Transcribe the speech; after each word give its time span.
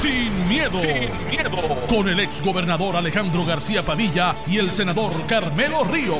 Sin 0.00 0.48
miedo. 0.48 0.78
Sin 0.78 1.10
miedo. 1.28 1.50
Con 1.88 2.08
el 2.08 2.20
ex 2.20 2.42
gobernador 2.42 2.96
Alejandro 2.96 3.44
García 3.44 3.82
Padilla 3.84 4.34
y 4.46 4.58
el 4.58 4.70
senador 4.70 5.12
Carmelo 5.26 5.84
Ríos. 5.84 6.18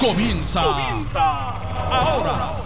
Comienza. 0.00 0.62
Ahora. 0.62 2.56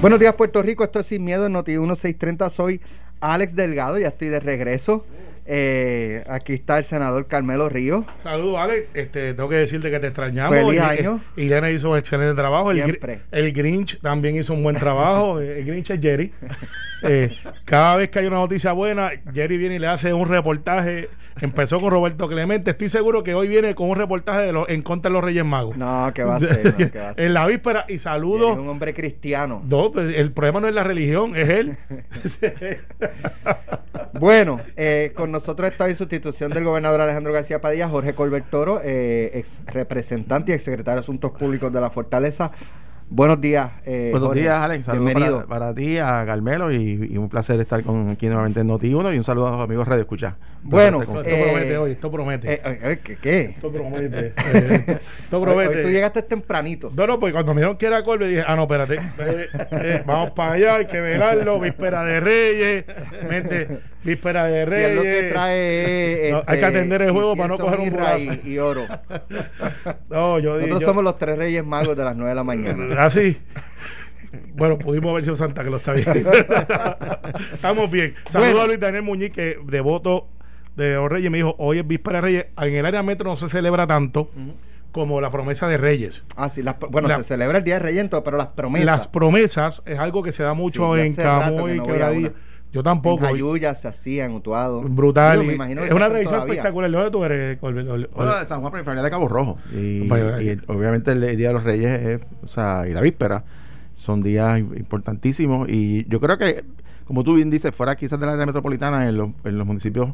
Buenos 0.00 0.18
días, 0.18 0.34
Puerto 0.34 0.62
Rico. 0.62 0.82
Esto 0.84 1.00
es 1.00 1.06
Sin 1.06 1.24
Miedo 1.24 1.46
en 1.46 1.52
Noti 1.52 1.72
1630. 1.72 2.48
Soy 2.50 2.80
Alex 3.20 3.54
Delgado. 3.54 3.98
Ya 3.98 4.08
estoy 4.08 4.28
de 4.28 4.40
regreso. 4.40 5.04
Eh, 5.46 6.24
aquí 6.26 6.54
está 6.54 6.78
el 6.78 6.84
senador 6.84 7.26
Carmelo 7.26 7.68
Ríos. 7.68 8.06
Saludos, 8.16 8.58
Alex. 8.60 8.86
Este, 8.94 9.34
tengo 9.34 9.48
que 9.50 9.56
decirte 9.56 9.90
que 9.90 10.00
te 10.00 10.06
extrañamos. 10.06 10.56
Feliz 10.56 10.76
Y- 10.76 10.78
año. 10.78 11.20
Irene 11.36 11.72
hizo 11.72 11.90
un 11.90 11.98
excelente 11.98 12.34
trabajo. 12.34 12.70
El, 12.70 12.82
Siempre. 12.82 13.20
el 13.30 13.52
Grinch 13.52 14.00
también 14.00 14.36
hizo 14.36 14.54
un 14.54 14.62
buen 14.62 14.76
trabajo. 14.76 15.38
el 15.40 15.64
Grinch 15.66 15.90
es 15.90 16.00
Jerry. 16.00 16.32
Eh, 17.04 17.36
cada 17.64 17.96
vez 17.96 18.08
que 18.10 18.18
hay 18.20 18.26
una 18.26 18.36
noticia 18.36 18.72
buena, 18.72 19.10
Jerry 19.32 19.58
viene 19.58 19.76
y 19.76 19.78
le 19.78 19.86
hace 19.88 20.12
un 20.14 20.28
reportaje. 20.28 21.08
Empezó 21.40 21.80
con 21.80 21.90
Roberto 21.90 22.28
Clemente. 22.28 22.70
Estoy 22.70 22.88
seguro 22.88 23.24
que 23.24 23.34
hoy 23.34 23.48
viene 23.48 23.74
con 23.74 23.90
un 23.90 23.96
reportaje 23.96 24.40
de 24.42 24.52
los, 24.52 24.68
en 24.68 24.82
contra 24.82 25.08
de 25.10 25.14
los 25.14 25.24
Reyes 25.24 25.44
Magos. 25.44 25.76
No, 25.76 26.10
¿qué 26.14 26.22
va 26.22 26.36
a 26.36 26.38
ser? 26.38 26.64
No, 26.64 26.76
¿qué 26.92 26.98
va 27.00 27.10
a 27.10 27.14
ser? 27.14 27.26
en 27.26 27.34
la 27.34 27.46
víspera. 27.46 27.84
Y 27.88 27.94
Es 27.94 28.02
saludos. 28.02 28.56
un 28.56 28.68
hombre 28.68 28.94
cristiano. 28.94 29.60
No, 29.68 29.90
pues, 29.90 30.16
el 30.16 30.30
problema 30.32 30.60
no 30.60 30.68
es 30.68 30.74
la 30.74 30.84
religión, 30.84 31.32
es 31.36 31.48
él. 31.48 31.76
Bueno, 34.20 34.60
eh, 34.76 35.12
con 35.16 35.32
nosotros 35.32 35.68
está 35.68 35.88
en 35.88 35.96
sustitución 35.96 36.52
del 36.52 36.62
gobernador 36.64 37.00
Alejandro 37.00 37.32
García 37.32 37.60
Padilla, 37.60 37.88
Jorge 37.88 38.14
Colbert 38.14 38.48
Toro, 38.48 38.80
eh, 38.82 39.32
ex 39.34 39.60
representante 39.66 40.52
y 40.52 40.54
ex 40.54 40.62
secretario 40.64 40.96
de 40.96 41.00
Asuntos 41.00 41.32
Públicos 41.32 41.72
de 41.72 41.80
la 41.80 41.90
Fortaleza. 41.90 42.52
Buenos 43.10 43.40
días. 43.40 43.70
eh, 43.84 44.08
Buenos 44.10 44.28
Jorge. 44.28 44.40
días, 44.42 44.60
Alex. 44.60 44.84
Saludos 44.86 45.06
Bienvenido. 45.06 45.36
para, 45.46 45.60
para 45.60 45.74
ti, 45.74 45.98
a 45.98 46.24
Carmelo, 46.26 46.72
y, 46.72 47.10
y 47.12 47.16
un 47.18 47.28
placer 47.28 47.60
estar 47.60 47.82
con, 47.84 48.08
aquí 48.10 48.26
nuevamente 48.26 48.60
en 48.60 48.68
Noti1 48.68 49.14
y 49.14 49.18
un 49.18 49.24
saludo 49.24 49.48
a 49.48 49.50
los 49.52 49.60
amigos 49.60 49.86
Radio 49.86 50.02
Escucha. 50.02 50.36
Bueno, 50.62 51.02
esto 51.02 51.20
Eh, 51.22 51.44
promete 51.46 51.76
hoy, 51.76 51.90
esto 51.92 52.10
promete. 52.10 52.52
Eh, 52.54 52.60
eh, 52.64 52.78
eh, 52.82 52.98
¿Qué? 53.04 53.16
qué? 53.18 53.40
esto 53.42 53.70
promete. 53.70 54.32
eh, 54.54 54.98
esto 55.22 55.38
Hoy, 55.38 55.44
promete. 55.44 55.76
hoy 55.76 55.82
tú 55.82 55.88
llegaste 55.90 56.22
tempranito. 56.22 56.90
No, 56.96 57.06
no, 57.06 57.20
pues 57.20 57.32
cuando 57.32 57.54
me 57.54 57.60
dijeron 57.60 57.76
que 57.76 57.86
era 57.86 58.02
Colby 58.02 58.26
dije, 58.26 58.44
ah, 58.46 58.56
no, 58.56 58.62
espérate. 58.62 58.94
eh, 58.96 59.46
eh, 59.72 60.02
vamos 60.06 60.30
para 60.30 60.52
allá, 60.52 60.76
hay 60.76 60.86
que 60.86 61.00
velarlo. 61.00 61.60
Víspera 61.60 62.02
de 62.04 62.20
Reyes. 62.20 62.84
Mente, 63.28 63.80
víspera 64.04 64.44
de 64.44 64.64
Si 64.64 64.70
Reyes. 64.70 64.90
es 64.90 64.96
lo 64.96 65.02
que 65.02 65.22
trae. 65.32 66.30
No, 66.32 66.42
hay 66.46 66.58
que 66.58 66.64
atender 66.64 67.02
el 67.02 67.10
juego 67.12 67.36
para 67.36 67.48
no 67.48 67.58
coger 67.58 67.80
un 67.80 67.90
burazo. 67.90 68.18
y, 68.18 68.40
y 68.52 68.58
oro. 68.58 68.86
No, 70.10 70.38
yo 70.38 70.56
dije. 70.58 70.68
Nosotros 70.68 70.80
yo- 70.80 70.86
somos 70.86 71.04
los 71.04 71.18
tres 71.18 71.36
reyes 71.36 71.64
magos 71.64 71.96
de 71.96 72.04
las 72.04 72.14
9 72.16 72.28
de 72.30 72.34
la 72.34 72.44
mañana. 72.44 73.04
Así. 73.04 73.36
Bueno, 74.54 74.78
pudimos 74.78 75.10
haber 75.12 75.22
sido 75.24 75.36
Santa 75.36 75.62
que 75.62 75.70
lo 75.70 75.76
está 75.76 75.92
bien. 75.92 76.06
Estamos 77.52 77.90
bien. 77.90 78.14
Saludos 78.28 78.52
Bueno. 78.52 78.60
a 78.62 78.66
Luis 78.66 78.80
Daniel 78.80 79.02
Muñiz, 79.02 79.30
que 79.32 79.58
devoto 79.66 80.28
de 80.76 80.94
los 80.94 81.10
Reyes. 81.10 81.30
Me 81.30 81.38
dijo, 81.38 81.54
hoy 81.58 81.78
es 81.78 81.86
Víspera 81.86 82.18
de 82.18 82.22
Reyes. 82.22 82.46
En 82.56 82.74
el 82.74 82.86
área 82.86 83.02
metro 83.02 83.28
no 83.30 83.36
se 83.36 83.48
celebra 83.48 83.86
tanto 83.86 84.30
como 84.92 85.20
la 85.20 85.30
promesa 85.30 85.68
de 85.68 85.76
Reyes. 85.76 86.24
Ah, 86.36 86.48
sí, 86.48 86.62
las- 86.62 86.76
bueno, 86.78 87.08
La- 87.08 87.16
se 87.18 87.24
celebra 87.24 87.58
el 87.58 87.64
Día 87.64 87.74
de 87.74 87.80
Reyes, 87.80 88.08
pero 88.24 88.36
las 88.36 88.48
promesas. 88.48 88.86
Las 88.86 89.08
promesas 89.08 89.82
es 89.86 89.98
algo 89.98 90.22
que 90.22 90.32
se 90.32 90.42
da 90.42 90.54
mucho 90.54 90.94
Sí, 90.94 91.00
en 91.02 91.14
Camuy 91.14 91.72
que 91.72 91.76
no 91.78 91.84
Quebradilla. 91.84 92.32
Yo 92.74 92.82
tampoco. 92.82 93.24
En 93.24 93.30
Jayuya 93.30 93.74
se 93.74 93.88
hacía, 93.88 94.24
en 94.26 94.32
Utuado. 94.32 94.82
Brutal. 94.82 95.38
Digo, 95.40 95.46
me 95.46 95.52
y 95.52 95.54
imagino 95.54 95.80
que 95.82 95.86
es 95.88 95.94
una 95.94 96.08
tradición 96.08 96.34
todavía. 96.34 96.54
espectacular. 96.54 96.90
¿De 96.90 96.96
dónde 96.96 97.10
tú 97.12 97.24
eres, 97.24 97.60
Bueno, 97.60 97.80
ol- 97.94 98.40
de 98.40 98.46
San 98.46 98.60
Juan, 98.60 98.72
pero 98.72 98.84
familia 98.84 99.02
de 99.04 99.10
Cabo 99.10 99.28
Rojo. 99.28 99.56
Y, 99.72 100.08
obviamente 100.66 101.12
el 101.12 101.36
Día 101.36 101.48
de 101.48 101.54
los 101.54 101.62
Reyes 101.64 102.00
es, 102.02 102.20
o 102.42 102.48
sea, 102.48 102.84
y 102.88 102.92
la 102.92 103.00
víspera 103.00 103.44
son 103.94 104.22
días 104.22 104.58
im- 104.60 104.76
importantísimos. 104.76 105.68
Y 105.68 106.04
yo 106.08 106.20
creo 106.20 106.36
que, 106.36 106.64
como 107.06 107.22
tú 107.24 107.34
bien 107.34 107.48
dices, 107.48 107.72
fuera 107.74 107.94
quizás 107.96 108.18
del 108.18 108.28
área 108.28 108.44
metropolitana, 108.44 109.08
en 109.08 109.16
los, 109.18 109.30
en 109.44 109.56
los 109.56 109.66
municipios 109.66 110.08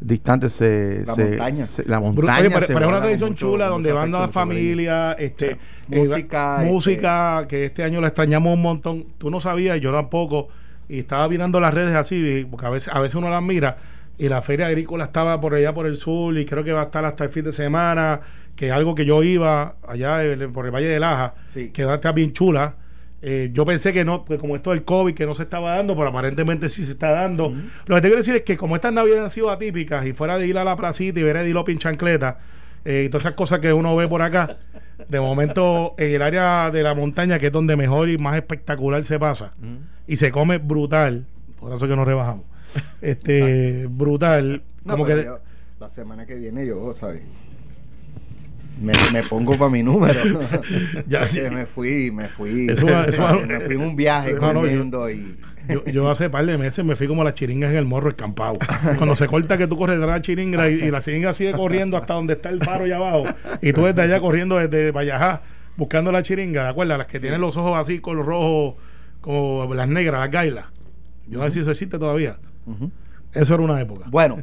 distantes 0.00 0.54
se... 0.54 1.04
La 1.06 1.14
se- 1.14 1.24
montaña. 1.28 1.66
se- 1.66 1.84
la 1.88 2.00
montaña. 2.00 2.38
Oye, 2.40 2.50
pero, 2.50 2.66
se 2.66 2.72
pero 2.74 2.86
es 2.86 2.90
una 2.90 3.00
tradición 3.02 3.30
mucho- 3.30 3.46
chula 3.50 3.64
mucho 3.66 3.72
donde 3.74 3.92
van 3.92 4.10
las 4.10 4.30
familias, 4.30 5.14
este, 5.18 5.58
Música, 5.88 6.56
eh, 6.56 6.62
este- 6.62 6.72
música 6.72 7.44
que 7.48 7.66
este 7.66 7.84
año 7.84 8.00
la 8.00 8.08
extrañamos 8.08 8.54
un 8.54 8.62
montón. 8.62 9.04
Tú 9.18 9.30
no 9.30 9.40
sabías, 9.40 9.80
yo 9.80 9.92
tampoco, 9.92 10.48
y 10.90 11.00
estaba 11.00 11.28
mirando 11.28 11.60
las 11.60 11.72
redes 11.72 11.94
así, 11.94 12.46
porque 12.50 12.66
a 12.66 12.70
veces, 12.70 12.92
a 12.92 13.00
veces 13.00 13.14
uno 13.14 13.30
las 13.30 13.42
mira, 13.42 13.76
y 14.18 14.28
la 14.28 14.42
feria 14.42 14.66
agrícola 14.66 15.04
estaba 15.04 15.40
por 15.40 15.54
allá 15.54 15.72
por 15.72 15.86
el 15.86 15.96
sur, 15.96 16.36
y 16.36 16.44
creo 16.44 16.64
que 16.64 16.72
va 16.72 16.80
a 16.82 16.84
estar 16.84 17.04
hasta 17.04 17.24
el 17.24 17.30
fin 17.30 17.44
de 17.44 17.52
semana, 17.52 18.20
que 18.56 18.66
es 18.66 18.72
algo 18.72 18.94
que 18.94 19.06
yo 19.06 19.22
iba 19.22 19.76
allá 19.88 20.18
por 20.52 20.66
el 20.66 20.72
Valle 20.72 20.88
de 20.88 21.00
Laja, 21.00 21.34
Sí. 21.46 21.70
que 21.70 21.82
está 21.90 22.12
bien 22.12 22.32
chula. 22.32 22.74
Eh, 23.22 23.50
yo 23.52 23.64
pensé 23.66 23.92
que 23.92 24.04
no, 24.04 24.24
que 24.24 24.38
como 24.38 24.56
esto 24.56 24.70
del 24.70 24.82
COVID, 24.84 25.14
que 25.14 25.26
no 25.26 25.34
se 25.34 25.42
estaba 25.44 25.76
dando, 25.76 25.94
pero 25.94 26.08
aparentemente 26.08 26.68
sí 26.68 26.84
se 26.84 26.92
está 26.92 27.10
dando. 27.10 27.54
Lo 27.86 27.94
que 27.96 28.00
te 28.02 28.08
quiero 28.08 28.16
decir 28.18 28.34
es 28.34 28.42
que 28.42 28.56
como 28.56 28.76
estas 28.76 28.92
navidades 28.92 29.24
han 29.24 29.30
sido 29.30 29.50
atípicas 29.50 30.06
y 30.06 30.12
fuera 30.14 30.38
de 30.38 30.46
ir 30.46 30.56
a 30.58 30.64
la 30.64 30.74
placita 30.76 31.20
y 31.20 31.22
ver 31.22 31.36
a 31.36 31.42
Edilo 31.42 31.64
Pinchancleta 31.64 32.38
eh, 32.84 33.04
y 33.06 33.08
todas 33.10 33.24
esas 33.26 33.34
cosas 33.34 33.60
que 33.60 33.72
uno 33.74 33.94
ve 33.94 34.08
por 34.08 34.22
acá, 34.22 34.56
de 35.10 35.20
momento 35.20 35.94
en 35.98 36.14
el 36.14 36.22
área 36.22 36.70
de 36.70 36.82
la 36.82 36.94
montaña, 36.94 37.38
que 37.38 37.46
es 37.46 37.52
donde 37.52 37.76
mejor 37.76 38.08
y 38.08 38.16
más 38.18 38.36
espectacular 38.36 39.04
se 39.04 39.18
pasa, 39.18 39.52
y 40.06 40.16
se 40.16 40.30
come 40.30 40.58
brutal, 40.58 41.26
por 41.58 41.72
eso 41.74 41.86
que 41.88 41.96
nos 41.96 42.06
rebajamos, 42.06 42.44
este 43.02 43.86
brutal, 43.88 44.62
No, 44.84 44.92
como 44.92 45.04
que... 45.04 45.24
yo- 45.24 45.38
la 45.78 45.88
semana 45.88 46.26
que 46.26 46.34
viene 46.36 46.66
yo, 46.66 46.92
¿sabes? 46.92 47.22
Me, 48.80 48.92
me 49.12 49.22
pongo 49.22 49.56
para 49.58 49.70
mi 49.70 49.82
número. 49.82 50.20
Ya, 51.06 51.28
me 51.50 51.66
fui, 51.66 52.10
me 52.10 52.28
fui. 52.28 52.66
Eso 52.70 52.86
eso 53.04 53.40
me 53.46 53.60
fui 53.60 53.74
en 53.74 53.82
un 53.82 53.96
viaje 53.96 54.32
No, 54.34 54.52
no, 54.52 54.52
yo- 54.54 54.60
comiendo 54.60 55.10
y. 55.10 55.36
Yo, 55.68 55.84
yo 55.84 56.10
hace 56.10 56.28
par 56.30 56.44
de 56.46 56.58
meses 56.58 56.84
me 56.84 56.96
fui 56.96 57.06
como 57.06 57.22
las 57.22 57.34
chiringas 57.34 57.70
en 57.70 57.76
el 57.76 57.84
morro 57.84 58.08
escampado. 58.08 58.54
Cuando 58.96 59.14
se 59.14 59.28
corta 59.28 59.56
que 59.56 59.68
tú 59.68 59.76
corres 59.76 59.98
detrás 59.98 60.14
de 60.14 60.18
la 60.18 60.22
chiringa 60.22 60.68
y, 60.68 60.74
y 60.86 60.90
la 60.90 61.00
chiringa 61.00 61.32
sigue 61.32 61.52
corriendo 61.52 61.96
hasta 61.96 62.14
donde 62.14 62.32
está 62.32 62.48
el 62.48 62.60
faro 62.64 62.84
allá 62.86 62.96
abajo. 62.96 63.24
Y 63.62 63.72
tú 63.72 63.84
desde 63.84 64.02
allá 64.02 64.18
corriendo 64.18 64.56
desde 64.56 64.90
Vallajá 64.90 65.42
buscando 65.76 66.10
la 66.10 66.22
chiringa, 66.22 66.64
¿de 66.64 66.68
acuerdo? 66.70 66.96
Las 66.98 67.06
que 67.06 67.20
tienen 67.20 67.40
los 67.40 67.56
ojos 67.56 67.78
así 67.78 68.00
con 68.00 68.16
los 68.16 68.26
rojos, 68.26 68.74
como 69.20 69.72
las 69.74 69.88
negras, 69.88 70.20
las 70.22 70.30
gailas. 70.30 70.64
Yo 71.28 71.38
no 71.38 71.44
sé 71.44 71.50
si 71.52 71.60
eso 71.60 71.70
existe 71.70 71.98
todavía. 72.00 72.38
Eso 73.34 73.54
era 73.54 73.62
una 73.62 73.80
época. 73.80 74.06
Bueno, 74.10 74.42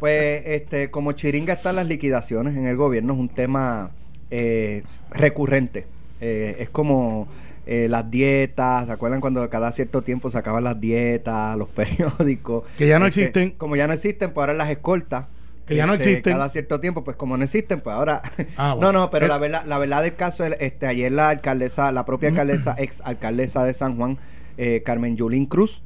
pues 0.00 0.42
este, 0.46 0.90
como 0.90 1.12
Chiringa 1.12 1.54
están 1.54 1.76
las 1.76 1.86
liquidaciones 1.86 2.56
en 2.56 2.66
el 2.66 2.76
gobierno, 2.76 3.12
es 3.14 3.18
un 3.20 3.28
tema 3.28 3.90
eh, 4.30 4.82
recurrente. 5.10 5.86
Eh, 6.20 6.56
es 6.60 6.70
como 6.70 7.28
eh, 7.66 7.86
las 7.88 8.10
dietas, 8.10 8.86
¿se 8.86 8.92
acuerdan 8.92 9.20
cuando 9.20 9.48
cada 9.50 9.70
cierto 9.72 10.02
tiempo 10.02 10.30
sacaban 10.30 10.64
las 10.64 10.80
dietas, 10.80 11.56
los 11.56 11.68
periódicos? 11.74 12.64
Que 12.76 12.86
ya 12.88 12.98
no 12.98 13.06
Este, 13.06 13.22
existen. 13.22 13.50
Como 13.52 13.76
ya 13.76 13.86
no 13.86 13.92
existen, 13.92 14.32
pues 14.32 14.42
ahora 14.42 14.54
las 14.54 14.70
escoltas. 14.70 15.26
Que 15.66 15.74
ya 15.74 15.84
no 15.86 15.94
este, 15.94 16.10
existen. 16.10 16.32
Cada 16.34 16.48
cierto 16.48 16.78
tiempo, 16.80 17.02
pues 17.02 17.16
como 17.16 17.36
no 17.36 17.42
existen, 17.44 17.80
pues 17.80 17.94
ahora. 17.94 18.22
Ah, 18.56 18.74
bueno. 18.76 18.92
No, 18.92 19.00
no, 19.00 19.10
pero 19.10 19.26
Eh. 19.26 19.28
la 19.28 19.38
verdad, 19.38 19.64
la 19.66 19.78
verdad 19.78 20.02
del 20.02 20.14
caso, 20.14 20.44
es, 20.44 20.54
este, 20.60 20.86
ayer 20.86 21.10
la 21.12 21.28
alcaldesa, 21.30 21.90
la 21.92 22.04
propia 22.04 22.28
alcaldesa, 22.28 22.74
ex 22.78 23.00
alcaldesa 23.02 23.64
de 23.64 23.74
San 23.74 23.96
Juan, 23.96 24.18
eh, 24.58 24.82
Carmen 24.84 25.16
Yulín 25.16 25.46
Cruz, 25.46 25.82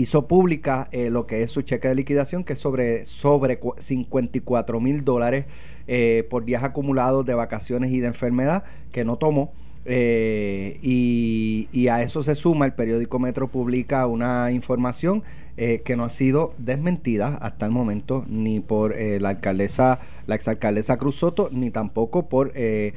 hizo 0.00 0.26
pública 0.28 0.88
eh, 0.92 1.10
lo 1.10 1.26
que 1.26 1.42
es 1.42 1.50
su 1.50 1.62
cheque 1.62 1.88
de 1.88 1.94
liquidación, 1.94 2.44
que 2.44 2.52
es 2.54 2.58
sobre, 2.58 3.04
sobre 3.06 3.58
cu- 3.58 3.74
54 3.78 4.80
mil 4.80 5.04
dólares 5.04 5.46
eh, 5.86 6.26
por 6.30 6.44
días 6.44 6.62
acumulados 6.64 7.24
de 7.26 7.34
vacaciones 7.34 7.90
y 7.90 8.00
de 8.00 8.06
enfermedad 8.08 8.64
que 8.92 9.04
no 9.04 9.16
tomó. 9.16 9.52
Eh, 9.84 10.78
y, 10.82 11.88
a 11.88 12.02
eso 12.02 12.22
se 12.22 12.34
suma, 12.34 12.66
el 12.66 12.74
periódico 12.74 13.18
Metro 13.18 13.48
publica 13.48 14.06
una 14.06 14.52
información 14.52 15.22
eh, 15.56 15.80
que 15.84 15.96
no 15.96 16.04
ha 16.04 16.10
sido 16.10 16.52
desmentida 16.58 17.36
hasta 17.40 17.64
el 17.66 17.72
momento 17.72 18.24
ni 18.28 18.60
por 18.60 18.94
eh, 18.94 19.18
la 19.18 19.30
alcaldesa, 19.30 19.98
la 20.26 20.34
exalcaldesa 20.34 20.98
Cruz 20.98 21.16
Soto, 21.16 21.48
ni 21.52 21.70
tampoco 21.70 22.28
por 22.28 22.52
eh, 22.54 22.92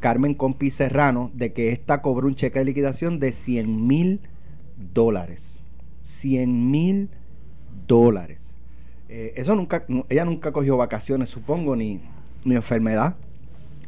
Carmen 0.00 0.34
Compi 0.34 0.70
Serrano, 0.70 1.30
de 1.34 1.52
que 1.52 1.72
esta 1.72 2.02
cobró 2.02 2.26
un 2.28 2.34
cheque 2.36 2.58
de 2.58 2.66
liquidación 2.66 3.18
de 3.20 3.32
100 3.32 3.86
mil 3.86 4.20
dólares. 4.94 5.62
100 6.08 6.70
mil 6.70 7.10
dólares. 7.86 8.54
Eh, 9.10 9.34
eso 9.36 9.54
nunca, 9.54 9.84
nu- 9.88 10.04
ella 10.08 10.24
nunca 10.24 10.52
cogió 10.52 10.76
vacaciones, 10.76 11.28
supongo, 11.28 11.76
ni, 11.76 12.00
ni 12.44 12.54
enfermedad 12.54 13.16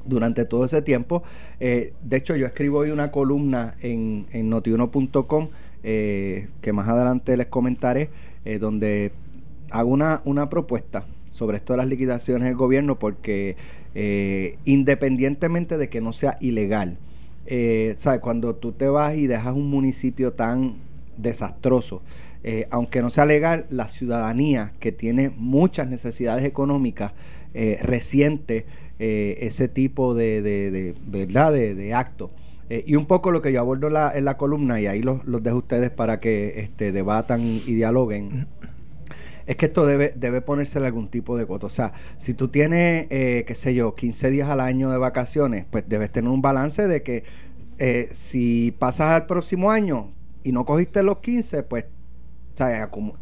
durante 0.04 0.44
todo 0.44 0.64
ese 0.64 0.82
tiempo. 0.82 1.22
Eh, 1.60 1.94
de 2.02 2.16
hecho, 2.16 2.36
yo 2.36 2.46
escribo 2.46 2.78
hoy 2.78 2.90
una 2.90 3.10
columna 3.10 3.74
en, 3.80 4.26
en 4.32 4.50
notiuno.com 4.50 5.48
eh, 5.82 6.48
que 6.60 6.72
más 6.72 6.88
adelante 6.88 7.36
les 7.36 7.46
comentaré, 7.46 8.10
donde 8.58 9.12
hago 9.70 9.90
una, 9.90 10.22
una 10.24 10.48
propuesta 10.48 11.06
sobre 11.30 11.58
esto 11.58 11.74
de 11.74 11.78
las 11.78 11.88
liquidaciones 11.88 12.48
del 12.48 12.56
gobierno, 12.56 12.98
porque 12.98 13.56
independientemente 14.64 15.76
de 15.76 15.88
que 15.90 16.00
no 16.00 16.12
sea 16.14 16.36
ilegal, 16.40 16.96
¿sabes? 17.96 18.20
Cuando 18.20 18.54
tú 18.56 18.72
te 18.72 18.88
vas 18.88 19.14
y 19.16 19.26
dejas 19.26 19.54
un 19.54 19.68
municipio 19.70 20.32
tan 20.32 20.76
desastroso, 21.16 22.02
eh, 22.42 22.66
aunque 22.70 23.02
no 23.02 23.10
sea 23.10 23.26
legal, 23.26 23.66
la 23.70 23.88
ciudadanía 23.88 24.72
que 24.80 24.92
tiene 24.92 25.30
muchas 25.36 25.88
necesidades 25.88 26.44
económicas 26.44 27.12
eh, 27.54 27.78
eh, 28.98 29.36
ese 29.40 29.68
tipo 29.68 30.14
de, 30.14 30.42
de, 30.42 30.94
¿verdad? 31.06 31.52
de, 31.52 31.74
de. 31.74 31.96
Eh, 32.68 32.84
y 32.86 32.94
un 32.94 33.06
poco 33.06 33.30
lo 33.30 33.42
que 33.42 33.52
yo 33.52 33.60
abordo 33.60 33.88
la, 33.88 34.12
en 34.14 34.24
la 34.24 34.36
columna, 34.36 34.80
y 34.80 34.86
ahí 34.86 35.02
los, 35.02 35.24
los 35.26 35.42
dejo 35.42 35.56
ustedes 35.56 35.90
para 35.90 36.20
que 36.20 36.60
este, 36.60 36.92
debatan 36.92 37.40
y, 37.42 37.74
dialoguen, 37.74 38.46
es 39.46 39.56
que 39.56 39.66
esto 39.66 39.84
debe, 39.86 40.12
debe 40.14 40.42
ponérsele 40.42 40.86
algún 40.86 41.08
tipo 41.08 41.36
de 41.36 41.46
coto. 41.46 41.66
O 41.66 41.70
sea, 41.70 41.92
si 42.18 42.34
tú 42.34 42.48
tienes, 42.48 43.08
qué 43.08 43.54
sé 43.56 43.74
yo, 43.74 43.94
15 43.96 44.30
días 44.30 44.48
al 44.48 44.60
año 44.60 44.90
de 44.90 44.98
vacaciones, 44.98 45.64
pues 45.68 45.84
debes 45.88 46.10
tener 46.12 46.30
un 46.30 46.42
balance 46.42 46.86
de 46.86 47.02
que 47.02 47.24
si 48.12 48.76
pasas 48.78 49.12
al 49.12 49.26
próximo 49.26 49.72
año 49.72 50.12
y 50.44 50.52
no 50.52 50.64
cogiste 50.64 51.02
los 51.02 51.18
15, 51.18 51.62
pues 51.64 51.86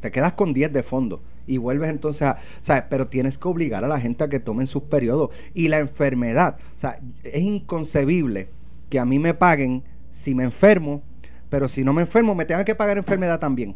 te 0.00 0.10
quedas 0.10 0.32
con 0.32 0.52
10 0.52 0.72
de 0.72 0.82
fondo 0.82 1.22
y 1.48 1.56
vuelves 1.56 1.90
entonces 1.90 2.22
a, 2.22 2.36
¿sabes? 2.60 2.84
Pero 2.88 3.08
tienes 3.08 3.38
que 3.38 3.48
obligar 3.48 3.84
a 3.84 3.88
la 3.88 3.98
gente 3.98 4.22
a 4.22 4.28
que 4.28 4.38
tomen 4.38 4.66
sus 4.66 4.84
periodos. 4.84 5.30
Y 5.54 5.68
la 5.68 5.78
enfermedad, 5.78 6.58
o 6.76 6.78
sea, 6.78 7.00
es 7.24 7.42
inconcebible 7.42 8.50
que 8.90 9.00
a 9.00 9.04
mí 9.04 9.18
me 9.18 9.34
paguen 9.34 9.82
si 10.10 10.34
me 10.34 10.44
enfermo, 10.44 11.02
pero 11.48 11.68
si 11.68 11.84
no 11.84 11.92
me 11.92 12.02
enfermo 12.02 12.34
me 12.34 12.44
tengan 12.44 12.64
que 12.64 12.74
pagar 12.74 12.98
enfermedad 12.98 13.40
también. 13.40 13.74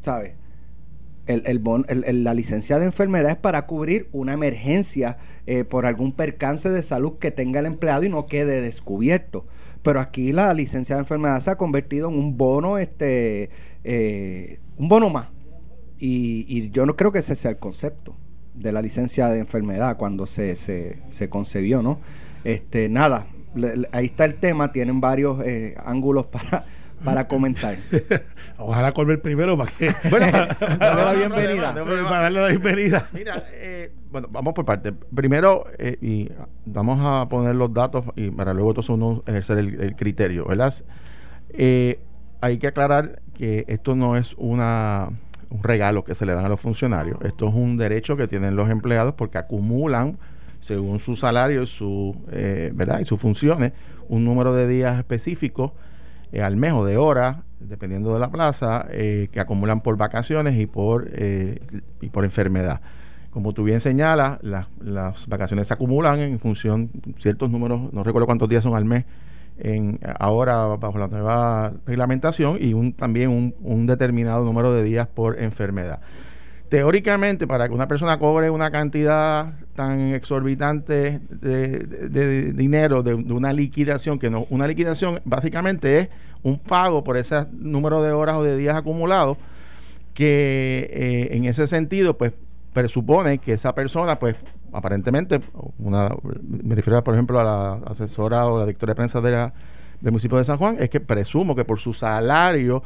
¿Sabes? 0.00 0.32
El, 1.26 1.44
el, 1.46 2.24
la 2.24 2.34
licencia 2.34 2.78
de 2.80 2.86
enfermedad 2.86 3.30
es 3.30 3.36
para 3.36 3.66
cubrir 3.66 4.08
una 4.10 4.32
emergencia 4.32 5.18
eh, 5.46 5.62
por 5.64 5.86
algún 5.86 6.12
percance 6.12 6.70
de 6.70 6.82
salud 6.82 7.18
que 7.18 7.30
tenga 7.30 7.60
el 7.60 7.66
empleado 7.66 8.02
y 8.04 8.08
no 8.08 8.26
quede 8.26 8.60
descubierto. 8.62 9.46
Pero 9.82 10.00
aquí 10.00 10.32
la 10.32 10.52
licencia 10.52 10.96
de 10.96 11.00
enfermedad 11.00 11.40
se 11.40 11.50
ha 11.50 11.56
convertido 11.56 12.08
en 12.08 12.18
un 12.18 12.36
bono, 12.36 12.78
este, 12.78 13.50
eh, 13.84 14.58
un 14.76 14.88
bono 14.88 15.10
más. 15.10 15.30
Y, 15.98 16.44
y, 16.48 16.70
yo 16.70 16.86
no 16.86 16.96
creo 16.96 17.12
que 17.12 17.18
ese 17.18 17.36
sea 17.36 17.50
el 17.50 17.58
concepto 17.58 18.16
de 18.54 18.72
la 18.72 18.82
licencia 18.82 19.28
de 19.28 19.38
enfermedad 19.38 19.96
cuando 19.96 20.26
se, 20.26 20.56
se, 20.56 21.02
se 21.10 21.28
concebió, 21.28 21.82
¿no? 21.82 22.00
Este, 22.44 22.88
nada, 22.88 23.26
ahí 23.92 24.06
está 24.06 24.24
el 24.24 24.36
tema, 24.36 24.72
tienen 24.72 25.00
varios 25.00 25.44
eh, 25.46 25.74
ángulos 25.84 26.26
para, 26.32 26.64
para 27.04 27.26
comentar. 27.28 27.76
Ojalá 28.58 28.92
Colbert 28.92 29.22
primero 29.22 29.56
para 29.56 29.70
que 29.70 29.90
bueno, 30.10 30.26
darle 30.78 31.04
la 31.04 31.12
bienvenida. 31.14 31.74
para 31.74 32.22
darle 32.22 32.40
la 32.40 32.48
bienvenida. 32.48 33.08
Mira, 33.12 33.44
eh, 33.52 33.92
bueno, 34.10 34.28
vamos 34.30 34.54
por 34.54 34.64
parte. 34.64 34.92
Primero, 34.92 35.64
eh, 35.78 35.98
y 36.00 36.30
vamos 36.66 36.98
a 37.02 37.28
poner 37.28 37.54
los 37.54 37.72
datos 37.72 38.04
y 38.16 38.30
para 38.30 38.52
luego 38.52 38.74
todos 38.74 38.88
uno 38.90 39.22
ejercer 39.26 39.58
el, 39.58 39.96
criterio, 39.96 40.46
¿verdad? 40.46 40.74
hay 42.42 42.58
que 42.58 42.66
aclarar 42.66 43.20
que 43.34 43.64
esto 43.68 43.94
no 43.94 44.16
es 44.16 44.34
una 44.38 45.10
un 45.50 45.64
regalo 45.64 46.04
que 46.04 46.14
se 46.14 46.24
le 46.24 46.34
dan 46.34 46.44
a 46.44 46.48
los 46.48 46.60
funcionarios. 46.60 47.18
Esto 47.22 47.48
es 47.48 47.54
un 47.54 47.76
derecho 47.76 48.16
que 48.16 48.28
tienen 48.28 48.56
los 48.56 48.70
empleados 48.70 49.14
porque 49.14 49.36
acumulan 49.36 50.16
según 50.60 51.00
su 51.00 51.16
salario 51.16 51.66
su, 51.66 52.16
eh, 52.30 52.70
¿verdad? 52.74 53.00
y 53.00 53.04
sus 53.04 53.20
funciones, 53.20 53.72
un 54.08 54.24
número 54.24 54.54
de 54.54 54.68
días 54.68 54.98
específicos 54.98 55.72
eh, 56.32 56.42
al 56.42 56.56
mes 56.56 56.72
o 56.72 56.84
de 56.84 56.96
horas, 56.96 57.38
dependiendo 57.58 58.12
de 58.12 58.18
la 58.18 58.30
plaza, 58.30 58.86
eh, 58.90 59.28
que 59.32 59.40
acumulan 59.40 59.80
por 59.80 59.96
vacaciones 59.96 60.58
y 60.58 60.66
por, 60.66 61.10
y 62.00 62.08
por 62.08 62.24
enfermedad. 62.24 62.80
Como 63.30 63.52
tú 63.52 63.62
bien 63.62 63.80
señalas, 63.80 64.38
las 64.42 65.26
vacaciones 65.28 65.68
se 65.68 65.74
acumulan 65.74 66.18
en 66.18 66.38
función 66.40 66.90
ciertos 67.18 67.50
números, 67.50 67.92
no 67.92 68.02
recuerdo 68.02 68.26
cuántos 68.26 68.48
días 68.48 68.62
son 68.62 68.74
al 68.74 68.84
mes, 68.84 69.04
en, 69.58 70.00
ahora 70.18 70.66
bajo 70.66 70.98
la 70.98 71.06
nueva 71.06 71.72
reglamentación 71.86 72.56
y 72.60 72.92
también 72.92 73.30
un, 73.30 73.54
un 73.60 73.86
determinado 73.86 74.44
número 74.44 74.72
de 74.72 74.82
días 74.82 75.06
por 75.06 75.38
enfermedad 75.38 76.00
teóricamente, 76.70 77.48
para 77.48 77.68
que 77.68 77.74
una 77.74 77.88
persona 77.88 78.18
cobre 78.18 78.48
una 78.48 78.70
cantidad 78.70 79.54
tan 79.74 80.14
exorbitante 80.14 81.20
de, 81.28 82.52
dinero 82.52 83.02
de, 83.02 83.12
una 83.14 83.52
liquidación, 83.52 84.20
que 84.20 84.30
no, 84.30 84.46
una 84.50 84.68
liquidación 84.68 85.20
básicamente 85.24 85.98
es 85.98 86.08
un 86.44 86.58
pago 86.60 87.02
por 87.02 87.16
ese 87.16 87.44
número 87.52 88.00
de 88.02 88.12
horas 88.12 88.36
o 88.36 88.44
de 88.44 88.56
días 88.56 88.76
acumulados, 88.76 89.36
que 90.14 90.88
eh, 90.92 91.36
en 91.36 91.44
ese 91.44 91.66
sentido, 91.66 92.16
pues 92.16 92.32
presupone 92.72 93.38
que 93.38 93.52
esa 93.52 93.74
persona, 93.74 94.20
pues 94.20 94.36
aparentemente, 94.72 95.40
una, 95.78 96.08
me 96.40 96.76
refiero 96.76 97.02
por 97.02 97.14
ejemplo 97.14 97.40
a 97.40 97.44
la 97.44 97.72
asesora 97.90 98.46
o 98.46 98.60
la 98.60 98.66
directora 98.66 98.92
de 98.92 98.96
prensa 98.96 99.20
del 99.20 99.50
municipio 100.02 100.38
de 100.38 100.44
San 100.44 100.56
Juan, 100.56 100.76
es 100.78 100.88
que 100.88 101.00
presumo 101.00 101.56
que 101.56 101.64
por 101.64 101.80
su 101.80 101.92
salario 101.92 102.84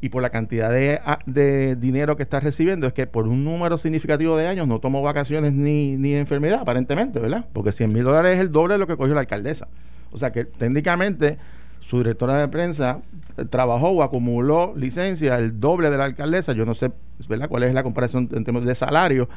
y 0.00 0.10
por 0.10 0.22
la 0.22 0.30
cantidad 0.30 0.70
de, 0.70 1.00
de, 1.26 1.76
dinero 1.76 2.16
que 2.16 2.22
está 2.22 2.40
recibiendo 2.40 2.86
es 2.86 2.92
que 2.92 3.06
por 3.06 3.26
un 3.26 3.44
número 3.44 3.78
significativo 3.78 4.36
de 4.36 4.46
años 4.46 4.68
no 4.68 4.78
tomó 4.78 5.02
vacaciones 5.02 5.52
ni, 5.52 5.96
ni 5.96 6.14
enfermedad, 6.14 6.60
aparentemente, 6.60 7.18
¿verdad? 7.18 7.46
Porque 7.52 7.72
100 7.72 7.92
mil 7.92 8.04
dólares 8.04 8.34
es 8.34 8.40
el 8.40 8.52
doble 8.52 8.74
de 8.74 8.78
lo 8.78 8.86
que 8.86 8.96
cogió 8.96 9.14
la 9.14 9.20
alcaldesa. 9.20 9.68
O 10.12 10.18
sea 10.18 10.32
que 10.32 10.44
técnicamente 10.44 11.38
su 11.80 11.98
directora 11.98 12.38
de 12.38 12.48
prensa 12.48 13.00
eh, 13.36 13.44
trabajó 13.44 13.90
o 13.90 14.02
acumuló 14.02 14.74
licencia 14.76 15.38
el 15.38 15.60
doble 15.60 15.90
de 15.90 15.96
la 15.96 16.04
alcaldesa. 16.04 16.52
Yo 16.52 16.66
no 16.66 16.74
sé, 16.74 16.90
¿verdad? 17.28 17.48
¿Cuál 17.48 17.62
es 17.62 17.74
la 17.74 17.82
comparación 17.82 18.28
en 18.32 18.44
términos 18.44 18.66
de 18.66 18.74
salario? 18.74 19.28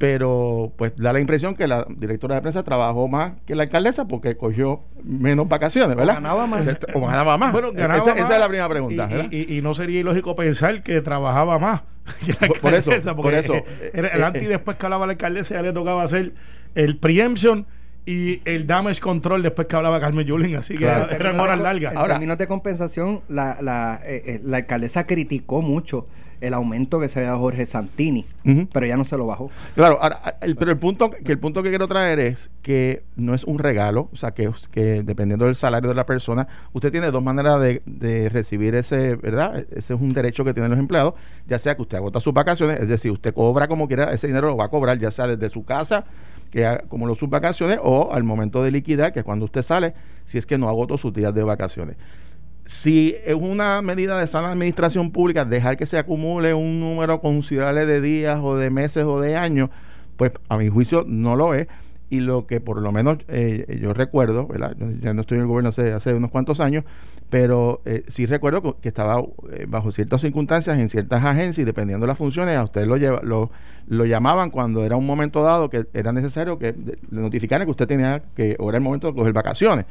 Pero 0.00 0.72
pues 0.78 0.94
da 0.96 1.12
la 1.12 1.20
impresión 1.20 1.54
que 1.54 1.68
la 1.68 1.86
directora 1.90 2.36
de 2.36 2.40
prensa 2.40 2.62
trabajó 2.62 3.06
más 3.06 3.34
que 3.44 3.54
la 3.54 3.64
alcaldesa 3.64 4.08
porque 4.08 4.34
cogió 4.34 4.80
menos 5.04 5.46
vacaciones, 5.46 5.94
¿verdad? 5.94 6.14
O 6.14 6.22
ganaba 6.22 6.46
más. 6.46 6.78
O 6.94 7.00
ganaba 7.02 7.36
más. 7.36 7.52
Bueno, 7.52 7.70
ganaba 7.74 8.00
esa, 8.00 8.14
es 8.14 8.40
la 8.40 8.48
primera 8.48 8.66
pregunta. 8.70 9.10
Y, 9.30 9.58
y, 9.58 9.60
no 9.60 9.74
sería 9.74 10.00
ilógico 10.00 10.34
pensar 10.34 10.82
que 10.82 11.02
trabajaba 11.02 11.58
más 11.58 11.82
que 12.24 12.32
la 12.32 12.48
por, 12.48 12.72
eso, 12.72 13.14
por 13.14 13.34
eso. 13.34 13.52
Era, 13.92 14.08
el 14.08 14.22
eh, 14.22 14.24
antes 14.24 14.42
y 14.42 14.46
eh. 14.46 14.48
después 14.48 14.78
que 14.78 14.86
hablaba 14.86 15.04
la 15.04 15.12
alcaldesa 15.12 15.56
ya 15.56 15.60
le 15.60 15.74
tocaba 15.74 16.02
hacer 16.02 16.32
el 16.74 16.96
preemption 16.96 17.66
y 18.06 18.40
el 18.46 18.66
damage 18.66 19.02
control 19.02 19.42
después 19.42 19.68
que 19.68 19.76
hablaba 19.76 20.00
Carmen 20.00 20.26
Yulín, 20.26 20.56
así 20.56 20.78
que 20.78 20.86
eran 20.86 21.38
horas 21.38 21.60
largas. 21.60 21.92
En 21.92 22.06
términos 22.06 22.38
de 22.38 22.46
compensación, 22.46 23.20
la, 23.28 23.58
la, 23.60 24.00
eh, 24.02 24.40
la 24.42 24.56
alcaldesa 24.56 25.04
criticó 25.04 25.60
mucho 25.60 26.06
el 26.40 26.54
aumento 26.54 27.00
que 27.00 27.08
se 27.08 27.20
había 27.20 27.30
dado 27.30 27.40
Jorge 27.40 27.66
Santini, 27.66 28.26
pero 28.72 28.86
ya 28.86 28.96
no 28.96 29.04
se 29.04 29.16
lo 29.16 29.26
bajó. 29.26 29.50
Claro, 29.74 29.98
ahora, 30.00 30.38
pero 30.58 30.70
el 30.70 30.78
punto 30.78 31.10
que 31.10 31.32
el 31.32 31.38
punto 31.38 31.62
que 31.62 31.68
quiero 31.68 31.86
traer 31.88 32.18
es 32.18 32.50
que 32.62 33.02
no 33.16 33.34
es 33.34 33.44
un 33.44 33.58
regalo, 33.58 34.08
o 34.12 34.16
sea, 34.16 34.32
que, 34.32 34.50
que 34.70 35.02
dependiendo 35.02 35.46
del 35.46 35.54
salario 35.54 35.88
de 35.88 35.94
la 35.94 36.06
persona, 36.06 36.48
usted 36.72 36.90
tiene 36.90 37.10
dos 37.10 37.22
maneras 37.22 37.60
de, 37.60 37.82
de 37.86 38.28
recibir 38.28 38.74
ese, 38.74 39.16
¿verdad? 39.16 39.64
Ese 39.70 39.94
es 39.94 40.00
un 40.00 40.12
derecho 40.12 40.44
que 40.44 40.54
tienen 40.54 40.70
los 40.70 40.78
empleados, 40.78 41.14
ya 41.46 41.58
sea 41.58 41.74
que 41.76 41.82
usted 41.82 41.98
agota 41.98 42.20
sus 42.20 42.32
vacaciones, 42.32 42.80
es 42.80 42.88
decir, 42.88 43.10
usted 43.10 43.34
cobra 43.34 43.68
como 43.68 43.86
quiera, 43.86 44.12
ese 44.12 44.26
dinero 44.26 44.48
lo 44.48 44.56
va 44.56 44.66
a 44.66 44.68
cobrar 44.68 44.98
ya 44.98 45.10
sea 45.10 45.26
desde 45.26 45.50
su 45.50 45.64
casa, 45.64 46.04
que 46.50 46.80
como 46.88 47.06
lo 47.06 47.14
sus 47.14 47.30
vacaciones, 47.30 47.78
o 47.82 48.12
al 48.12 48.24
momento 48.24 48.62
de 48.62 48.70
liquidar, 48.70 49.12
que 49.12 49.20
es 49.20 49.24
cuando 49.24 49.44
usted 49.44 49.62
sale, 49.62 49.94
si 50.24 50.38
es 50.38 50.46
que 50.46 50.58
no 50.58 50.68
agotó 50.68 50.98
sus 50.98 51.12
días 51.12 51.34
de 51.34 51.42
vacaciones 51.42 51.96
si 52.70 53.16
es 53.26 53.34
una 53.34 53.82
medida 53.82 54.16
de 54.16 54.28
sana 54.28 54.52
administración 54.52 55.10
pública 55.10 55.44
dejar 55.44 55.76
que 55.76 55.86
se 55.86 55.98
acumule 55.98 56.54
un 56.54 56.78
número 56.78 57.20
considerable 57.20 57.84
de 57.84 58.00
días 58.00 58.38
o 58.40 58.54
de 58.54 58.70
meses 58.70 59.02
o 59.04 59.20
de 59.20 59.34
años, 59.36 59.70
pues 60.16 60.30
a 60.48 60.56
mi 60.56 60.68
juicio 60.68 61.04
no 61.04 61.34
lo 61.34 61.52
es. 61.52 61.66
Y 62.10 62.20
lo 62.20 62.46
que 62.46 62.60
por 62.60 62.80
lo 62.80 62.92
menos 62.92 63.18
eh, 63.26 63.78
yo 63.82 63.92
recuerdo, 63.92 64.46
¿verdad? 64.46 64.76
ya 65.00 65.12
no 65.12 65.22
estoy 65.22 65.38
en 65.38 65.42
el 65.42 65.48
gobierno 65.48 65.70
hace, 65.70 65.92
hace 65.92 66.14
unos 66.14 66.30
cuantos 66.30 66.60
años, 66.60 66.84
pero 67.28 67.82
eh, 67.86 68.04
sí 68.06 68.24
recuerdo 68.24 68.78
que 68.80 68.88
estaba 68.88 69.20
eh, 69.52 69.66
bajo 69.68 69.90
ciertas 69.90 70.20
circunstancias 70.20 70.78
en 70.78 70.88
ciertas 70.88 71.24
agencias 71.24 71.58
y 71.58 71.64
dependiendo 71.64 72.04
de 72.04 72.08
las 72.08 72.18
funciones, 72.18 72.56
a 72.56 72.62
usted 72.62 72.86
lo, 72.86 72.96
lo, 73.22 73.50
lo 73.88 74.04
llamaban 74.06 74.50
cuando 74.50 74.84
era 74.84 74.94
un 74.94 75.06
momento 75.06 75.42
dado 75.42 75.70
que 75.70 75.86
era 75.92 76.12
necesario 76.12 76.56
que 76.58 76.72
le 77.10 77.20
notificaran 77.20 77.66
que 77.66 77.70
usted 77.72 77.88
tenía 77.88 78.22
que, 78.36 78.56
o 78.60 78.68
era 78.68 78.78
el 78.78 78.84
momento 78.84 79.08
de 79.08 79.14
coger 79.14 79.32
vacaciones. 79.32 79.86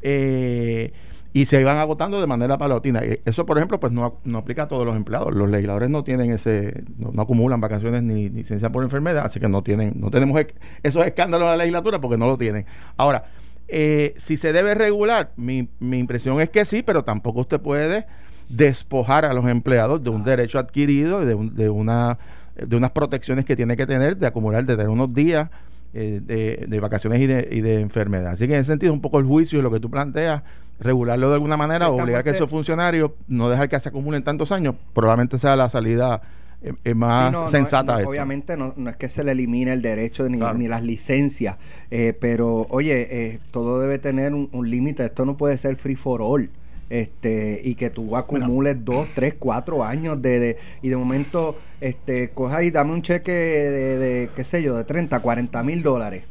Eh, 0.00 0.92
y 1.34 1.46
se 1.46 1.60
iban 1.60 1.78
agotando 1.78 2.20
de 2.20 2.28
manera 2.28 2.56
paulatina. 2.56 3.00
E, 3.00 3.20
eso, 3.24 3.44
por 3.44 3.58
ejemplo, 3.58 3.80
pues 3.80 3.92
no, 3.92 4.20
no, 4.22 4.38
aplica 4.38 4.62
a 4.62 4.68
todos 4.68 4.86
los 4.86 4.96
empleados. 4.96 5.34
Los 5.34 5.50
legisladores 5.50 5.90
no 5.90 6.04
tienen 6.04 6.30
ese, 6.30 6.84
no, 6.96 7.20
acumulan 7.20 7.60
vacaciones 7.60 8.04
ni, 8.04 8.28
licencia 8.28 8.70
por 8.70 8.84
enfermedad, 8.84 9.26
así 9.26 9.40
que 9.40 9.48
no 9.48 9.62
tienen, 9.62 9.94
no 9.96 10.12
tenemos 10.12 10.40
esos 10.84 11.04
escándalos 11.04 11.46
en 11.46 11.50
la 11.50 11.56
legislatura 11.56 12.00
porque 12.00 12.16
no 12.16 12.28
lo 12.28 12.38
tienen. 12.38 12.66
Ahora, 12.96 13.24
eh, 13.66 14.14
si 14.16 14.36
se 14.36 14.52
debe 14.52 14.76
regular, 14.76 15.32
mi, 15.36 15.68
mi 15.80 15.98
impresión 15.98 16.40
es 16.40 16.50
que 16.50 16.64
sí, 16.64 16.84
pero 16.84 17.02
tampoco 17.02 17.40
usted 17.40 17.60
puede 17.60 18.06
despojar 18.48 19.24
a 19.24 19.34
los 19.34 19.48
empleados 19.48 20.04
de 20.04 20.10
un 20.10 20.22
derecho 20.22 20.60
adquirido, 20.60 21.26
de, 21.26 21.34
de, 21.50 21.68
una, 21.68 22.16
de 22.54 22.76
unas 22.76 22.92
protecciones 22.92 23.44
que 23.44 23.56
tiene 23.56 23.76
que 23.76 23.86
tener, 23.86 24.18
de 24.18 24.28
acumular, 24.28 24.64
de 24.64 24.76
tener 24.76 24.88
unos 24.88 25.12
días 25.12 25.50
eh, 25.94 26.20
de, 26.22 26.66
de, 26.68 26.80
vacaciones 26.80 27.20
y 27.20 27.26
de, 27.26 27.48
y 27.50 27.60
de 27.60 27.80
enfermedad. 27.80 28.32
Así 28.32 28.46
que 28.46 28.54
en 28.54 28.60
ese 28.60 28.70
sentido, 28.70 28.92
un 28.92 29.00
poco 29.00 29.18
el 29.18 29.24
juicio 29.24 29.58
y 29.58 29.62
lo 29.62 29.72
que 29.72 29.80
tú 29.80 29.90
planteas 29.90 30.44
regularlo 30.80 31.28
de 31.28 31.34
alguna 31.34 31.56
manera, 31.56 31.88
obligar 31.88 32.24
que 32.24 32.30
esos 32.30 32.50
funcionarios 32.50 33.12
no 33.28 33.48
dejar 33.48 33.68
que 33.68 33.78
se 33.78 33.88
acumulen 33.88 34.24
tantos 34.24 34.52
años, 34.52 34.74
probablemente 34.92 35.38
sea 35.38 35.56
la 35.56 35.68
salida 35.70 36.20
eh, 36.64 36.72
eh, 36.84 36.94
más 36.94 37.50
sensata. 37.50 37.98
obviamente 38.06 38.56
no, 38.56 38.74
es 38.88 38.96
que 38.96 39.10
se 39.10 39.22
le 39.22 39.32
elimine 39.32 39.72
el 39.72 39.82
derecho 39.82 40.28
ni, 40.30 40.38
ni 40.38 40.66
las 40.66 40.82
licencias, 40.82 41.58
eh, 41.90 42.16
pero 42.18 42.66
oye, 42.70 43.38
todo 43.50 43.80
debe 43.80 43.98
tener 43.98 44.32
un, 44.32 44.70
límite, 44.70 45.04
esto 45.04 45.26
no 45.26 45.36
puede 45.36 45.58
ser 45.58 45.76
free 45.76 45.96
for 45.96 46.22
all. 46.22 46.50
Este, 46.90 47.62
y 47.64 47.76
que 47.76 47.88
tú 47.88 48.14
acumules 48.14 48.76
dos, 48.84 49.08
tres, 49.14 49.34
cuatro 49.38 49.82
años 49.82 50.20
de, 50.20 50.58
y 50.82 50.90
de 50.90 50.96
momento 50.96 51.56
este 51.80 52.30
coja 52.30 52.62
y 52.62 52.70
dame 52.70 52.92
un 52.92 53.00
cheque 53.00 53.32
de, 53.32 53.98
de 53.98 54.30
qué 54.36 54.44
sé 54.44 54.62
yo, 54.62 54.76
de 54.76 54.84
30, 54.84 55.18
40 55.18 55.62
mil 55.62 55.82
dólares, 55.82 56.24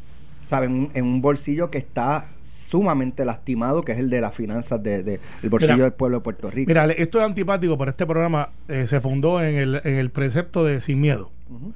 ¿sabes? 0.48 0.70
En, 0.70 0.92
en 0.94 1.06
un 1.06 1.22
bolsillo 1.22 1.72
que 1.72 1.80
está 1.80 2.28
sumamente 2.74 3.24
lastimado, 3.24 3.84
que 3.84 3.92
es 3.92 4.00
el 4.00 4.10
de 4.10 4.20
las 4.20 4.34
finanzas 4.34 4.82
del 4.82 5.06
de, 5.06 5.20
bolsillo 5.48 5.84
del 5.84 5.94
pueblo 5.94 6.18
de 6.18 6.24
Puerto 6.24 6.50
Rico. 6.50 6.68
Mira, 6.68 6.86
esto 6.86 7.20
es 7.20 7.26
antipático, 7.26 7.78
pero 7.78 7.92
este 7.92 8.08
programa 8.08 8.50
eh, 8.68 8.88
se 8.88 9.00
fundó 9.00 9.44
en 9.44 9.54
el, 9.58 9.82
en 9.84 9.94
el 9.94 10.10
precepto 10.10 10.66
de 10.66 10.82
sin 10.82 11.00
miedo. 11.00 11.30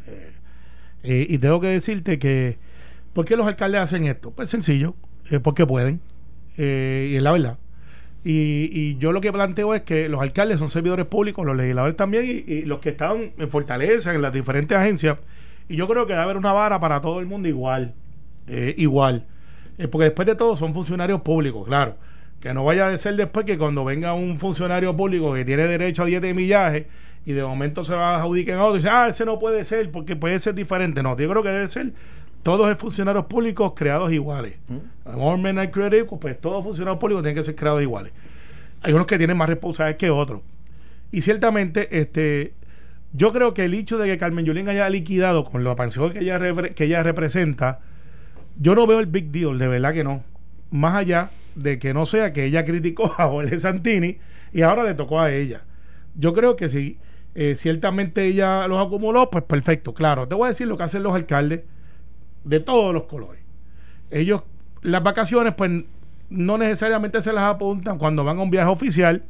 Eh, 0.07 0.31
eh, 1.03 1.27
y 1.29 1.37
tengo 1.37 1.61
que 1.61 1.67
decirte 1.67 2.17
que, 2.17 2.57
¿por 3.13 3.25
qué 3.25 3.35
los 3.35 3.45
alcaldes 3.45 3.81
hacen 3.81 4.05
esto? 4.05 4.31
Pues 4.31 4.49
sencillo, 4.49 4.95
porque 5.43 5.67
pueden, 5.67 6.01
y 6.57 7.15
es 7.15 7.21
la 7.21 7.31
verdad. 7.31 7.59
Y, 8.23 8.97
yo 8.97 9.11
lo 9.11 9.21
que 9.21 9.31
planteo 9.31 9.75
es 9.75 9.81
que 9.81 10.09
los 10.09 10.19
alcaldes 10.19 10.57
son 10.57 10.71
servidores 10.71 11.05
públicos, 11.05 11.45
los 11.45 11.55
legisladores 11.55 11.95
también, 11.95 12.25
y, 12.25 12.63
los 12.63 12.79
que 12.79 12.89
están 12.89 13.33
en 13.37 13.49
Fortaleza, 13.51 14.15
en 14.15 14.23
las 14.23 14.33
diferentes 14.33 14.75
agencias. 14.75 15.19
Y 15.69 15.75
yo 15.75 15.87
creo 15.87 16.07
que 16.07 16.13
debe 16.13 16.23
haber 16.23 16.37
una 16.37 16.53
vara 16.53 16.79
para 16.79 17.01
todo 17.01 17.19
el 17.19 17.27
mundo 17.27 17.47
igual. 17.47 17.93
Eh, 18.47 18.73
igual. 18.77 19.27
Eh, 19.77 19.87
porque 19.87 20.05
después 20.05 20.25
de 20.25 20.35
todo 20.35 20.55
son 20.55 20.73
funcionarios 20.73 21.21
públicos, 21.21 21.65
claro. 21.67 21.95
Que 22.39 22.53
no 22.53 22.63
vaya 22.63 22.87
a 22.87 22.97
ser 22.97 23.15
después 23.15 23.45
que 23.45 23.57
cuando 23.57 23.83
venga 23.83 24.13
un 24.13 24.37
funcionario 24.37 24.95
público 24.95 25.33
que 25.33 25.43
tiene 25.43 25.67
derecho 25.67 26.03
a 26.03 26.05
dieta 26.05 26.27
de 26.27 26.33
millaje 26.33 26.87
y 27.25 27.33
de 27.33 27.43
momento 27.43 27.83
se 27.83 27.95
va 27.95 28.15
a 28.15 28.15
adjudicar 28.17 28.57
a 28.57 28.63
otro 28.63 28.75
y 28.75 28.77
dice, 28.77 28.89
ah, 28.89 29.07
ese 29.07 29.25
no 29.25 29.39
puede 29.39 29.63
ser 29.63 29.91
porque 29.91 30.15
puede 30.15 30.39
ser 30.39 30.53
diferente. 30.55 31.03
No, 31.03 31.17
yo 31.17 31.29
creo 31.29 31.43
que 31.43 31.49
debe 31.49 31.67
ser 31.67 31.93
todos 32.43 32.69
los 32.69 32.77
funcionarios 32.77 33.25
públicos 33.25 33.73
creados 33.75 34.11
iguales. 34.11 34.55
Mm. 34.67 36.19
pues 36.19 36.39
todos 36.39 36.55
los 36.55 36.63
funcionarios 36.63 36.99
públicos 36.99 37.23
tienen 37.23 37.35
que 37.35 37.43
ser 37.43 37.55
creados 37.55 37.81
iguales. 37.81 38.13
Hay 38.81 38.93
unos 38.93 39.07
que 39.07 39.17
tienen 39.17 39.35
más 39.35 39.49
responsabilidades 39.49 39.97
que 39.97 40.09
otros. 40.09 40.41
Y 41.11 41.21
ciertamente, 41.21 41.99
este, 41.99 42.53
yo 43.13 43.31
creo 43.33 43.53
que 43.53 43.65
el 43.65 43.73
hecho 43.73 43.97
de 43.97 44.07
que 44.07 44.17
Carmen 44.17 44.45
Yulín 44.45 44.69
haya 44.69 44.89
liquidado 44.89 45.43
con 45.43 45.63
la 45.63 45.75
pensión 45.75 46.11
que 46.11 46.19
ella, 46.19 46.39
que 46.73 46.85
ella 46.85 47.03
representa, 47.03 47.79
yo 48.59 48.75
no 48.75 48.87
veo 48.87 48.99
el 48.99 49.05
big 49.07 49.31
deal, 49.31 49.57
de 49.57 49.67
verdad 49.67 49.93
que 49.93 50.03
no. 50.03 50.23
Más 50.71 50.95
allá 50.95 51.31
de 51.55 51.79
que 51.79 51.93
no 51.93 52.05
sea 52.05 52.33
que 52.33 52.45
ella 52.45 52.63
criticó 52.63 53.13
a 53.17 53.27
Jorge 53.27 53.59
Santini 53.59 54.17
y 54.53 54.61
ahora 54.61 54.83
le 54.83 54.93
tocó 54.93 55.19
a 55.19 55.31
ella. 55.31 55.61
Yo 56.15 56.33
creo 56.33 56.55
que 56.55 56.69
si 56.69 56.97
eh, 57.35 57.55
ciertamente 57.55 58.25
ella 58.25 58.67
los 58.67 58.85
acumuló, 58.85 59.29
pues 59.29 59.43
perfecto. 59.43 59.93
Claro, 59.93 60.27
te 60.27 60.35
voy 60.35 60.45
a 60.45 60.49
decir 60.49 60.67
lo 60.67 60.77
que 60.77 60.83
hacen 60.83 61.03
los 61.03 61.13
alcaldes 61.13 61.61
de 62.43 62.59
todos 62.59 62.93
los 62.93 63.03
colores. 63.03 63.41
Ellos, 64.09 64.43
las 64.81 65.03
vacaciones, 65.03 65.53
pues 65.53 65.71
no 66.29 66.57
necesariamente 66.57 67.21
se 67.21 67.33
las 67.33 67.43
apuntan 67.43 67.97
cuando 67.97 68.23
van 68.23 68.39
a 68.39 68.41
un 68.41 68.49
viaje 68.49 68.69
oficial, 68.69 69.23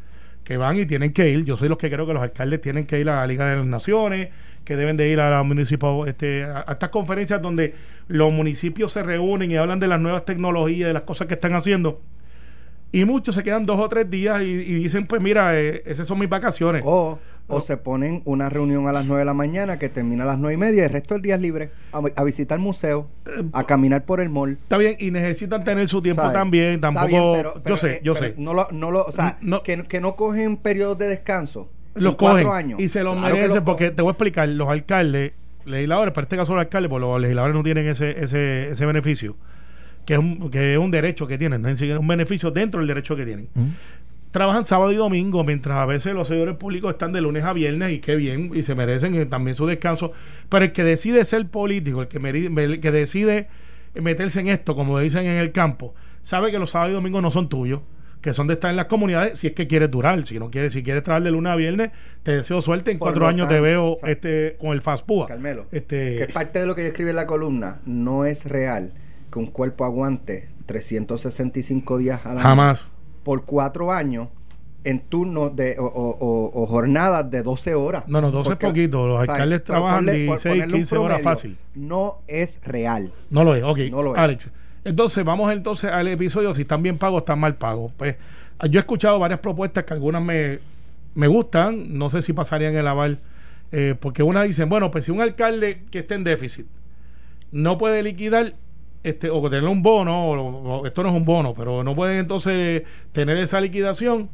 que 0.44 0.56
van 0.56 0.78
y 0.78 0.86
tienen 0.86 1.12
que 1.12 1.30
ir. 1.30 1.44
Yo 1.44 1.58
soy 1.58 1.68
los 1.68 1.78
que 1.78 1.90
creo 1.90 2.08
que 2.08 2.14
los 2.14 2.24
alcaldes 2.24 2.62
tienen 2.62 2.86
que 2.86 3.00
ir 3.00 3.10
a 3.10 3.18
la 3.18 3.28
Liga 3.28 3.50
de 3.50 3.58
las 3.58 3.66
Naciones, 3.66 4.30
que 4.68 4.76
deben 4.76 4.98
de 4.98 5.08
ir 5.08 5.22
a 5.22 5.30
la 5.30 5.44
municipal, 5.44 6.06
este, 6.10 6.44
a, 6.44 6.66
estas 6.68 6.90
conferencias 6.90 7.42
donde 7.42 7.74
los 8.10 8.34
municipios 8.34 8.92
se 8.92 9.02
reúnen 9.02 9.50
y 9.50 9.56
hablan 9.56 9.80
de 9.80 9.88
las 9.88 10.02
nuevas 10.02 10.26
tecnologías, 10.26 10.90
de 10.90 10.94
las 10.94 11.04
cosas 11.04 11.28
que 11.28 11.36
están 11.36 11.54
haciendo. 11.54 12.02
Y 12.92 13.06
muchos 13.06 13.36
se 13.36 13.44
quedan 13.44 13.66
dos 13.66 13.80
o 13.80 13.88
tres 13.88 14.10
días 14.10 14.42
y, 14.42 14.56
dicen, 14.56 15.08
pues 15.08 15.22
mira, 15.22 15.58
eh, 15.58 15.84
esas 15.86 16.06
son 16.06 16.20
mis 16.20 16.28
vacaciones. 16.28 16.84
O, 16.86 17.18
o 17.48 17.62
se 17.62 17.78
ponen 17.78 18.22
una 18.26 18.50
reunión 18.50 18.90
a 18.90 18.92
las 18.92 19.06
nueve 19.06 19.22
de 19.22 19.26
la 19.26 19.34
mañana 19.34 19.80
que 19.80 19.88
termina 19.88 20.26
a 20.26 20.28
las 20.28 20.38
nueve 20.38 20.56
y 20.56 20.58
media 20.58 20.82
y 20.82 20.86
el 20.86 20.92
resto 20.92 21.14
del 21.14 21.22
día 21.24 21.36
es 21.36 21.42
libre. 21.42 21.70
A, 21.94 22.24
visitar 22.26 22.58
el 22.58 22.64
museo, 22.64 23.08
a 23.54 23.64
caminar 23.64 24.04
por 24.04 24.20
el 24.20 24.30
mall. 24.30 24.58
Está 24.62 24.78
bien, 24.78 24.98
y 25.00 25.12
necesitan 25.12 25.64
tener 25.64 25.88
su 25.88 26.02
tiempo 26.02 26.30
también. 26.34 26.82
Tampoco, 26.82 27.62
yo 27.66 27.78
sé, 27.78 28.02
yo 28.04 28.16
sé. 28.16 28.34
No 28.38 28.54
lo, 28.54 28.68
no 28.72 28.92
lo, 28.92 29.06
o 29.06 29.12
sea, 29.14 29.40
que, 29.64 29.84
que, 29.84 30.02
no 30.02 30.18
cogen 30.18 30.58
periodos 30.58 30.98
de 30.98 31.08
descanso. 31.08 31.70
Los 32.00 32.16
cogen 32.16 32.48
años. 32.48 32.80
y 32.80 32.88
se 32.88 33.04
los 33.04 33.20
merecen 33.20 33.64
porque 33.64 33.92
te 33.92 34.02
voy 34.02 34.10
a 34.10 34.12
explicar, 34.12 34.50
los 34.50 34.70
alcaldes, 34.70 35.34
legisladores, 35.66 36.14
para 36.14 36.24
este 36.24 36.38
caso 36.38 36.54
los 36.54 36.62
alcaldes, 36.62 36.90
porque 36.90 37.06
los 37.06 37.22
legisladores 37.22 37.56
no 37.56 37.64
tienen 37.64 37.88
ese, 37.88 38.24
ese, 38.24 38.70
ese 38.70 38.86
beneficio 38.86 39.36
que 40.08 40.14
es 40.14 40.20
un, 40.20 40.50
que 40.50 40.72
es 40.72 40.80
un 40.80 40.90
derecho 40.90 41.28
que 41.28 41.38
tienen, 41.38 41.62
no 41.62 41.68
es 41.68 41.82
un 41.82 42.08
beneficio 42.08 42.50
dentro 42.50 42.80
del 42.80 42.88
derecho 42.88 43.18
que 43.18 43.26
tienen. 43.26 43.50
Trabajan 44.32 44.66
sábado 44.66 44.94
y 44.94 44.96
domingo, 44.96 45.44
mientras 45.44 45.78
a 45.78 45.86
veces 45.86 46.14
los 46.14 46.30
servidores 46.30 46.56
públicos 46.56 46.92
están 46.92 47.12
de 47.12 47.20
lunes 47.20 47.44
a 47.44 47.52
viernes 47.52 47.92
y 47.92 48.00
qué 48.00 48.16
bien, 48.16 48.52
y 48.54 48.64
se 48.64 48.74
merecen 48.74 49.16
eh, 49.16 49.26
también 49.26 49.56
su 49.56 49.66
descanso. 49.66 50.14
Pero 50.48 50.64
el 50.64 50.72
que 50.72 50.86
decide 50.86 51.26
ser 51.26 51.46
político, 51.48 52.04
el 52.04 52.08
que, 52.08 52.18
el 52.20 52.80
que 52.80 52.92
decide 52.92 53.50
meterse 53.96 54.40
en 54.40 54.48
esto, 54.48 54.78
como 54.78 54.98
dicen 54.98 55.26
en 55.26 55.40
el 55.40 55.52
campo, 55.52 55.94
sabe 56.22 56.52
que 56.52 56.60
los 56.60 56.70
sábados 56.70 56.92
y 56.92 56.96
domingos 56.96 57.22
no 57.22 57.30
son 57.30 57.50
tuyos 57.50 57.82
que 58.28 58.34
son 58.34 58.48
de 58.48 58.56
estar 58.56 58.70
en 58.70 58.76
las 58.76 58.88
comunidades 58.88 59.40
si 59.40 59.48
es 59.48 59.54
que 59.54 59.68
quieres 59.68 59.90
durar. 59.90 60.28
Si 60.28 60.38
no 60.38 60.52
quieres, 60.52 60.74
si 60.74 60.84
quieres 60.84 61.02
trabajar 61.02 61.24
de 61.24 61.32
lunes 61.32 61.54
a 61.54 61.56
viernes, 61.56 61.92
te 62.24 62.36
deseo 62.36 62.62
suerte. 62.62 62.92
En 62.92 62.98
cuatro 62.98 63.26
años 63.26 63.48
te 63.48 63.62
veo 63.62 63.96
este 64.04 64.58
con 64.60 64.74
el 64.74 64.82
FASPUA. 64.82 65.28
Carmelo, 65.28 65.68
este, 65.72 66.18
que 66.18 66.34
parte 66.34 66.60
de 66.60 66.66
lo 66.66 66.76
que 66.76 66.82
yo 66.82 66.88
escribe 66.90 67.12
en 67.12 67.16
la 67.16 67.26
columna 67.26 67.80
no 67.86 68.26
es 68.26 68.44
real 68.44 68.92
que 69.32 69.40
un 69.40 69.48
cuerpo 69.48 69.86
aguante 69.86 70.50
365 70.66 71.98
días 72.00 72.26
al 72.26 72.34
año 72.34 72.42
Jamás. 72.42 72.82
por 73.24 73.46
cuatro 73.46 73.94
años 73.94 74.28
en 74.84 75.00
turnos 75.00 75.56
de, 75.56 75.78
o, 75.80 76.66
jornadas 76.68 77.32
de 77.32 77.44
12 77.44 77.76
horas. 77.76 78.04
No, 78.08 78.20
no, 78.20 78.30
12 78.30 78.52
es 78.52 78.58
poquito. 78.58 79.08
Los 79.08 79.22
alcaldes 79.22 79.64
trabajan 79.64 80.06
16, 80.06 80.66
15 80.66 80.98
horas 80.98 81.22
fácil. 81.22 81.58
No 81.76 82.20
es 82.28 82.60
real. 82.66 83.14
No 83.30 83.46
lo 83.46 83.56
es, 83.56 83.64
ok. 83.64 83.80
No 83.90 84.04
lo 84.04 84.18
Alex. 84.18 84.50
Entonces, 84.84 85.24
vamos 85.24 85.52
entonces 85.52 85.92
al 85.92 86.08
episodio. 86.08 86.54
Si 86.54 86.62
están 86.62 86.82
bien 86.84 86.98
pagos, 86.98 87.22
están 87.22 87.40
mal 87.40 87.56
pagos. 87.56 87.92
Pues 87.98 88.16
yo 88.70 88.80
he 88.80 88.82
escuchado 88.82 89.20
varias 89.20 89.40
propuestas 89.40 89.84
que 89.84 89.94
algunas 89.94 90.22
me, 90.22 90.60
me 91.16 91.28
gustan. 91.28 91.98
No 91.98 92.10
sé 92.10 92.22
si 92.22 92.34
pasarían 92.34 92.76
el 92.76 92.88
aval. 92.88 93.20
Eh, 93.72 93.96
porque 94.00 94.24
unas 94.24 94.46
dicen, 94.46 94.70
bueno, 94.70 94.92
pues 94.92 95.06
si 95.06 95.12
un 95.12 95.22
alcalde 95.22 95.84
que 95.92 96.00
esté 96.00 96.16
en 96.16 96.24
déficit 96.24 96.68
no 97.52 97.78
puede 97.78 98.02
liquidar, 98.04 98.54
este, 99.04 99.30
o 99.30 99.50
tener 99.50 99.70
un 99.70 99.82
bono, 99.82 100.86
esto 100.86 101.04
no 101.04 101.10
es 101.10 101.16
un 101.16 101.26
bono, 101.26 101.54
pero 101.54 101.84
no 101.84 101.94
pueden 101.94 102.18
entonces 102.18 102.84
tener 103.12 103.38
esa 103.38 103.62
liquidación 103.62 104.30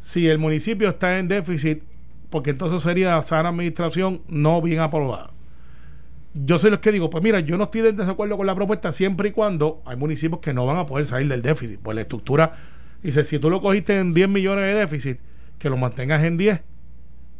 si 0.00 0.28
el 0.28 0.38
municipio 0.38 0.88
está 0.88 1.18
en 1.18 1.28
déficit, 1.28 1.82
porque 2.30 2.50
entonces 2.50 2.82
sería 2.82 3.20
sana 3.22 3.50
administración 3.50 4.22
no 4.28 4.60
bien 4.60 4.80
aprobada. 4.80 5.30
Yo 6.34 6.58
soy 6.58 6.70
los 6.70 6.80
que 6.80 6.92
digo, 6.92 7.10
pues 7.10 7.22
mira, 7.22 7.40
yo 7.40 7.58
no 7.58 7.64
estoy 7.64 7.82
de 7.82 7.92
desacuerdo 7.92 8.36
con 8.36 8.46
la 8.46 8.54
propuesta 8.54 8.90
siempre 8.92 9.28
y 9.28 9.32
cuando 9.32 9.82
hay 9.84 9.96
municipios 9.96 10.40
que 10.40 10.54
no 10.54 10.64
van 10.64 10.78
a 10.78 10.86
poder 10.86 11.06
salir 11.06 11.28
del 11.28 11.42
déficit. 11.42 11.78
Pues 11.80 11.94
la 11.94 12.02
estructura 12.02 12.52
dice, 13.02 13.24
si 13.24 13.38
tú 13.38 13.50
lo 13.50 13.60
cogiste 13.60 13.98
en 13.98 14.14
10 14.14 14.28
millones 14.28 14.64
de 14.64 14.74
déficit, 14.74 15.18
que 15.58 15.68
lo 15.68 15.76
mantengas 15.76 16.22
en 16.22 16.38
10, 16.38 16.60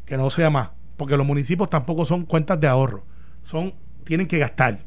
que 0.05 0.17
no 0.17 0.29
sea 0.31 0.51
más, 0.51 0.71
porque 0.97 1.17
los 1.17 1.27
municipios 1.27 1.71
tampoco 1.71 2.05
son 2.05 2.27
cuentas 2.27 2.61
de 2.61 2.67
ahorro, 2.67 3.05
son 3.41 3.75
tienen 4.05 4.27
que 4.27 4.39
gastar 4.39 4.81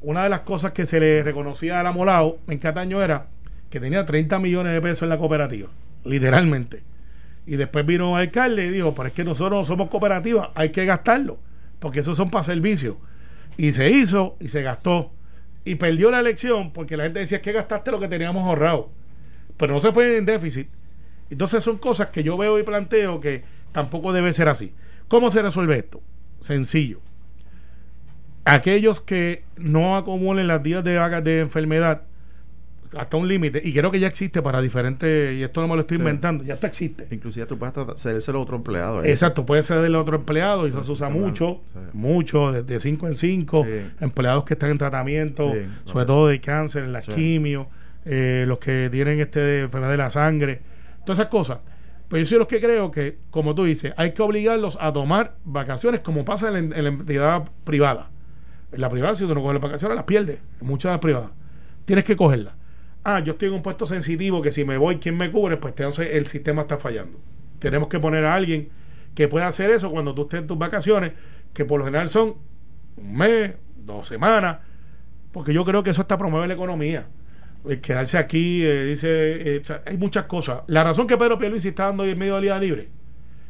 una 0.00 0.22
de 0.22 0.28
las 0.28 0.40
cosas 0.40 0.72
que 0.72 0.86
se 0.86 1.00
le 1.00 1.22
reconocía 1.22 1.80
a 1.80 1.82
la 1.82 1.92
Molao 1.92 2.38
en 2.48 2.58
Cataño 2.58 3.02
era 3.02 3.26
que 3.70 3.80
tenía 3.80 4.04
30 4.04 4.38
millones 4.38 4.72
de 4.72 4.80
pesos 4.80 5.02
en 5.02 5.10
la 5.10 5.18
cooperativa, 5.18 5.68
literalmente. 6.04 6.82
Y 7.46 7.56
después 7.56 7.84
vino 7.84 8.12
un 8.12 8.18
alcalde 8.18 8.66
y 8.66 8.70
dijo, 8.70 8.94
pero 8.94 9.08
es 9.08 9.14
que 9.14 9.24
nosotros 9.24 9.60
no 9.60 9.64
somos 9.64 9.88
cooperativa, 9.88 10.52
hay 10.54 10.70
que 10.70 10.84
gastarlo, 10.84 11.38
porque 11.78 12.00
esos 12.00 12.16
son 12.16 12.30
para 12.30 12.44
servicios. 12.44 12.96
Y 13.56 13.72
se 13.72 13.90
hizo 13.90 14.36
y 14.40 14.48
se 14.48 14.62
gastó. 14.62 15.12
Y 15.64 15.74
perdió 15.74 16.10
la 16.10 16.20
elección 16.20 16.72
porque 16.72 16.96
la 16.96 17.04
gente 17.04 17.20
decía 17.20 17.42
que 17.42 17.52
gastaste 17.52 17.90
lo 17.90 18.00
que 18.00 18.08
teníamos 18.08 18.46
ahorrado. 18.46 18.90
Pero 19.56 19.74
no 19.74 19.80
se 19.80 19.92
fue 19.92 20.16
en 20.16 20.26
déficit. 20.26 20.68
Entonces 21.30 21.62
son 21.62 21.78
cosas 21.78 22.08
que 22.08 22.22
yo 22.22 22.36
veo 22.36 22.58
y 22.58 22.62
planteo 22.62 23.20
que 23.20 23.44
tampoco 23.72 24.12
debe 24.12 24.32
ser 24.32 24.48
así. 24.48 24.72
¿Cómo 25.08 25.30
se 25.30 25.42
resuelve 25.42 25.78
esto? 25.78 26.00
Sencillo 26.42 27.00
aquellos 28.48 29.02
que 29.02 29.44
no 29.58 29.96
acumulen 29.96 30.46
las 30.46 30.62
días 30.62 30.82
de, 30.82 30.92
de 31.22 31.40
enfermedad 31.40 32.02
hasta 32.96 33.16
un 33.16 33.28
límite, 33.28 33.60
y 33.62 33.72
creo 33.72 33.90
que 33.90 34.00
ya 34.00 34.06
existe 34.06 34.42
para 34.42 34.60
diferentes, 34.60 35.36
y 35.36 35.42
esto 35.42 35.60
no 35.60 35.68
me 35.68 35.74
lo 35.74 35.80
estoy 35.80 35.98
inventando, 35.98 36.44
ya 36.44 36.54
está 36.54 36.66
existe. 36.66 37.06
Inclusive 37.10 37.46
tú 37.46 37.58
puedes 37.58 37.74
cederse 38.00 38.30
a 38.30 38.36
otro 38.36 38.56
empleado. 38.56 39.04
Exacto, 39.04 39.44
puede 39.44 39.62
ser 39.62 39.84
el 39.84 39.94
otro 39.94 40.16
empleado, 40.16 40.66
y 40.66 40.70
eso 40.70 40.82
se 40.84 40.92
usa 40.92 41.08
mucho, 41.08 41.60
mucho, 41.92 42.52
de 42.52 42.80
5 42.80 43.08
en 43.08 43.16
5, 43.16 43.66
empleados 44.00 44.44
que 44.44 44.54
están 44.54 44.70
en 44.70 44.78
tratamiento, 44.78 45.52
sobre 45.84 46.06
todo 46.06 46.28
de 46.28 46.40
cáncer, 46.40 46.84
en 46.84 46.92
la 46.92 47.02
quimio, 47.02 47.68
eh, 48.04 48.44
los 48.46 48.58
que 48.58 48.88
tienen 48.90 49.20
este 49.20 49.60
enfermedad 49.60 49.92
de 49.92 49.98
la 49.98 50.10
sangre, 50.10 50.60
todas 51.04 51.18
esas 51.18 51.30
cosas. 51.30 51.58
Pues 52.08 52.22
yo 52.22 52.26
soy 52.26 52.38
los 52.38 52.48
que 52.48 52.58
creo 52.58 52.90
que, 52.90 53.18
como 53.30 53.54
tú 53.54 53.64
dices, 53.64 53.92
hay 53.98 54.12
que 54.12 54.22
obligarlos 54.22 54.78
a 54.80 54.92
tomar 54.92 55.34
vacaciones 55.44 56.00
como 56.00 56.24
pasa 56.24 56.48
en 56.48 56.70
la 56.70 56.88
entidad 56.88 57.44
privada 57.64 58.08
en 58.72 58.80
la 58.80 58.88
privada, 58.88 59.14
si 59.14 59.26
tú 59.26 59.34
no 59.34 59.40
coges 59.40 59.54
las 59.54 59.62
vacaciones, 59.62 59.96
las 59.96 60.04
pierdes. 60.04 60.40
En 60.60 60.66
muchas 60.66 60.90
de 60.90 60.94
las 60.94 61.00
privadas. 61.00 61.30
Tienes 61.84 62.04
que 62.04 62.16
cogerlas. 62.16 62.54
Ah, 63.10 63.20
yo 63.20 63.32
estoy 63.32 63.48
en 63.48 63.54
un 63.54 63.62
puesto 63.62 63.86
sensitivo 63.86 64.42
que 64.42 64.50
si 64.50 64.66
me 64.66 64.76
voy, 64.76 64.98
¿quién 64.98 65.16
me 65.16 65.30
cubre? 65.30 65.56
Pues 65.56 65.72
entonces 65.78 66.10
el 66.12 66.26
sistema 66.26 66.60
está 66.60 66.76
fallando. 66.76 67.18
Tenemos 67.58 67.88
que 67.88 67.98
poner 67.98 68.26
a 68.26 68.34
alguien 68.34 68.68
que 69.14 69.28
pueda 69.28 69.46
hacer 69.46 69.70
eso 69.70 69.88
cuando 69.88 70.14
tú 70.14 70.24
estés 70.24 70.40
en 70.40 70.46
tus 70.46 70.58
vacaciones, 70.58 71.12
que 71.54 71.64
por 71.64 71.78
lo 71.78 71.86
general 71.86 72.10
son 72.10 72.34
un 72.98 73.16
mes, 73.16 73.54
dos 73.76 74.08
semanas, 74.08 74.58
porque 75.32 75.54
yo 75.54 75.64
creo 75.64 75.82
que 75.82 75.88
eso 75.88 76.02
hasta 76.02 76.18
promueve 76.18 76.48
la 76.48 76.52
economía. 76.52 77.06
Quedarse 77.80 78.18
aquí, 78.18 78.62
eh, 78.62 78.84
dice, 78.84 79.08
eh, 79.56 79.62
hay 79.86 79.96
muchas 79.96 80.26
cosas. 80.26 80.60
La 80.66 80.84
razón 80.84 81.06
que 81.06 81.16
Pedro 81.16 81.38
Pierluisi 81.38 81.68
está 81.68 81.86
dando 81.86 82.02
hoy 82.02 82.10
en 82.10 82.18
medio 82.18 82.38
de 82.38 82.48
la 82.50 82.58
libre, 82.58 82.90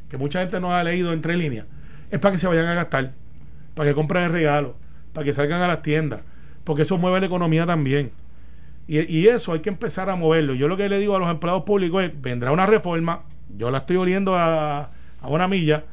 que 0.08 0.16
mucha 0.16 0.40
gente 0.40 0.60
no 0.60 0.72
ha 0.72 0.84
leído 0.84 1.12
entre 1.12 1.36
líneas, 1.36 1.66
es 2.12 2.20
para 2.20 2.30
que 2.30 2.38
se 2.38 2.46
vayan 2.46 2.66
a 2.66 2.74
gastar, 2.74 3.10
para 3.74 3.90
que 3.90 3.94
compren 3.96 4.22
el 4.22 4.30
regalo 4.30 4.76
para 5.12 5.24
que 5.24 5.32
salgan 5.32 5.62
a 5.62 5.66
las 5.66 5.82
tiendas, 5.82 6.20
porque 6.62 6.82
eso 6.82 6.96
mueve 6.96 7.18
la 7.18 7.26
economía 7.26 7.66
también. 7.66 8.12
Y, 8.88 9.28
eso 9.28 9.52
hay 9.52 9.60
que 9.60 9.68
empezar 9.68 10.08
a 10.08 10.16
moverlo. 10.16 10.54
Yo 10.54 10.66
lo 10.66 10.78
que 10.78 10.88
le 10.88 10.98
digo 10.98 11.14
a 11.14 11.18
los 11.18 11.28
empleados 11.28 11.64
públicos 11.64 12.02
es, 12.02 12.22
vendrá 12.22 12.52
una 12.52 12.64
reforma, 12.64 13.24
yo 13.54 13.70
la 13.70 13.78
estoy 13.78 13.96
oliendo 13.96 14.34
a, 14.34 14.90
a 15.20 15.28
una 15.28 15.46
milla, 15.46 15.84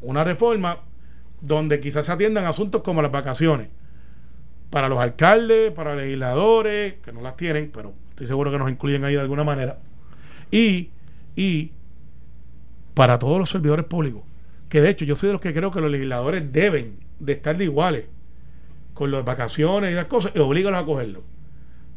una 0.00 0.22
reforma 0.22 0.78
donde 1.40 1.80
quizás 1.80 2.06
se 2.06 2.12
atiendan 2.12 2.44
asuntos 2.44 2.82
como 2.82 3.02
las 3.02 3.10
vacaciones. 3.10 3.70
Para 4.70 4.88
los 4.88 5.00
alcaldes, 5.00 5.72
para 5.72 5.96
legisladores, 5.96 6.94
que 7.02 7.12
no 7.12 7.22
las 7.22 7.36
tienen, 7.36 7.72
pero 7.74 7.92
estoy 8.10 8.28
seguro 8.28 8.52
que 8.52 8.58
nos 8.58 8.70
incluyen 8.70 9.04
ahí 9.04 9.14
de 9.14 9.20
alguna 9.20 9.42
manera. 9.42 9.78
Y, 10.52 10.90
y 11.34 11.72
para 12.94 13.18
todos 13.18 13.38
los 13.38 13.50
servidores 13.50 13.84
públicos. 13.84 14.22
Que 14.68 14.80
de 14.80 14.90
hecho 14.90 15.04
yo 15.04 15.16
soy 15.16 15.28
de 15.28 15.32
los 15.32 15.40
que 15.40 15.52
creo 15.52 15.72
que 15.72 15.80
los 15.80 15.90
legisladores 15.90 16.52
deben 16.52 16.98
de 17.18 17.32
estar 17.32 17.56
de 17.56 17.64
iguales 17.64 18.04
con 18.92 19.10
las 19.10 19.24
vacaciones 19.24 19.90
y 19.90 19.94
las 19.94 20.06
cosas 20.06 20.32
y 20.34 20.38
obligarlos 20.38 20.82
a 20.82 20.86
cogerlo. 20.86 21.33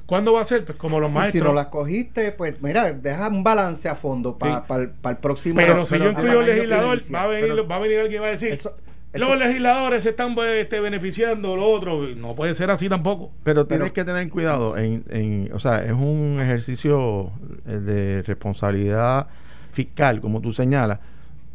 ¿Cuándo 0.08 0.32
va 0.32 0.42
a 0.42 0.46
ser? 0.46 0.64
Pues 0.64 0.78
como 0.78 1.02
los 1.02 1.12
maestros. 1.12 1.34
si 1.34 1.42
no 1.42 1.54
las 1.54 1.68
cogiste, 1.68 2.32
pues 2.32 2.62
mira, 2.62 2.94
deja 2.94 3.28
un 3.28 3.44
balance 3.44 3.90
a 3.90 3.96
fondo 3.96 4.38
para 4.38 4.64
el 4.82 5.18
próximo 5.18 5.58
Pero 5.58 5.86
si 5.86 6.00
yo 6.00 6.10
incluyo 6.10 6.42
legislador, 6.42 6.98
va 7.14 7.24
a, 7.24 7.28
venir, 7.28 7.70
va 7.70 7.76
a 7.76 7.80
venir 7.80 8.00
alguien 8.00 8.22
y 8.22 8.22
va 8.22 8.28
a 8.28 8.32
decir. 8.32 8.58
los 9.14 9.38
legisladores 9.38 10.04
se 10.04 10.12
están 10.12 10.34
pues, 10.34 10.50
este, 10.64 10.80
beneficiando, 10.80 11.58
lo 11.58 11.70
otro. 11.70 12.08
No 12.16 12.36
puede 12.36 12.54
ser 12.54 12.72
así 12.72 12.88
tampoco. 12.88 13.32
Pero 13.44 13.68
tienes 13.68 13.92
que 13.92 14.06
tener 14.06 14.30
cuidado. 14.30 14.78
En, 14.78 15.04
en, 15.10 15.52
o 15.54 15.60
sea, 15.60 15.84
es 15.84 15.92
un 15.92 16.40
ejercicio 16.42 17.30
eh, 17.68 17.74
de 17.74 18.22
responsabilidad 18.22 19.28
fiscal, 19.74 20.22
como 20.22 20.40
tú 20.40 20.54
señalas 20.54 21.00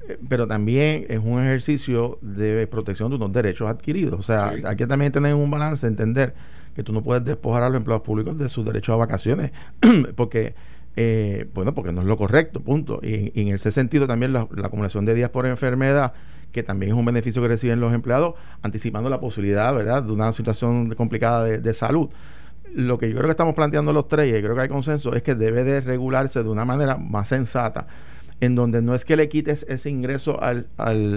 eh, 0.09 0.19
pero 0.29 0.47
también 0.47 1.07
es 1.09 1.21
un 1.25 1.41
ejercicio 1.41 2.19
de 2.21 2.67
protección 2.67 3.09
de 3.09 3.17
unos 3.17 3.33
derechos 3.33 3.71
adquiridos. 3.71 4.21
O 4.21 4.23
sea, 4.23 4.53
hay 4.63 4.77
que 4.77 4.87
también 4.87 5.11
tener 5.11 5.35
un 5.35 5.51
balance, 5.51 5.87
entender 5.87 6.35
que 6.75 6.83
tú 6.83 6.93
no 6.93 7.03
puedes 7.03 7.25
despojar 7.25 7.63
a 7.63 7.69
los 7.69 7.79
empleados 7.79 8.03
públicos 8.03 8.37
de 8.39 8.49
sus 8.49 8.65
derechos 8.65 8.95
a 8.95 8.97
vacaciones, 8.97 9.53
porque, 10.17 10.55
eh, 10.97 11.49
bueno, 11.55 11.75
porque 11.75 11.93
no 11.93 12.01
es 12.01 12.07
lo 12.07 12.17
correcto, 12.17 12.61
punto. 12.61 13.01
Y, 13.03 13.33
en 13.41 13.55
ese 13.55 13.73
sentido 13.73 14.07
también 14.07 14.33
la, 14.33 14.49
acumulación 14.63 15.05
de 15.05 15.15
días 15.15 15.31
por 15.31 15.47
enfermedad, 15.47 16.13
que 16.51 16.63
también 16.63 16.93
es 16.93 16.99
un 16.99 17.05
beneficio 17.05 17.41
que 17.43 17.49
reciben 17.49 17.81
los 17.81 17.93
empleados, 17.95 18.35
anticipando 18.63 19.09
la 19.11 19.21
posibilidad, 19.21 19.75
¿verdad?, 19.75 20.03
de 20.03 20.13
una 20.13 20.33
situación 20.33 20.95
complicada 20.95 21.45
de, 21.45 21.75
salud 21.75 22.11
lo 22.75 22.97
que 22.97 23.07
yo 23.07 23.17
creo 23.17 23.27
que 23.27 23.33
estamos 23.33 23.55
planteando 23.55 23.93
los 23.93 24.09
tres, 24.09 24.29
y 24.29 24.43
creo 24.43 24.55
que 24.55 24.63
hay 24.63 24.69
consenso, 24.69 25.15
es 25.15 25.23
que 25.23 25.35
debe 25.35 25.63
de 25.63 25.83
regularse 25.83 26.43
de 26.43 26.49
una 26.49 26.65
manera 26.65 26.97
más 26.97 27.29
sensata, 27.29 27.87
en 28.41 28.55
donde 28.55 28.81
no 28.81 28.95
es 28.95 29.05
que 29.05 29.15
le 29.15 29.29
quites 29.29 29.67
ese 29.69 29.91
ingreso 29.91 30.43
al, 30.43 30.67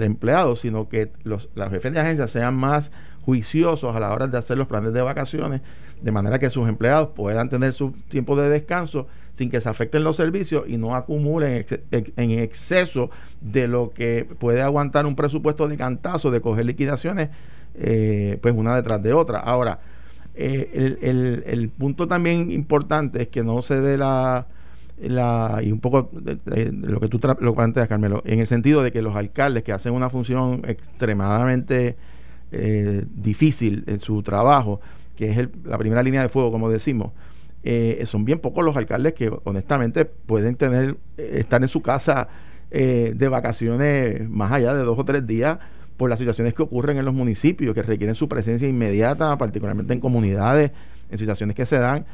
empleado, 0.02 0.54
sino 0.54 0.90
que 0.90 1.12
los, 1.24 1.48
los 1.54 1.70
jefes 1.70 1.94
de 1.94 2.00
agencia 2.00 2.26
sean 2.26 2.56
más 2.56 2.92
juiciosos 3.26 3.96
a 3.96 3.98
la 3.98 4.12
hora 4.12 4.28
de 4.28 4.38
hacer 4.38 4.56
los 4.56 4.68
planes 4.68 4.92
de 4.92 5.02
vacaciones, 5.02 5.60
de 6.00 6.12
manera 6.12 6.38
que 6.38 6.48
sus 6.48 6.68
empleados 6.68 7.08
puedan 7.08 7.48
tener 7.48 7.72
su 7.72 7.90
tiempo 8.08 8.40
de 8.40 8.48
descanso 8.48 9.08
sin 9.32 9.50
que 9.50 9.60
se 9.60 9.68
afecten 9.68 10.04
los 10.04 10.14
servicios 10.14 10.64
y 10.68 10.76
no 10.76 10.94
acumulen 10.94 11.66
en 11.90 12.30
exceso 12.30 13.10
de 13.40 13.66
lo 13.66 13.90
que 13.90 14.28
puede 14.38 14.62
aguantar 14.62 15.06
un 15.06 15.16
presupuesto 15.16 15.66
de 15.66 15.76
cantazo, 15.76 16.30
de 16.30 16.40
coger 16.40 16.66
liquidaciones, 16.66 17.30
eh, 17.74 18.38
pues 18.40 18.54
una 18.54 18.76
detrás 18.76 19.02
de 19.02 19.12
otra. 19.12 19.40
Ahora, 19.40 19.80
eh, 20.36 20.96
el, 21.44 21.68
punto 21.70 22.06
también 22.06 22.52
importante 22.52 23.22
es 23.22 23.28
que 23.28 23.42
no 23.42 23.60
se 23.60 23.80
dé 23.80 23.98
la, 23.98 24.46
la 25.00 25.60
y 25.64 25.72
un 25.72 25.80
poco 25.80 26.10
de, 26.12 26.70
lo 26.72 27.00
que 27.00 27.08
tú 27.08 27.18
lo 27.40 27.54
planteas, 27.56 27.88
Carmelo, 27.88 28.22
en 28.24 28.38
el 28.38 28.46
sentido 28.46 28.84
de 28.84 28.92
que 28.92 29.02
los 29.02 29.16
alcaldes 29.16 29.64
que 29.64 29.72
hacen 29.72 29.94
una 29.94 30.10
función 30.10 30.62
extremadamente 30.64 31.96
eh, 32.52 33.04
difícil 33.08 33.84
en 33.86 34.00
su 34.00 34.22
trabajo, 34.22 34.80
que 35.16 35.30
es 35.30 35.48
la 35.64 35.78
primera 35.78 36.02
línea 36.02 36.22
de 36.22 36.28
fuego, 36.28 36.52
como 36.52 36.70
decimos, 36.70 37.12
eh, 37.64 38.02
son 38.06 38.24
bien 38.24 38.38
pocos 38.38 38.64
los 38.64 38.76
alcaldes 38.76 39.14
que 39.14 39.32
honestamente 39.44 40.04
pueden 40.04 40.54
tener, 40.54 40.96
eh, 41.16 41.38
estar 41.40 41.60
en 41.62 41.68
su 41.68 41.82
casa 41.82 42.28
de 42.68 43.28
vacaciones 43.28 44.28
más 44.28 44.52
allá 44.52 44.74
de 44.74 44.82
dos 44.82 44.98
o 44.98 45.04
tres 45.04 45.26
días 45.26 45.58
por 45.96 46.10
las 46.10 46.18
situaciones 46.18 46.52
que 46.52 46.62
ocurren 46.62 46.98
en 46.98 47.06
los 47.06 47.14
municipios, 47.14 47.74
que 47.74 47.80
requieren 47.80 48.14
su 48.14 48.28
presencia 48.28 48.68
inmediata, 48.68 49.38
particularmente 49.38 49.94
en 49.94 50.00
comunidades, 50.00 50.72
en 51.10 51.16
situaciones 51.16 51.56
que 51.56 51.64
se 51.64 51.78
dan. 51.78 52.04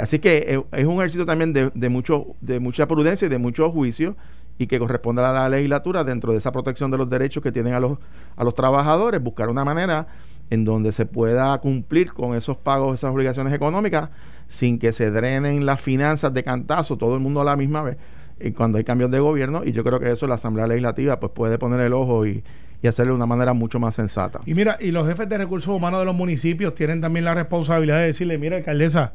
así 0.00 0.18
que 0.18 0.60
es 0.72 0.84
un 0.84 0.94
ejercicio 0.96 1.24
también 1.24 1.54
de, 1.54 1.70
de, 1.74 1.88
mucho, 1.88 2.34
de 2.42 2.60
mucha 2.60 2.86
prudencia 2.86 3.24
y 3.26 3.28
de 3.30 3.38
mucho 3.38 3.70
juicio 3.70 4.16
y 4.58 4.66
que 4.66 4.78
corresponde 4.78 5.22
a 5.22 5.32
la 5.32 5.48
legislatura 5.48 6.04
dentro 6.04 6.32
de 6.32 6.38
esa 6.38 6.52
protección 6.52 6.90
de 6.90 6.98
los 6.98 7.08
derechos 7.08 7.42
que 7.42 7.52
tienen 7.52 7.74
a 7.74 7.80
los, 7.80 7.98
a 8.36 8.44
los 8.44 8.54
trabajadores, 8.54 9.22
buscar 9.22 9.48
una 9.48 9.64
manera 9.64 10.06
en 10.50 10.64
donde 10.64 10.92
se 10.92 11.06
pueda 11.06 11.56
cumplir 11.58 12.12
con 12.12 12.34
esos 12.34 12.56
pagos, 12.56 13.00
esas 13.00 13.10
obligaciones 13.12 13.52
económicas, 13.54 14.10
sin 14.48 14.78
que 14.78 14.92
se 14.92 15.10
drenen 15.10 15.64
las 15.64 15.80
finanzas 15.80 16.34
de 16.34 16.42
cantazo, 16.42 16.98
todo 16.98 17.14
el 17.14 17.20
mundo 17.20 17.40
a 17.40 17.44
la 17.44 17.56
misma 17.56 17.82
vez, 17.82 17.96
y 18.38 18.52
cuando 18.52 18.78
hay 18.78 18.84
cambios 18.84 19.10
de 19.10 19.18
gobierno, 19.18 19.62
y 19.64 19.72
yo 19.72 19.82
creo 19.82 19.98
que 19.98 20.10
eso 20.10 20.26
la 20.26 20.34
Asamblea 20.34 20.66
Legislativa 20.66 21.18
pues 21.18 21.32
puede 21.32 21.58
poner 21.58 21.80
el 21.80 21.92
ojo 21.92 22.26
y, 22.26 22.44
y 22.82 22.86
hacerlo 22.86 23.12
de 23.12 23.16
una 23.16 23.26
manera 23.26 23.54
mucho 23.54 23.80
más 23.80 23.94
sensata. 23.94 24.40
Y 24.44 24.54
mira, 24.54 24.76
y 24.80 24.90
los 24.90 25.08
jefes 25.08 25.28
de 25.28 25.38
recursos 25.38 25.74
humanos 25.74 26.00
de 26.00 26.04
los 26.04 26.14
municipios 26.14 26.74
tienen 26.74 27.00
también 27.00 27.24
la 27.24 27.34
responsabilidad 27.34 27.98
de 27.98 28.06
decirle, 28.06 28.36
mira, 28.36 28.56
alcaldesa, 28.58 29.14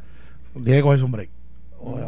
tiene 0.53 0.77
que 0.77 0.81
cogerse 0.81 1.05
un 1.05 1.11
break 1.11 1.29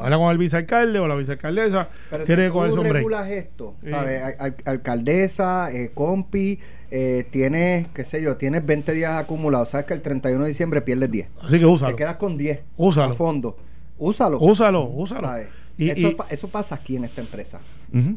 habla 0.02 0.18
con 0.18 0.32
el 0.32 0.38
vicealcalde 0.38 1.00
o 1.00 1.08
la 1.08 1.16
vicealcaldesa. 1.16 1.90
Pero 2.10 2.26
tiene 2.26 2.48
si 2.48 2.52
tú 2.52 2.84
regulas 2.84 3.30
esto, 3.30 3.76
¿sabes? 3.84 4.22
alcaldesa, 4.66 5.72
eh, 5.72 5.92
compi, 5.94 6.60
eh, 6.92 7.28
tienes, 7.30 7.88
qué 7.94 8.04
sé 8.04 8.22
yo, 8.22 8.38
tienes 8.38 8.66
20 8.66 8.94
días 8.94 9.14
acumulados. 9.14 9.70
Sabes 9.70 9.86
que 9.86 9.94
el 9.94 10.02
31 10.02 10.44
de 10.44 10.48
diciembre 10.50 10.82
pierdes 10.82 11.12
10. 11.12 11.28
Así 11.42 11.60
que 11.60 11.66
úsalo. 11.66 11.92
Te 11.92 11.98
quedas 11.98 12.16
con 12.16 12.38
10. 12.38 12.62
Úsalo. 12.78 13.14
A 13.14 13.16
fondo. 13.16 13.58
Úsalo. 13.98 14.40
Úsalo, 14.40 14.84
úsalo. 14.86 15.30
Y, 15.78 15.90
eso, 15.90 16.14
eso 16.30 16.50
pasa 16.50 16.76
aquí 16.76 16.98
en 16.98 17.06
esta 17.06 17.22
empresa. 17.22 17.62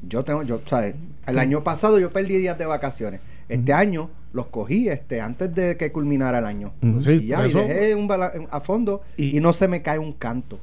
Yo 0.03 0.23
tengo, 0.25 0.43
yo, 0.43 0.61
¿sabes? 0.67 0.95
El 1.27 1.39
año 1.39 1.65
pasado 1.65 1.99
yo 1.99 2.11
perdí 2.11 2.37
días 2.37 2.59
de 2.59 2.67
vacaciones. 2.67 3.21
Este 3.49 3.73
año 3.73 4.11
los 4.33 4.47
cogí 4.47 4.89
este 4.89 5.21
antes 5.21 5.55
de 5.55 5.77
que 5.77 5.93
culminara 5.93 6.41
el 6.41 6.47
año. 6.47 6.75
y 6.83 7.27
ya, 7.27 7.47
y 7.47 7.53
dejé 7.53 7.95
un 7.95 8.09
a 8.51 8.61
fondo 8.61 9.03
y 9.17 9.41
no 9.41 9.53
se 9.53 9.69
me 9.69 9.83
cae 9.83 9.99
un 9.99 10.13
canto 10.13 10.59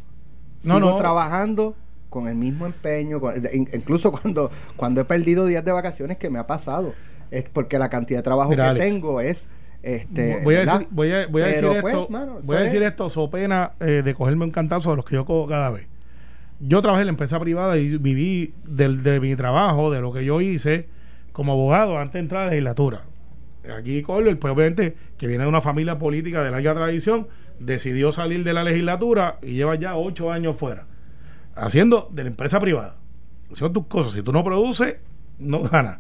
sigo 0.59 0.79
no, 0.79 0.95
trabajando 0.97 1.75
con 2.09 2.27
el 2.27 2.35
mismo 2.35 2.65
empeño, 2.65 3.21
incluso 3.73 4.11
cuando, 4.21 4.51
cuando 4.75 5.01
he 5.01 5.05
perdido 5.05 5.45
días 5.45 5.63
de 5.63 5.71
vacaciones 5.71 6.17
que 6.17 6.29
me 6.29 6.39
ha 6.39 6.47
pasado, 6.47 6.93
es 7.31 7.47
porque 7.49 7.77
la 7.77 7.89
cantidad 7.89 8.19
de 8.19 8.23
trabajo 8.23 8.51
que 8.51 8.73
tengo 8.77 9.21
es 9.21 9.47
este, 9.81 10.41
voy 10.43 10.55
a 10.55 10.65
decir, 10.65 10.87
voy 10.91 11.11
a, 11.11 11.27
voy 11.27 11.41
a 11.41 11.45
decir 11.45 11.67
pues, 11.81 11.95
esto, 11.95 12.07
voy 12.09 12.57
a 12.57 12.59
decir 12.59 12.83
esto, 12.83 13.09
so 13.09 13.29
pena 13.29 13.71
eh, 13.79 14.01
de 14.03 14.13
cogerme 14.13 14.43
un 14.43 14.51
cantazo 14.51 14.89
de 14.89 14.97
los 14.97 15.05
que 15.05 15.15
yo 15.15 15.25
cojo 15.25 15.47
cada 15.47 15.69
vez. 15.69 15.87
Yo 16.59 16.81
trabajé 16.81 17.03
en 17.03 17.07
la 17.07 17.11
empresa 17.11 17.39
privada 17.39 17.77
y 17.77 17.97
viví 17.97 18.53
del, 18.65 19.03
de 19.03 19.21
mi 19.21 19.35
trabajo, 19.37 19.91
de 19.91 20.01
lo 20.01 20.11
que 20.11 20.25
yo 20.25 20.41
hice 20.41 20.89
como 21.31 21.53
abogado 21.53 21.97
antes 21.97 22.13
de 22.13 22.19
entrar 22.19 22.41
a 22.41 22.45
la 22.45 22.51
legislatura. 22.51 23.03
Aquí 23.77 24.01
Colbert, 24.01 24.39
pues 24.39 24.53
obviamente, 24.53 24.97
que 25.17 25.27
viene 25.27 25.43
de 25.43 25.49
una 25.49 25.61
familia 25.61 25.97
política 25.97 26.43
de 26.43 26.51
larga 26.51 26.75
tradición, 26.75 27.27
decidió 27.59 28.11
salir 28.11 28.43
de 28.43 28.53
la 28.53 28.63
legislatura 28.63 29.37
y 29.41 29.53
lleva 29.53 29.75
ya 29.75 29.95
ocho 29.95 30.31
años 30.31 30.57
fuera, 30.57 30.85
haciendo 31.55 32.09
de 32.11 32.23
la 32.23 32.29
empresa 32.29 32.59
privada. 32.59 32.95
Son 33.51 33.73
tus 33.73 33.87
cosas. 33.87 34.13
Si 34.13 34.21
tú 34.21 34.31
no 34.31 34.43
produces, 34.43 34.97
no 35.39 35.63
ganas. 35.63 35.99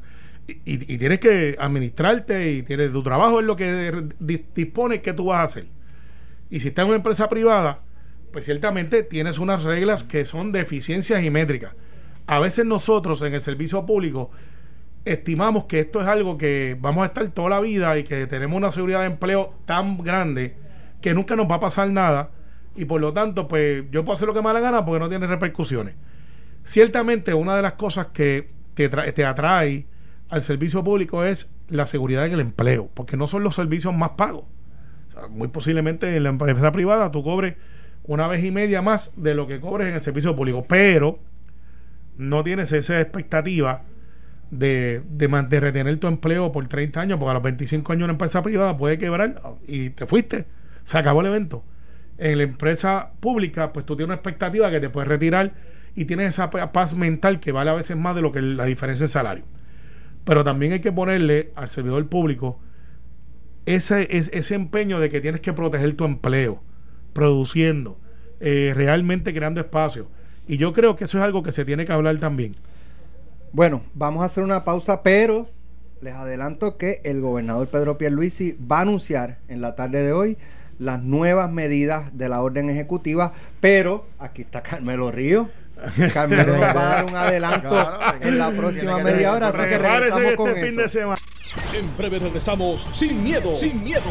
Y, 0.65 0.97
tienes 0.97 1.19
que 1.19 1.55
administrarte 1.59 2.53
y 2.53 2.63
tienes 2.63 2.91
tu 2.91 3.03
trabajo 3.03 3.39
es 3.39 3.45
lo 3.45 3.55
que 3.55 4.09
dispone 4.19 5.01
que 5.01 5.13
tú 5.13 5.25
vas 5.25 5.39
a 5.39 5.43
hacer. 5.43 5.67
Y 6.49 6.59
si 6.59 6.69
estás 6.69 6.83
en 6.83 6.89
una 6.89 6.97
empresa 6.97 7.29
privada, 7.29 7.81
pues 8.31 8.45
ciertamente 8.45 9.03
tienes 9.03 9.37
unas 9.37 9.63
reglas 9.63 10.03
que 10.03 10.25
son 10.25 10.51
de 10.51 10.61
eficiencias 10.61 11.23
y 11.23 11.29
métricas. 11.29 11.75
A 12.25 12.39
veces 12.39 12.65
nosotros 12.65 13.21
en 13.21 13.35
el 13.35 13.41
servicio 13.41 13.85
público 13.85 14.31
estimamos 15.05 15.65
que 15.65 15.79
esto 15.79 16.01
es 16.01 16.07
algo 16.07 16.37
que 16.37 16.75
vamos 16.79 17.03
a 17.03 17.07
estar 17.07 17.27
toda 17.29 17.49
la 17.49 17.59
vida 17.59 17.97
y 17.97 18.03
que 18.03 18.25
tenemos 18.25 18.57
una 18.57 18.71
seguridad 18.71 19.01
de 19.01 19.07
empleo 19.07 19.53
tan 19.65 20.03
grande 20.03 20.55
que 21.01 21.13
nunca 21.13 21.35
nos 21.35 21.49
va 21.49 21.55
a 21.55 21.59
pasar 21.59 21.89
nada 21.91 22.31
y 22.75 22.85
por 22.85 23.01
lo 23.01 23.13
tanto, 23.13 23.47
pues 23.47 23.83
yo 23.91 24.05
puedo 24.05 24.13
hacer 24.13 24.27
lo 24.27 24.33
que 24.33 24.41
me 24.41 24.47
da 24.47 24.53
la 24.53 24.59
gana 24.59 24.85
porque 24.85 24.99
no 24.99 25.09
tiene 25.09 25.27
repercusiones. 25.27 25.95
Ciertamente, 26.63 27.33
una 27.33 27.55
de 27.55 27.61
las 27.61 27.73
cosas 27.73 28.07
que 28.07 28.51
te, 28.73 28.87
te 28.87 29.25
atrae 29.25 29.85
al 30.29 30.41
servicio 30.41 30.83
público 30.83 31.23
es 31.23 31.49
la 31.67 31.85
seguridad 31.85 32.25
en 32.25 32.33
el 32.33 32.39
empleo, 32.39 32.89
porque 32.93 33.17
no 33.17 33.27
son 33.27 33.43
los 33.43 33.55
servicios 33.55 33.93
más 33.93 34.11
pagos. 34.11 34.45
muy 35.29 35.49
posiblemente 35.49 36.15
en 36.15 36.23
la 36.23 36.29
empresa 36.29 36.71
privada 36.71 37.11
tú 37.11 37.23
cobres 37.23 37.55
una 38.03 38.27
vez 38.27 38.43
y 38.43 38.51
media 38.51 38.81
más 38.81 39.11
de 39.17 39.35
lo 39.35 39.45
que 39.45 39.59
cobres 39.59 39.89
en 39.89 39.95
el 39.95 40.01
servicio 40.01 40.35
público, 40.35 40.65
pero 40.67 41.19
no 42.17 42.43
tienes 42.43 42.71
esa 42.71 43.01
expectativa 43.01 43.83
de, 44.51 45.01
de, 45.09 45.27
de 45.27 45.59
retener 45.59 45.97
tu 45.97 46.07
empleo 46.07 46.51
por 46.51 46.67
30 46.67 47.01
años, 47.01 47.19
porque 47.19 47.31
a 47.31 47.33
los 47.33 47.43
25 47.43 47.91
años 47.91 48.03
una 48.05 48.13
empresa 48.13 48.41
privada 48.41 48.77
puede 48.77 48.97
quebrar 48.97 49.41
y 49.67 49.89
te 49.89 50.05
fuiste 50.05 50.45
se 50.83 50.97
acabó 50.97 51.21
el 51.21 51.27
evento. 51.27 51.63
En 52.17 52.37
la 52.37 52.43
empresa 52.43 53.11
pública, 53.19 53.71
pues 53.73 53.85
tú 53.85 53.95
tienes 53.95 54.07
una 54.09 54.15
expectativa 54.15 54.69
que 54.71 54.79
te 54.79 54.89
puedes 54.89 55.07
retirar 55.07 55.53
y 55.95 56.05
tienes 56.05 56.27
esa 56.29 56.49
paz 56.49 56.93
mental 56.95 57.39
que 57.39 57.51
vale 57.51 57.69
a 57.71 57.73
veces 57.73 57.97
más 57.97 58.15
de 58.15 58.21
lo 58.21 58.31
que 58.31 58.41
la 58.41 58.65
diferencia 58.65 59.05
de 59.05 59.09
salario. 59.09 59.45
Pero 60.23 60.43
también 60.43 60.73
hay 60.73 60.81
que 60.81 60.91
ponerle 60.91 61.51
al 61.55 61.69
servidor 61.69 62.07
público 62.09 62.59
ese, 63.65 64.07
ese 64.11 64.55
empeño 64.55 64.99
de 64.99 65.09
que 65.09 65.21
tienes 65.21 65.41
que 65.41 65.53
proteger 65.53 65.93
tu 65.95 66.05
empleo, 66.05 66.63
produciendo. 67.13 67.99
eh, 68.39 68.73
realmente 68.75 69.33
creando 69.33 69.59
espacio. 69.61 70.11
Y 70.47 70.57
yo 70.57 70.73
creo 70.73 70.95
que 70.95 71.05
eso 71.05 71.17
es 71.17 71.23
algo 71.23 71.43
que 71.43 71.51
se 71.51 71.65
tiene 71.65 71.85
que 71.85 71.91
hablar 71.93 72.19
también. 72.19 72.57
Bueno, 73.51 73.83
vamos 73.93 74.21
a 74.23 74.25
hacer 74.25 74.43
una 74.43 74.63
pausa, 74.63 75.03
pero 75.03 75.49
les 76.01 76.13
adelanto 76.13 76.77
que 76.77 77.01
el 77.03 77.21
gobernador 77.21 77.69
Pedro 77.69 77.97
Pierluisi 77.97 78.53
va 78.53 78.79
a 78.79 78.81
anunciar 78.83 79.39
en 79.47 79.61
la 79.61 79.75
tarde 79.75 80.03
de 80.03 80.13
hoy 80.13 80.37
las 80.79 81.03
nuevas 81.03 81.51
medidas 81.51 82.17
de 82.17 82.29
la 82.29 82.41
orden 82.41 82.69
ejecutiva, 82.69 83.33
pero 83.59 84.07
aquí 84.17 84.41
está 84.41 84.63
Carmelo 84.63 85.11
Río. 85.11 85.49
Carmelo 86.13 86.57
nos 86.57 86.61
va 86.61 86.71
a 86.71 86.73
dar 86.73 87.05
un 87.05 87.15
adelanto 87.15 87.87
en 88.21 88.37
la 88.37 88.51
próxima 88.51 88.97
media 88.99 89.33
hora, 89.33 89.47
así 89.49 89.57
que 89.57 89.77
regresamos 89.77 90.23
este 90.23 90.35
con 90.35 90.53
fin 90.53 90.65
eso. 90.65 90.81
de 90.81 90.89
semana. 90.89 91.21
En 91.73 91.97
breve 91.97 92.19
regresamos 92.19 92.87
sin 92.91 93.23
miedo, 93.23 93.55
sin 93.55 93.83
miedo, 93.83 94.01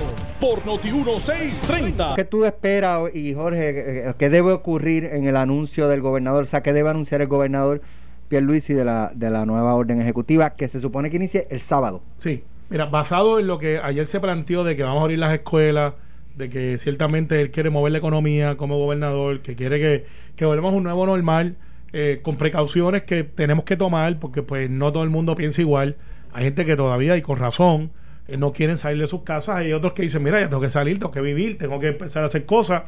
por 0.41 0.65
Noti 0.67 0.91
1630. 0.91 2.15
¿Qué 2.17 2.25
tú 2.25 2.45
esperas, 2.45 3.15
y 3.15 3.35
Jorge, 3.35 4.09
eh, 4.09 4.15
qué 4.19 4.29
debe 4.29 4.53
ocurrir 4.53 5.05
en 5.05 5.27
el 5.27 5.37
anuncio 5.37 5.89
del 5.89 6.01
gobernador? 6.01 6.45
O 6.45 6.47
sea, 6.47 6.63
¿qué 6.63 6.73
debe 6.73 6.91
anunciar 6.91 7.21
el 7.21 7.29
gobernador 7.29 7.81
Pierluisi 8.29 8.75
de 8.75 8.85
la, 8.85 9.13
de 9.15 9.31
la 9.31 9.47
nueva 9.47 9.75
orden 9.75 10.01
ejecutiva 10.01 10.51
que 10.51 10.69
se 10.69 10.81
supone 10.81 11.11
que 11.11 11.17
inicie 11.17 11.47
el 11.51 11.61
sábado? 11.61 12.03
Sí, 12.19 12.45
mira, 12.71 12.87
basado 12.87 13.39
en 13.39 13.47
lo 13.47 13.59
que 13.59 13.79
ayer 13.83 14.05
se 14.05 14.21
planteó 14.21 14.65
de 14.65 14.77
que 14.77 14.83
vamos 14.83 15.01
a 15.01 15.03
abrir 15.03 15.19
las 15.19 15.33
escuelas, 15.33 15.95
de 16.39 16.49
que 16.49 16.79
ciertamente 16.79 17.41
él 17.41 17.51
quiere 17.51 17.69
mover 17.69 17.91
la 17.93 17.99
economía 17.99 18.57
como 18.57 18.79
gobernador, 18.79 19.41
que 19.41 19.57
quiere 19.57 19.81
que, 19.81 20.07
que 20.37 20.45
volvamos 20.45 20.73
a 20.73 20.77
un 20.77 20.85
nuevo 20.85 21.05
normal, 21.05 21.57
eh, 21.93 22.21
con 22.23 22.37
precauciones 22.37 23.03
que 23.03 23.25
tenemos 23.25 23.65
que 23.65 23.77
tomar, 23.77 24.21
porque 24.21 24.43
pues 24.45 24.71
no 24.71 24.93
todo 24.93 25.03
el 25.03 25.11
mundo 25.11 25.35
piensa 25.35 25.61
igual. 25.61 25.97
Hay 26.33 26.45
gente 26.45 26.65
que 26.65 26.77
todavía, 26.77 27.17
y 27.17 27.23
con 27.23 27.39
razón, 27.39 27.91
eh, 28.29 28.37
no 28.37 28.53
quieren 28.53 28.79
salir 28.79 29.03
de 29.03 29.09
sus 29.09 29.23
casas. 29.23 29.57
Hay 29.57 29.73
otros 29.73 29.95
que 29.95 30.03
dicen, 30.03 30.23
mira, 30.23 30.41
ya 30.41 30.49
tengo 30.49 30.63
que 30.63 30.71
salir, 30.71 30.99
tengo 30.99 31.11
que 31.11 31.21
vivir, 31.21 31.59
tengo 31.59 31.81
que 31.81 31.89
empezar 31.89 32.23
a 32.23 32.27
hacer 32.27 32.47
cosas. 32.47 32.83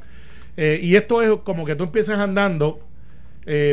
Eh, 0.57 0.79
y 0.81 0.95
esto 0.95 1.21
es 1.21 1.31
como 1.43 1.67
que 1.67 1.75
tú 1.75 1.85
empiezas 1.85 2.19
andando 2.21 2.81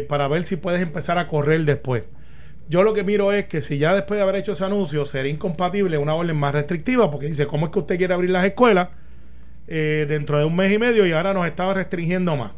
para 0.10 0.28
ver 0.28 0.44
si 0.44 0.56
puedes 0.56 0.82
empezar 0.82 1.20
a 1.20 1.28
correr 1.28 1.63
después. 1.63 2.04
Yo 2.68 2.82
lo 2.82 2.94
que 2.94 3.04
miro 3.04 3.32
es 3.32 3.46
que 3.46 3.62
si 3.62 3.78
ya 3.78 3.94
después 3.94 4.18
de 4.18 4.24
haber 4.24 4.38
hecho 4.38 4.54
ese 4.54 4.66
anuncio 4.66 5.06
sería 5.06 5.32
incompatible 5.32 6.00
una 6.00 6.16
orden 6.16 6.36
más 6.36 6.52
restrictiva, 6.52 7.12
porque 7.12 7.28
dice, 7.28 7.46
¿cómo 7.46 7.68
es 7.68 7.72
que 7.72 7.80
usted 7.80 7.98
quiere 7.98 8.16
abrir 8.16 8.32
las 8.32 8.44
escuelas 8.44 8.88
eh, 9.67 10.06
dentro 10.08 10.39
de 10.39 10.45
un 10.45 10.56
mes 10.56 10.71
y 10.71 10.80
medio 10.80 11.06
y 11.06 11.12
ahora 11.12 11.34
nos 11.34 11.45
estaba 11.45 11.73
restringiendo 11.73 12.36
más? 12.36 12.51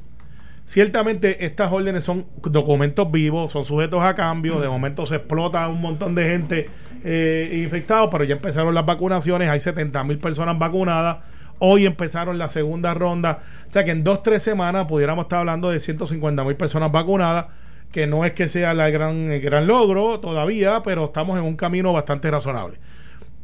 Ciertamente 0.69 1.45
estas 1.45 1.71
órdenes 1.71 2.03
son 2.03 2.27
documentos 2.43 3.11
vivos, 3.11 3.51
son 3.51 3.63
sujetos 3.63 4.03
a 4.03 4.13
cambio, 4.13 4.59
de 4.59 4.67
momento 4.67 5.03
se 5.07 5.15
explota 5.15 5.67
un 5.67 5.81
montón 5.81 6.13
de 6.13 6.29
gente 6.29 6.65
eh, 7.03 7.61
infectados, 7.63 8.09
pero 8.11 8.23
ya 8.23 8.35
empezaron 8.35 8.75
las 8.75 8.85
vacunaciones, 8.85 9.49
hay 9.49 9.59
70 9.59 10.03
mil 10.03 10.19
personas 10.19 10.59
vacunadas, 10.59 11.23
hoy 11.57 11.87
empezaron 11.87 12.37
la 12.37 12.49
segunda 12.49 12.93
ronda, 12.93 13.39
o 13.65 13.69
sea 13.69 13.83
que 13.83 13.89
en 13.89 14.03
dos, 14.03 14.21
tres 14.21 14.43
semanas 14.43 14.85
pudiéramos 14.85 15.23
estar 15.23 15.39
hablando 15.39 15.71
de 15.71 15.79
150 15.79 16.43
mil 16.43 16.55
personas 16.55 16.91
vacunadas, 16.91 17.47
que 17.91 18.05
no 18.05 18.23
es 18.23 18.33
que 18.33 18.47
sea 18.47 18.75
la 18.75 18.91
gran, 18.91 19.31
el 19.31 19.41
gran 19.41 19.65
logro 19.65 20.19
todavía, 20.19 20.83
pero 20.83 21.05
estamos 21.05 21.39
en 21.39 21.45
un 21.45 21.55
camino 21.55 21.93
bastante 21.93 22.29
razonable. 22.29 22.77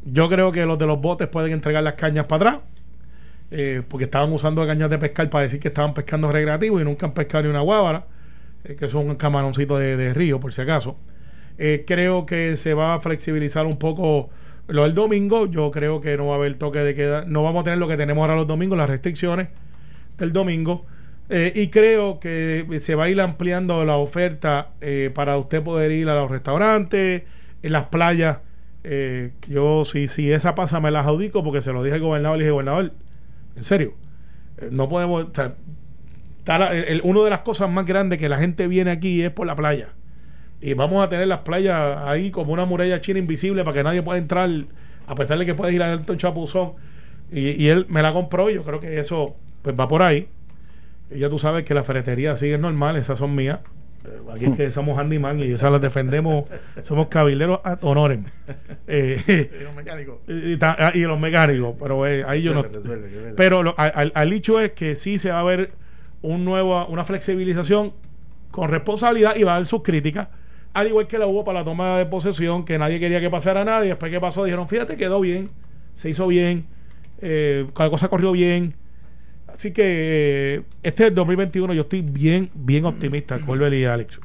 Yo 0.04 0.28
creo 0.28 0.52
que 0.52 0.64
los 0.64 0.78
de 0.78 0.86
los 0.86 1.00
botes 1.00 1.26
pueden 1.26 1.52
entregar 1.52 1.82
las 1.82 1.94
cañas 1.94 2.26
para 2.26 2.50
atrás, 2.50 2.64
eh, 3.50 3.82
porque 3.86 4.04
estaban 4.06 4.32
usando 4.32 4.66
cañas 4.66 4.90
de 4.90 4.98
pescar 4.98 5.30
para 5.30 5.44
decir 5.44 5.60
que 5.60 5.68
estaban 5.68 5.94
pescando 5.94 6.32
recreativo 6.32 6.80
y 6.80 6.84
nunca 6.84 7.06
han 7.06 7.12
pescado 7.12 7.44
ni 7.44 7.50
una 7.50 7.60
guábara, 7.60 8.06
eh, 8.64 8.74
que 8.74 8.86
es 8.86 8.94
un 8.94 9.14
camaroncito 9.14 9.78
de, 9.78 10.12
río, 10.14 10.40
por 10.40 10.52
si 10.52 10.62
acaso. 10.62 10.96
Eh, 11.58 11.84
creo 11.86 12.26
que 12.26 12.56
se 12.56 12.74
va 12.74 12.94
a 12.94 13.00
flexibilizar 13.00 13.66
un 13.66 13.78
poco 13.78 14.30
lo 14.66 14.82
del 14.82 14.94
domingo. 14.94 15.46
Yo 15.46 15.70
creo 15.70 16.00
que 16.00 16.16
no 16.16 16.26
va 16.26 16.34
a 16.34 16.36
haber 16.38 16.56
toque 16.56 16.80
de 16.80 16.94
queda. 16.94 17.24
No 17.24 17.42
vamos 17.42 17.62
a 17.62 17.64
tener 17.64 17.78
lo 17.78 17.88
que 17.88 17.96
tenemos 17.96 18.22
ahora 18.22 18.34
los 18.34 18.46
domingos, 18.46 18.76
las 18.76 18.90
restricciones 18.90 19.48
del 20.18 20.32
domingo. 20.32 20.84
Eh, 21.28 21.52
y 21.54 21.68
creo 21.68 22.20
que 22.20 22.66
se 22.78 22.94
va 22.94 23.04
a 23.04 23.08
ir 23.08 23.20
ampliando 23.20 23.84
la 23.84 23.96
oferta 23.96 24.70
para 25.14 25.36
usted 25.38 25.62
poder 25.62 25.90
ir 25.92 26.08
a 26.08 26.14
los 26.14 26.30
restaurantes, 26.30 27.22
en 27.62 27.72
las 27.72 27.86
playas. 27.86 28.38
Yo, 29.48 29.84
si, 29.84 30.06
si 30.08 30.30
esa 30.30 30.54
pasa, 30.54 30.80
me 30.80 30.90
la 30.90 31.00
adjudico 31.00 31.42
porque 31.42 31.60
se 31.60 31.72
lo 31.72 31.82
dije 31.82 31.96
al 31.96 32.02
gobernador. 32.02 32.38
Le 32.38 32.44
dije, 32.44 32.52
gobernador, 32.52 32.92
en 33.56 33.64
serio, 33.64 33.94
eh, 34.58 34.68
no 34.70 34.88
podemos. 34.88 35.24
o 35.24 37.08
una 37.08 37.24
de 37.24 37.30
las 37.30 37.40
cosas 37.40 37.70
más 37.70 37.84
grandes 37.84 38.18
que 38.18 38.28
la 38.28 38.38
gente 38.38 38.68
viene 38.68 38.90
aquí 38.90 39.22
es 39.22 39.30
por 39.30 39.46
la 39.46 39.56
playa. 39.56 39.88
Y 40.60 40.74
vamos 40.74 41.04
a 41.04 41.08
tener 41.08 41.28
las 41.28 41.40
playas 41.40 41.98
ahí 42.04 42.30
como 42.30 42.52
una 42.52 42.64
muralla 42.64 43.00
china 43.00 43.18
invisible 43.18 43.64
para 43.64 43.74
que 43.74 43.82
nadie 43.82 44.02
pueda 44.02 44.18
entrar, 44.18 44.48
a 45.06 45.14
pesar 45.14 45.38
de 45.38 45.46
que 45.46 45.54
puedes 45.54 45.74
ir 45.74 45.82
a 45.82 45.96
un 45.96 46.16
chapuzón. 46.16 46.72
Y, 47.30 47.66
él 47.66 47.86
me 47.88 48.02
la 48.02 48.12
compró 48.12 48.50
yo 48.50 48.62
creo 48.62 48.78
que 48.78 49.00
eso 49.00 49.36
pues 49.62 49.74
va 49.78 49.88
por 49.88 50.02
ahí. 50.02 50.28
Y 51.10 51.18
ya 51.18 51.28
tú 51.28 51.38
sabes 51.38 51.64
que 51.64 51.74
la 51.74 51.82
ferretería 51.82 52.36
sigue 52.36 52.58
normal, 52.58 52.96
esas 52.96 53.18
son 53.18 53.34
mías. 53.34 53.60
Eh, 54.06 54.32
Aquí 54.32 54.44
es 54.46 54.56
que 54.56 54.70
somos 54.70 54.98
handyman 54.98 55.40
y 55.40 55.52
esas 55.52 55.70
las 55.72 55.80
defendemos, 55.80 56.48
somos 56.82 57.08
cabileros 57.08 57.60
ad 57.64 57.78
honorem. 57.82 58.24
Eh, 58.86 59.48
y, 60.28 60.56
ta- 60.56 60.76
ah, 60.78 60.92
y 60.94 61.00
los 61.00 61.18
mecánicos, 61.18 61.74
pero 61.78 62.06
eh, 62.06 62.24
ahí 62.26 62.42
yo 62.42 62.54
no. 62.54 62.62
Pero 63.36 63.62
lo, 63.62 63.74
al, 63.78 64.12
al- 64.14 64.30
dicho 64.30 64.60
es 64.60 64.72
que 64.72 64.94
sí 64.96 65.18
se 65.18 65.30
va 65.30 65.40
a 65.40 65.44
ver 65.44 65.70
un 66.22 66.44
nuevo, 66.44 66.86
una 66.86 67.04
flexibilización 67.04 67.92
con 68.50 68.70
responsabilidad 68.70 69.36
y 69.36 69.42
va 69.44 69.52
a 69.52 69.54
haber 69.56 69.66
sus 69.66 69.82
críticas. 69.82 70.28
Al 70.72 70.86
igual 70.88 71.06
que 71.06 71.18
la 71.18 71.26
hubo 71.26 71.44
para 71.44 71.60
la 71.60 71.64
toma 71.64 71.98
de 71.98 72.06
posesión, 72.06 72.64
que 72.64 72.78
nadie 72.78 73.00
quería 73.00 73.20
que 73.20 73.30
pasara 73.30 73.64
nada. 73.64 73.84
Y 73.84 73.88
después 73.88 74.12
que 74.12 74.20
pasó, 74.20 74.44
dijeron: 74.44 74.68
Fíjate, 74.68 74.96
quedó 74.96 75.20
bien, 75.20 75.48
se 75.94 76.10
hizo 76.10 76.26
bien, 76.26 76.66
eh, 77.22 77.66
cada 77.74 77.88
cosa 77.90 78.08
corrió 78.08 78.32
bien. 78.32 78.74
Así 79.56 79.72
que 79.72 79.82
eh, 79.86 80.62
este 80.82 81.04
es 81.04 81.08
el 81.08 81.14
2021. 81.14 81.72
Yo 81.72 81.80
estoy 81.80 82.02
bien, 82.02 82.50
bien 82.52 82.84
optimista, 82.84 83.38
Colbert 83.40 83.72
y 83.72 83.86
Alex. 83.86 84.20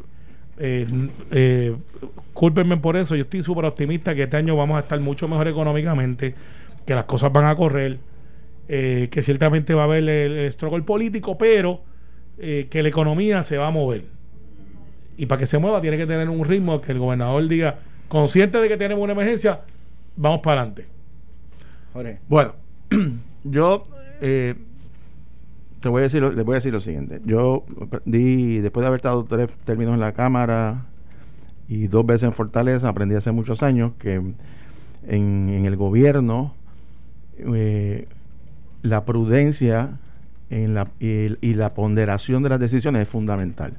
Eh, 0.60 0.86
eh, 1.32 1.74
cúlpenme 2.34 2.76
por 2.76 2.98
eso. 2.98 3.16
Yo 3.16 3.22
estoy 3.22 3.42
súper 3.42 3.64
optimista 3.64 4.14
que 4.14 4.24
este 4.24 4.36
año 4.36 4.58
vamos 4.58 4.76
a 4.76 4.82
estar 4.82 5.00
mucho 5.00 5.30
mejor 5.30 5.48
económicamente, 5.48 6.36
que 6.86 6.94
las 6.94 7.06
cosas 7.06 7.32
van 7.32 7.46
a 7.46 7.56
correr, 7.56 8.00
eh, 8.68 9.08
que 9.10 9.22
ciertamente 9.22 9.74
va 9.74 9.84
a 9.84 9.86
haber 9.86 10.04
el, 10.04 10.10
el 10.10 10.52
struggle 10.52 10.84
político, 10.84 11.38
pero 11.38 11.82
eh, 12.38 12.68
que 12.70 12.84
la 12.84 12.90
economía 12.90 13.42
se 13.42 13.58
va 13.58 13.68
a 13.68 13.72
mover. 13.72 14.04
Y 15.16 15.28
para 15.28 15.40
que 15.40 15.46
se 15.46 15.60
mueva 15.60 15.80
tiene 15.80 15.96
que 15.96 16.08
tener 16.08 16.28
un 16.28 16.44
ritmo 16.44 16.82
que 16.82 16.92
el 16.92 17.00
gobernador 17.00 17.48
diga, 17.48 17.80
consciente 18.10 18.58
de 18.58 18.68
que 18.68 18.76
tenemos 18.76 19.02
una 19.02 19.14
emergencia, 19.14 19.62
vamos 20.18 20.42
para 20.44 20.60
adelante. 20.60 20.88
Jorge. 21.94 22.20
Bueno, 22.28 22.56
yo 23.46 23.84
eh, 24.20 24.56
te 25.82 25.90
voy 25.90 26.02
a 26.02 26.04
decir, 26.04 26.22
les 26.22 26.46
voy 26.46 26.54
a 26.54 26.60
decir 26.60 26.72
lo 26.72 26.80
siguiente. 26.80 27.20
Yo 27.26 27.66
di, 28.06 28.60
después 28.60 28.84
de 28.84 28.88
haber 28.88 29.00
estado 29.00 29.26
tres 29.26 29.50
términos 29.66 29.96
en 29.96 30.00
la 30.00 30.14
Cámara 30.14 30.86
y 31.68 31.88
dos 31.88 32.06
veces 32.06 32.24
en 32.24 32.34
Fortaleza, 32.34 32.88
aprendí 32.88 33.16
hace 33.16 33.32
muchos 33.32 33.64
años 33.64 33.92
que 34.00 34.22
en, 35.08 35.66
el 35.66 35.76
gobierno 35.76 36.54
eh, 37.40 38.08
la 38.84 39.06
prudencia 39.06 39.98
y, 40.50 41.54
la 41.54 41.74
ponderación 41.74 42.44
de 42.44 42.50
las 42.50 42.60
decisiones 42.60 43.04
es 43.04 43.10
fundamental. 43.10 43.74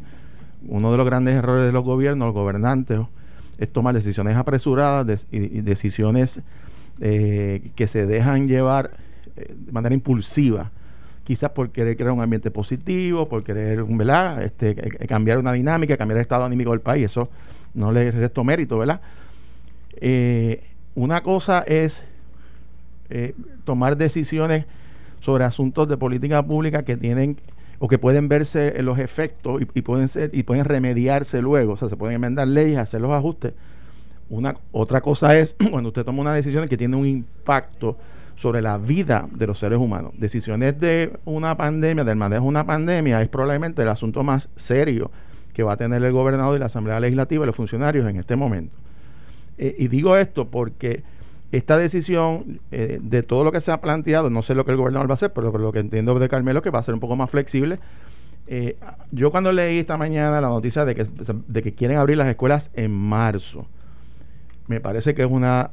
Uno 0.66 0.90
de 0.90 0.96
los 0.96 1.06
grandes 1.06 1.34
errores 1.34 1.64
de 1.64 1.72
los 1.72 1.84
gobiernos, 1.84 2.26
los 2.26 2.34
gobernantes, 2.34 3.00
es 3.58 3.72
tomar 3.72 3.94
decisiones 3.94 4.36
apresuradas 4.36 5.26
y 5.30 5.60
decisiones 5.60 6.40
eh, 7.00 7.70
que 7.74 7.86
se 7.86 8.06
dejan 8.06 8.48
llevar 8.48 8.90
eh, 9.36 9.54
de 9.56 9.72
manera 9.72 9.94
impulsiva, 9.94 10.70
quizás 11.24 11.50
por 11.50 11.70
querer 11.70 11.96
crear 11.96 12.12
un 12.12 12.20
ambiente 12.20 12.50
positivo, 12.50 13.28
por 13.28 13.42
querer. 13.44 13.84
Este, 14.42 14.70
eh, 14.70 15.06
cambiar 15.06 15.38
una 15.38 15.52
dinámica, 15.52 15.96
cambiar 15.96 16.18
el 16.18 16.22
estado 16.22 16.44
anímico 16.44 16.70
del 16.70 16.80
país, 16.80 17.06
eso 17.06 17.28
no 17.74 17.92
le 17.92 18.10
resto 18.10 18.44
mérito, 18.44 18.78
¿verdad? 18.78 19.00
Eh, 19.96 20.62
una 20.94 21.22
cosa 21.22 21.60
es 21.66 22.04
eh, 23.08 23.34
tomar 23.64 23.96
decisiones 23.96 24.66
sobre 25.20 25.44
asuntos 25.44 25.88
de 25.88 25.96
política 25.96 26.42
pública 26.42 26.84
que 26.84 26.96
tienen 26.96 27.36
o 27.78 27.88
que 27.88 27.98
pueden 27.98 28.28
verse 28.28 28.80
los 28.82 28.98
efectos 28.98 29.62
y, 29.62 29.78
y 29.78 29.82
pueden 29.82 30.08
ser 30.08 30.30
y 30.32 30.42
pueden 30.42 30.64
remediarse 30.64 31.40
luego, 31.40 31.74
o 31.74 31.76
sea, 31.76 31.88
se 31.88 31.96
pueden 31.96 32.16
enmendar 32.16 32.48
leyes, 32.48 32.78
hacer 32.78 33.00
los 33.00 33.12
ajustes. 33.12 33.54
Una 34.28 34.54
otra 34.72 35.00
cosa 35.00 35.36
es 35.38 35.54
cuando 35.70 35.88
usted 35.88 36.04
toma 36.04 36.20
una 36.20 36.34
decisión 36.34 36.68
que 36.68 36.76
tiene 36.76 36.96
un 36.96 37.06
impacto 37.06 37.96
sobre 38.36 38.62
la 38.62 38.78
vida 38.78 39.28
de 39.32 39.46
los 39.46 39.58
seres 39.58 39.78
humanos. 39.78 40.12
Decisiones 40.16 40.78
de 40.80 41.12
una 41.24 41.56
pandemia, 41.56 42.04
del 42.04 42.16
manejo 42.16 42.44
una 42.44 42.64
pandemia, 42.64 43.20
es 43.22 43.28
probablemente 43.28 43.82
el 43.82 43.88
asunto 43.88 44.22
más 44.22 44.48
serio 44.56 45.10
que 45.52 45.62
va 45.62 45.74
a 45.74 45.76
tener 45.76 46.02
el 46.02 46.12
gobernador 46.12 46.56
y 46.56 46.58
la 46.60 46.66
Asamblea 46.66 46.98
Legislativa 47.00 47.44
y 47.44 47.46
los 47.46 47.56
funcionarios 47.56 48.08
en 48.08 48.16
este 48.16 48.36
momento. 48.36 48.74
Eh, 49.58 49.76
y 49.78 49.88
digo 49.88 50.16
esto 50.16 50.48
porque 50.48 51.02
esta 51.52 51.76
decisión, 51.76 52.60
eh, 52.70 52.98
de 53.02 53.22
todo 53.22 53.44
lo 53.44 53.52
que 53.52 53.60
se 53.60 53.70
ha 53.70 53.80
planteado, 53.80 54.30
no 54.30 54.42
sé 54.42 54.54
lo 54.54 54.64
que 54.64 54.70
el 54.70 54.78
gobernador 54.78 55.08
va 55.08 55.12
a 55.12 55.14
hacer, 55.14 55.32
pero, 55.32 55.52
pero 55.52 55.64
lo 55.64 55.72
que 55.72 55.80
entiendo 55.80 56.18
de 56.18 56.28
Carmelo 56.28 56.60
es 56.60 56.62
que 56.62 56.70
va 56.70 56.78
a 56.78 56.82
ser 56.82 56.94
un 56.94 57.00
poco 57.00 57.14
más 57.14 57.30
flexible. 57.30 57.78
Eh, 58.46 58.76
yo 59.10 59.30
cuando 59.30 59.52
leí 59.52 59.78
esta 59.78 59.96
mañana 59.96 60.40
la 60.40 60.48
noticia 60.48 60.84
de 60.84 60.94
que, 60.94 61.06
de 61.46 61.62
que 61.62 61.74
quieren 61.74 61.98
abrir 61.98 62.16
las 62.16 62.28
escuelas 62.28 62.70
en 62.74 62.90
marzo, 62.90 63.66
me 64.66 64.80
parece 64.80 65.14
que 65.14 65.22
es 65.22 65.30
una 65.30 65.72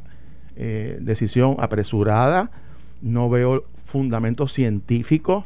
eh, 0.59 0.99
decisión 1.01 1.55
apresurada, 1.57 2.51
no 3.01 3.29
veo 3.29 3.63
fundamentos 3.85 4.53
científicos 4.53 5.45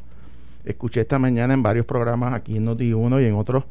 escuché 0.65 1.02
esta 1.02 1.19
mañana 1.19 1.54
en 1.54 1.63
varios 1.63 1.86
programas 1.86 2.34
aquí 2.34 2.58
en 2.58 2.65
Noti1 2.65 3.21
y 3.21 3.26
en 3.26 3.36
otros 3.36 3.65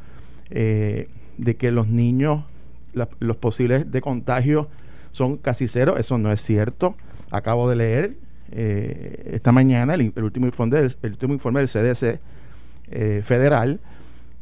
eh, 0.51 1.09
de 1.39 1.57
que 1.57 1.71
los 1.71 1.89
niños, 1.89 2.45
los 3.19 3.37
posibles 3.37 3.91
de 3.91 4.01
contagio 4.01 4.69
son 5.13 5.37
casi 5.37 5.69
cero. 5.69 5.97
Eso 5.97 6.19
no 6.19 6.31
es 6.33 6.43
cierto. 6.43 6.95
Acabo 7.31 7.69
de 7.69 7.77
leer 7.77 8.17
eh, 8.51 9.31
esta 9.33 9.53
mañana 9.53 9.95
el, 9.95 10.13
último 10.17 10.47
informe 10.47 10.77
del, 10.77 10.95
el 11.03 11.11
último 11.13 11.33
informe 11.33 11.61
del 11.61 11.69
CDC 11.69 12.21
eh, 12.91 13.23
federal 13.25 13.81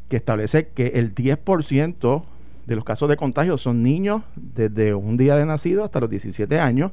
que 0.08 0.16
establece 0.16 0.68
que 0.68 0.88
el 0.88 1.14
10% 1.14 2.24
de 2.66 2.76
los 2.76 2.84
casos 2.84 3.08
de 3.08 3.16
contagio 3.16 3.58
son 3.58 3.82
niños 3.82 4.22
desde 4.36 4.94
un 4.94 5.16
día 5.16 5.36
de 5.36 5.46
nacido 5.46 5.84
hasta 5.84 6.00
los 6.00 6.10
17 6.10 6.58
años 6.58 6.92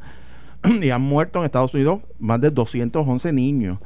y 0.82 0.89
han 0.89 1.01
muerto 1.01 1.39
en 1.39 1.45
Estados 1.45 1.73
Unidos 1.73 2.01
más 2.19 2.41
de 2.41 2.49
211 2.49 3.34
niños 3.34 3.77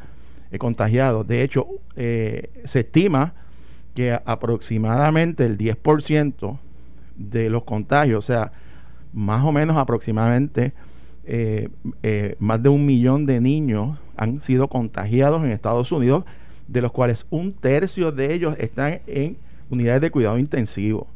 eh, 0.51 0.57
contagiados. 0.57 1.27
De 1.27 1.41
hecho, 1.41 1.67
se 1.95 2.79
estima 2.79 3.33
que 3.93 4.17
aproximadamente 4.25 5.45
el 5.45 5.57
10% 5.57 6.57
de 7.17 7.49
los 7.49 7.63
contagios, 7.63 8.19
o 8.19 8.27
sea, 8.27 8.51
más 9.13 9.43
o 9.43 9.51
menos 9.51 9.77
aproximadamente 9.77 10.73
eh, 11.23 11.69
eh, 12.01 12.35
más 12.39 12.61
de 12.63 12.69
un 12.69 12.85
millón 12.85 13.25
de 13.25 13.39
niños 13.39 13.97
han 14.17 14.41
sido 14.41 14.67
contagiados 14.67 15.43
en 15.43 15.51
Estados 15.51 15.91
Unidos, 15.91 16.25
de 16.67 16.81
los 16.81 16.91
cuales 16.91 17.25
un 17.29 17.53
tercio 17.53 18.11
de 18.11 18.33
ellos 18.33 18.55
están 18.59 19.01
en 19.07 19.37
unidades 19.69 20.01
de 20.01 20.11
cuidado 20.11 20.37
intensivo. 20.37 21.07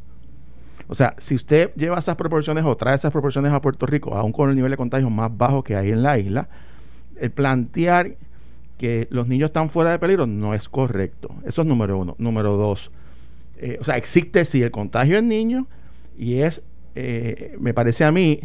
O 0.88 0.96
sea, 0.96 1.16
si 1.18 1.36
usted 1.36 1.74
lleva 1.76 1.98
esas 1.98 2.16
proporciones 2.16 2.64
o 2.64 2.76
trae 2.78 2.96
esas 2.96 3.12
proporciones 3.12 3.52
a 3.52 3.62
Puerto 3.62 3.86
Rico, 3.86 4.16
aún 4.16 4.32
con 4.32 4.50
el 4.50 4.56
nivel 4.56 4.72
de 4.72 4.78
contagio 4.78 5.10
más 5.10 5.36
bajo 5.36 5.64
que 5.64 5.76
hay 5.76 5.92
en 5.92 6.04
la 6.04 6.18
isla, 6.18 6.48
el 7.20 7.32
plantear 7.32 8.16
que 8.78 9.08
los 9.10 9.28
niños 9.28 9.48
están 9.48 9.70
fuera 9.70 9.92
de 9.92 10.00
peligro 10.00 10.28
no 10.28 10.54
es 10.54 10.70
correcto. 10.70 11.34
Eso 11.46 11.62
es 11.62 11.68
número 11.68 11.98
uno. 11.98 12.16
Número 12.20 12.58
dos, 12.58 12.92
eh, 13.58 13.78
o 13.80 13.84
sea, 13.84 13.98
existe 13.98 14.46
sí 14.46 14.62
el 14.62 14.72
contagio 14.72 15.18
en 15.18 15.28
niños 15.28 15.66
y 16.18 16.36
es, 16.36 16.62
me 17.60 17.74
parece 17.74 18.04
a 18.06 18.12
mí, 18.12 18.40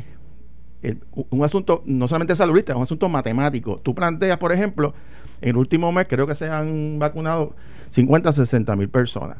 un 1.30 1.44
asunto 1.44 1.82
no 1.84 2.08
solamente 2.08 2.34
saludista, 2.34 2.72
es 2.72 2.76
un 2.76 2.82
asunto 2.82 3.08
matemático. 3.08 3.80
Tú 3.82 3.94
planteas, 3.94 4.38
por 4.38 4.52
ejemplo, 4.52 4.94
en 5.40 5.50
el 5.50 5.56
último 5.56 5.92
mes 5.92 6.06
creo 6.08 6.26
que 6.26 6.34
se 6.34 6.48
han 6.48 6.98
vacunado 6.98 7.54
50, 7.90 8.32
60 8.32 8.76
mil 8.76 8.88
personas. 8.88 9.38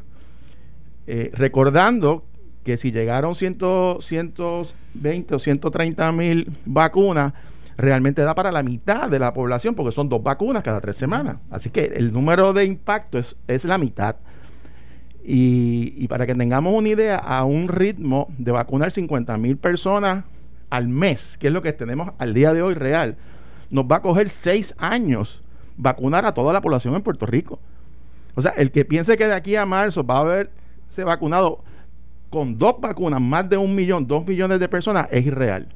Eh, 1.07 1.31
recordando 1.33 2.23
que 2.63 2.77
si 2.77 2.91
llegaron 2.91 3.35
100, 3.35 3.57
120 4.01 5.35
o 5.35 5.39
130 5.39 6.11
mil 6.11 6.57
vacunas, 6.65 7.33
realmente 7.77 8.21
da 8.21 8.35
para 8.35 8.51
la 8.51 8.63
mitad 8.63 9.09
de 9.09 9.19
la 9.19 9.33
población, 9.33 9.75
porque 9.75 9.91
son 9.91 10.09
dos 10.09 10.21
vacunas 10.21 10.63
cada 10.63 10.81
tres 10.81 10.95
semanas. 10.95 11.37
Así 11.49 11.69
que 11.69 11.85
el 11.85 12.13
número 12.13 12.53
de 12.53 12.65
impacto 12.65 13.17
es, 13.17 13.35
es 13.47 13.65
la 13.65 13.77
mitad. 13.77 14.15
Y, 15.23 15.93
y, 15.97 16.07
para 16.07 16.25
que 16.25 16.33
tengamos 16.33 16.73
una 16.73 16.89
idea, 16.89 17.15
a 17.15 17.45
un 17.45 17.67
ritmo 17.67 18.27
de 18.37 18.51
vacunar 18.51 18.91
50 18.91 19.37
mil 19.37 19.57
personas 19.57 20.23
al 20.71 20.87
mes, 20.87 21.37
que 21.37 21.47
es 21.47 21.53
lo 21.53 21.61
que 21.61 21.73
tenemos 21.73 22.09
al 22.17 22.33
día 22.33 22.53
de 22.53 22.63
hoy 22.63 22.73
real, 22.73 23.17
nos 23.69 23.85
va 23.85 23.97
a 23.97 24.01
coger 24.01 24.29
seis 24.29 24.73
años 24.77 25.41
vacunar 25.77 26.25
a 26.25 26.33
toda 26.33 26.53
la 26.53 26.61
población 26.61 26.95
en 26.95 27.03
Puerto 27.03 27.25
Rico. 27.25 27.59
O 28.35 28.41
sea, 28.41 28.51
el 28.51 28.71
que 28.71 28.85
piense 28.85 29.17
que 29.17 29.27
de 29.27 29.33
aquí 29.33 29.55
a 29.55 29.65
marzo 29.65 30.03
va 30.03 30.17
a 30.17 30.21
haberse 30.21 31.03
vacunado 31.03 31.63
con 32.31 32.57
dos 32.57 32.81
vacunas, 32.81 33.21
más 33.21 33.47
de 33.47 33.57
un 33.57 33.75
millón, 33.75 34.07
dos 34.07 34.25
millones 34.25 34.59
de 34.59 34.67
personas, 34.67 35.07
es 35.11 35.23
irreal. 35.25 35.67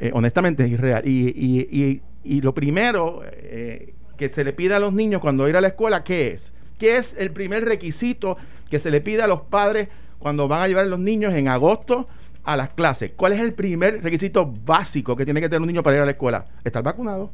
Eh, 0.00 0.10
honestamente 0.12 0.64
es 0.64 0.72
irreal. 0.72 1.06
Y, 1.06 2.00
lo 2.40 2.54
primero 2.54 3.22
eh, 3.24 3.94
que 4.16 4.30
se 4.30 4.42
le 4.42 4.52
pide 4.52 4.74
a 4.74 4.80
los 4.80 4.92
niños 4.92 5.20
cuando 5.20 5.48
ir 5.48 5.56
a 5.56 5.60
la 5.60 5.68
escuela, 5.68 6.02
¿qué 6.02 6.28
es? 6.28 6.52
¿Qué 6.78 6.96
es 6.96 7.14
el 7.18 7.30
primer 7.30 7.64
requisito 7.64 8.36
que 8.68 8.80
se 8.80 8.90
le 8.90 9.00
pide 9.00 9.22
a 9.22 9.28
los 9.28 9.42
padres 9.42 9.88
cuando 10.18 10.48
van 10.48 10.62
a 10.62 10.68
llevar 10.68 10.86
a 10.86 10.88
los 10.88 10.98
niños 10.98 11.34
en 11.34 11.48
agosto 11.48 12.08
a 12.44 12.56
las 12.56 12.70
clases. 12.70 13.12
¿Cuál 13.16 13.34
es 13.34 13.40
el 13.40 13.52
primer 13.52 14.02
requisito 14.02 14.52
básico 14.64 15.16
que 15.16 15.24
tiene 15.24 15.40
que 15.40 15.48
tener 15.48 15.60
un 15.60 15.68
niño 15.68 15.82
para 15.82 15.96
ir 15.96 16.02
a 16.02 16.06
la 16.06 16.12
escuela? 16.12 16.46
Estar 16.64 16.82
vacunado. 16.82 17.30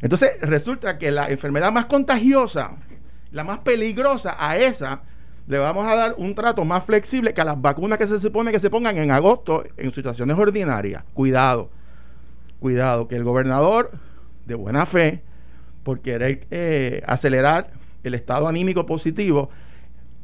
Entonces, 0.00 0.40
resulta 0.40 0.98
que 0.98 1.10
la 1.10 1.28
enfermedad 1.28 1.72
más 1.72 1.86
contagiosa, 1.86 2.72
la 3.32 3.44
más 3.44 3.60
peligrosa, 3.60 4.36
a 4.38 4.56
esa 4.56 5.02
le 5.48 5.58
vamos 5.58 5.86
a 5.86 5.94
dar 5.94 6.14
un 6.18 6.34
trato 6.34 6.62
más 6.66 6.84
flexible 6.84 7.32
que 7.32 7.40
a 7.40 7.44
las 7.44 7.60
vacunas 7.60 7.96
que 7.96 8.06
se 8.06 8.20
supone 8.20 8.52
que 8.52 8.58
se 8.58 8.68
pongan 8.68 8.98
en 8.98 9.10
agosto 9.10 9.64
en 9.78 9.94
situaciones 9.94 10.36
ordinarias. 10.36 11.04
Cuidado, 11.14 11.70
cuidado, 12.60 13.08
que 13.08 13.16
el 13.16 13.24
gobernador, 13.24 13.90
de 14.44 14.54
buena 14.54 14.84
fe, 14.84 15.22
por 15.84 16.00
querer 16.00 16.46
eh, 16.50 17.02
acelerar 17.06 17.70
el 18.04 18.12
estado 18.12 18.46
anímico 18.46 18.84
positivo, 18.84 19.48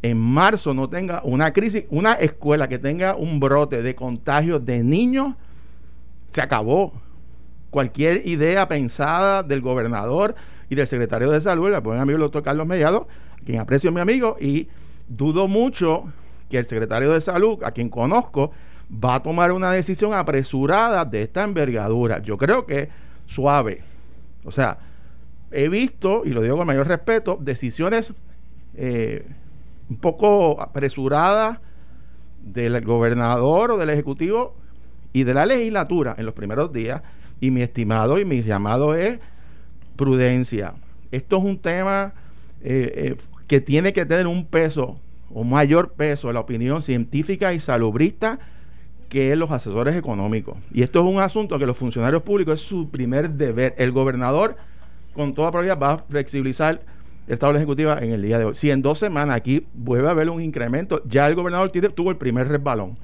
en 0.02 0.18
marzo 0.18 0.74
no 0.74 0.90
tenga 0.90 1.22
una 1.24 1.54
crisis, 1.54 1.84
una 1.88 2.12
escuela 2.12 2.68
que 2.68 2.78
tenga 2.78 3.16
un 3.16 3.40
brote 3.40 3.80
de 3.80 3.94
contagio 3.94 4.60
de 4.60 4.84
niños, 4.84 5.34
se 6.32 6.42
acabó. 6.42 6.92
Cualquier 7.70 8.26
idea 8.28 8.68
pensada 8.68 9.42
del 9.42 9.62
gobernador 9.62 10.34
y 10.68 10.74
del 10.74 10.86
secretario 10.86 11.30
de 11.30 11.40
salud, 11.40 11.72
el 11.72 11.80
buen 11.80 11.98
amigo 11.98 12.16
el 12.16 12.22
doctor 12.22 12.42
Carlos 12.42 12.66
Mellado, 12.66 13.08
quien 13.46 13.58
aprecio 13.58 13.88
a 13.88 13.92
mi 13.92 14.00
amigo, 14.00 14.36
y 14.38 14.68
dudo 15.08 15.48
mucho 15.48 16.04
que 16.48 16.58
el 16.58 16.64
secretario 16.64 17.12
de 17.12 17.20
salud, 17.20 17.62
a 17.64 17.72
quien 17.72 17.88
conozco, 17.88 18.52
va 18.92 19.16
a 19.16 19.22
tomar 19.22 19.52
una 19.52 19.72
decisión 19.72 20.14
apresurada 20.14 21.04
de 21.04 21.22
esta 21.22 21.42
envergadura. 21.42 22.20
Yo 22.20 22.36
creo 22.36 22.66
que 22.66 22.88
suave. 23.26 23.82
O 24.44 24.52
sea, 24.52 24.78
he 25.50 25.68
visto, 25.68 26.22
y 26.24 26.30
lo 26.30 26.42
digo 26.42 26.56
con 26.56 26.66
mayor 26.66 26.86
respeto, 26.86 27.38
decisiones 27.40 28.12
eh, 28.74 29.26
un 29.88 29.96
poco 29.96 30.60
apresurada 30.60 31.60
del 32.42 32.84
gobernador 32.84 33.72
o 33.72 33.78
del 33.78 33.90
ejecutivo 33.90 34.54
y 35.12 35.24
de 35.24 35.34
la 35.34 35.46
legislatura 35.46 36.14
en 36.18 36.26
los 36.26 36.34
primeros 36.34 36.72
días. 36.72 37.02
Y 37.40 37.50
mi 37.50 37.62
estimado 37.62 38.18
y 38.18 38.24
mi 38.24 38.42
llamado 38.42 38.94
es 38.94 39.18
prudencia. 39.96 40.74
Esto 41.10 41.38
es 41.38 41.44
un 41.44 41.58
tema 41.58 42.14
eh, 42.62 43.12
eh, 43.12 43.16
que 43.46 43.60
tiene 43.60 43.92
que 43.92 44.06
tener 44.06 44.26
un 44.26 44.46
peso 44.46 44.98
o 45.32 45.44
mayor 45.44 45.92
peso 45.92 46.32
la 46.32 46.40
opinión 46.40 46.82
científica 46.82 47.52
y 47.52 47.60
salubrista 47.60 48.38
que 49.08 49.36
los 49.36 49.50
asesores 49.50 49.96
económicos. 49.96 50.56
Y 50.72 50.82
esto 50.82 51.00
es 51.00 51.14
un 51.14 51.20
asunto 51.20 51.58
que 51.58 51.66
los 51.66 51.76
funcionarios 51.76 52.22
públicos 52.22 52.60
es 52.60 52.66
su 52.66 52.90
primer 52.90 53.30
deber. 53.30 53.74
El 53.78 53.92
gobernador, 53.92 54.56
con 55.12 55.34
toda 55.34 55.50
probabilidad, 55.50 55.78
va 55.78 55.92
a 55.92 55.98
flexibilizar 55.98 56.82
el 57.26 57.34
Estado 57.34 57.54
Ejecutiva 57.56 57.98
en 58.00 58.12
el 58.12 58.22
día 58.22 58.38
de 58.38 58.46
hoy. 58.46 58.54
Si 58.54 58.70
en 58.70 58.82
dos 58.82 58.98
semanas 58.98 59.36
aquí 59.36 59.66
vuelve 59.72 60.08
a 60.08 60.12
haber 60.12 60.30
un 60.30 60.40
incremento, 60.40 61.02
ya 61.06 61.28
el 61.28 61.34
gobernador 61.34 61.70
tuvo 61.70 62.10
el 62.10 62.16
primer 62.16 62.48
resbalón. 62.48 62.96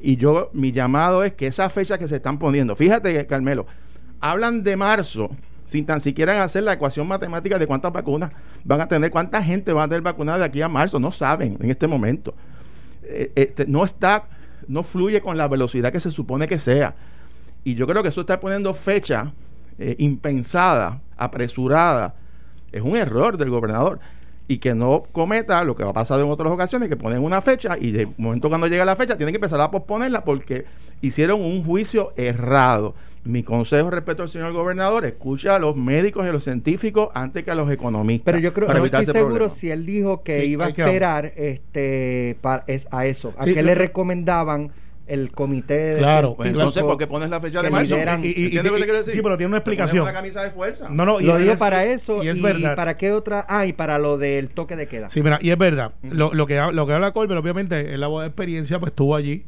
Y 0.00 0.16
yo, 0.16 0.50
mi 0.52 0.72
llamado 0.72 1.24
es 1.24 1.32
que 1.34 1.46
esas 1.46 1.72
fechas 1.72 1.98
que 1.98 2.08
se 2.08 2.16
están 2.16 2.38
poniendo, 2.38 2.76
fíjate, 2.76 3.26
Carmelo, 3.26 3.66
hablan 4.20 4.62
de 4.62 4.76
marzo 4.76 5.30
sin 5.66 5.84
tan 5.84 6.00
siquiera 6.00 6.42
hacer 6.42 6.62
la 6.62 6.72
ecuación 6.72 7.06
matemática 7.06 7.58
de 7.58 7.66
cuántas 7.66 7.92
vacunas 7.92 8.32
van 8.64 8.80
a 8.80 8.88
tener, 8.88 9.10
cuánta 9.10 9.42
gente 9.42 9.72
va 9.72 9.84
a 9.84 9.88
tener 9.88 10.02
vacunada 10.02 10.38
de 10.38 10.44
aquí 10.44 10.62
a 10.62 10.68
marzo, 10.68 10.98
no 10.98 11.12
saben 11.12 11.58
en 11.60 11.70
este 11.70 11.86
momento. 11.86 12.34
Eh, 13.02 13.32
este, 13.34 13.66
no 13.66 13.84
está, 13.84 14.24
no 14.68 14.82
fluye 14.82 15.20
con 15.20 15.36
la 15.36 15.48
velocidad 15.48 15.92
que 15.92 16.00
se 16.00 16.10
supone 16.10 16.48
que 16.48 16.58
sea. 16.58 16.94
Y 17.64 17.74
yo 17.74 17.86
creo 17.86 18.02
que 18.02 18.08
eso 18.08 18.20
está 18.20 18.40
poniendo 18.40 18.72
fecha 18.74 19.32
eh, 19.78 19.96
impensada, 19.98 21.00
apresurada, 21.16 22.14
es 22.72 22.82
un 22.82 22.96
error 22.96 23.36
del 23.36 23.50
gobernador 23.50 24.00
y 24.48 24.58
que 24.58 24.74
no 24.74 25.04
cometa 25.12 25.64
lo 25.64 25.74
que 25.74 25.82
ha 25.82 25.92
pasado 25.92 26.22
en 26.22 26.30
otras 26.30 26.52
ocasiones, 26.52 26.88
que 26.88 26.96
ponen 26.96 27.22
una 27.22 27.40
fecha 27.40 27.76
y 27.78 27.90
de 27.90 28.08
momento 28.16 28.48
cuando 28.48 28.68
llega 28.68 28.84
la 28.84 28.96
fecha 28.96 29.16
tienen 29.16 29.32
que 29.32 29.38
empezar 29.38 29.60
a 29.60 29.70
posponerla 29.70 30.24
porque 30.24 30.66
hicieron 31.00 31.42
un 31.42 31.64
juicio 31.64 32.12
errado. 32.16 32.94
Mi 33.26 33.42
consejo 33.42 33.90
respecto 33.90 34.22
al 34.22 34.28
señor 34.28 34.52
gobernador, 34.52 35.04
escucha 35.04 35.56
a 35.56 35.58
los 35.58 35.76
médicos 35.76 36.24
y 36.24 36.28
a 36.28 36.32
los 36.32 36.44
científicos 36.44 37.08
antes 37.14 37.44
que 37.44 37.50
a 37.50 37.54
los 37.54 37.70
economistas. 37.70 38.24
Pero 38.24 38.38
yo 38.38 38.52
creo, 38.52 38.72
no 38.72 38.84
estoy 38.84 39.06
seguro 39.06 39.48
si 39.48 39.70
él 39.70 39.84
dijo 39.84 40.22
que 40.22 40.46
iba 40.46 40.66
a 40.66 40.68
esperar 40.68 41.32
este, 41.36 42.36
para, 42.40 42.64
es, 42.66 42.86
a 42.90 43.06
eso, 43.06 43.34
a 43.38 43.44
que 43.44 43.62
le 43.62 43.74
recomendaban 43.74 44.70
el 45.06 45.30
comité 45.30 45.74
de 45.74 45.98
claro 45.98 46.36
entonces 46.42 46.82
¿por 46.82 46.98
qué 46.98 47.06
pones 47.06 47.30
la 47.30 47.40
fecha 47.40 47.62
de 47.62 47.70
marzo? 47.70 47.96
y, 47.96 48.26
y, 48.26 48.46
y, 48.46 49.04
sí 49.04 49.20
pero 49.22 49.36
tiene 49.36 49.46
una 49.46 49.58
explicación. 49.58 50.02
una 50.02 50.12
camisa 50.12 50.42
de 50.42 50.50
fuerza. 50.50 50.88
No 50.88 51.04
no 51.04 51.20
lo 51.20 51.38
digo 51.38 51.54
para 51.56 51.84
eso 51.84 52.24
y, 52.24 52.28
es 52.28 52.42
verdad. 52.42 52.74
para 52.74 52.96
qué 52.96 53.12
otra 53.12 53.46
ah 53.48 53.66
y 53.66 53.72
para 53.72 53.98
lo 53.98 54.18
del 54.18 54.50
toque 54.50 54.74
de 54.74 54.88
queda. 54.88 55.08
Sí 55.08 55.22
mira 55.22 55.38
y 55.40 55.50
es 55.50 55.58
verdad. 55.58 55.92
Lo, 56.02 56.34
lo, 56.34 56.46
que 56.46 56.60
lo 56.72 56.86
que 56.86 56.92
habla 56.92 57.12
Colbert 57.12 57.40
obviamente 57.40 57.94
en 57.94 58.00
la 58.00 58.08
voz 58.08 58.22
de 58.22 58.28
experiencia 58.28 58.80
pues 58.80 58.90
estuvo 58.90 59.14
allí 59.14 59.44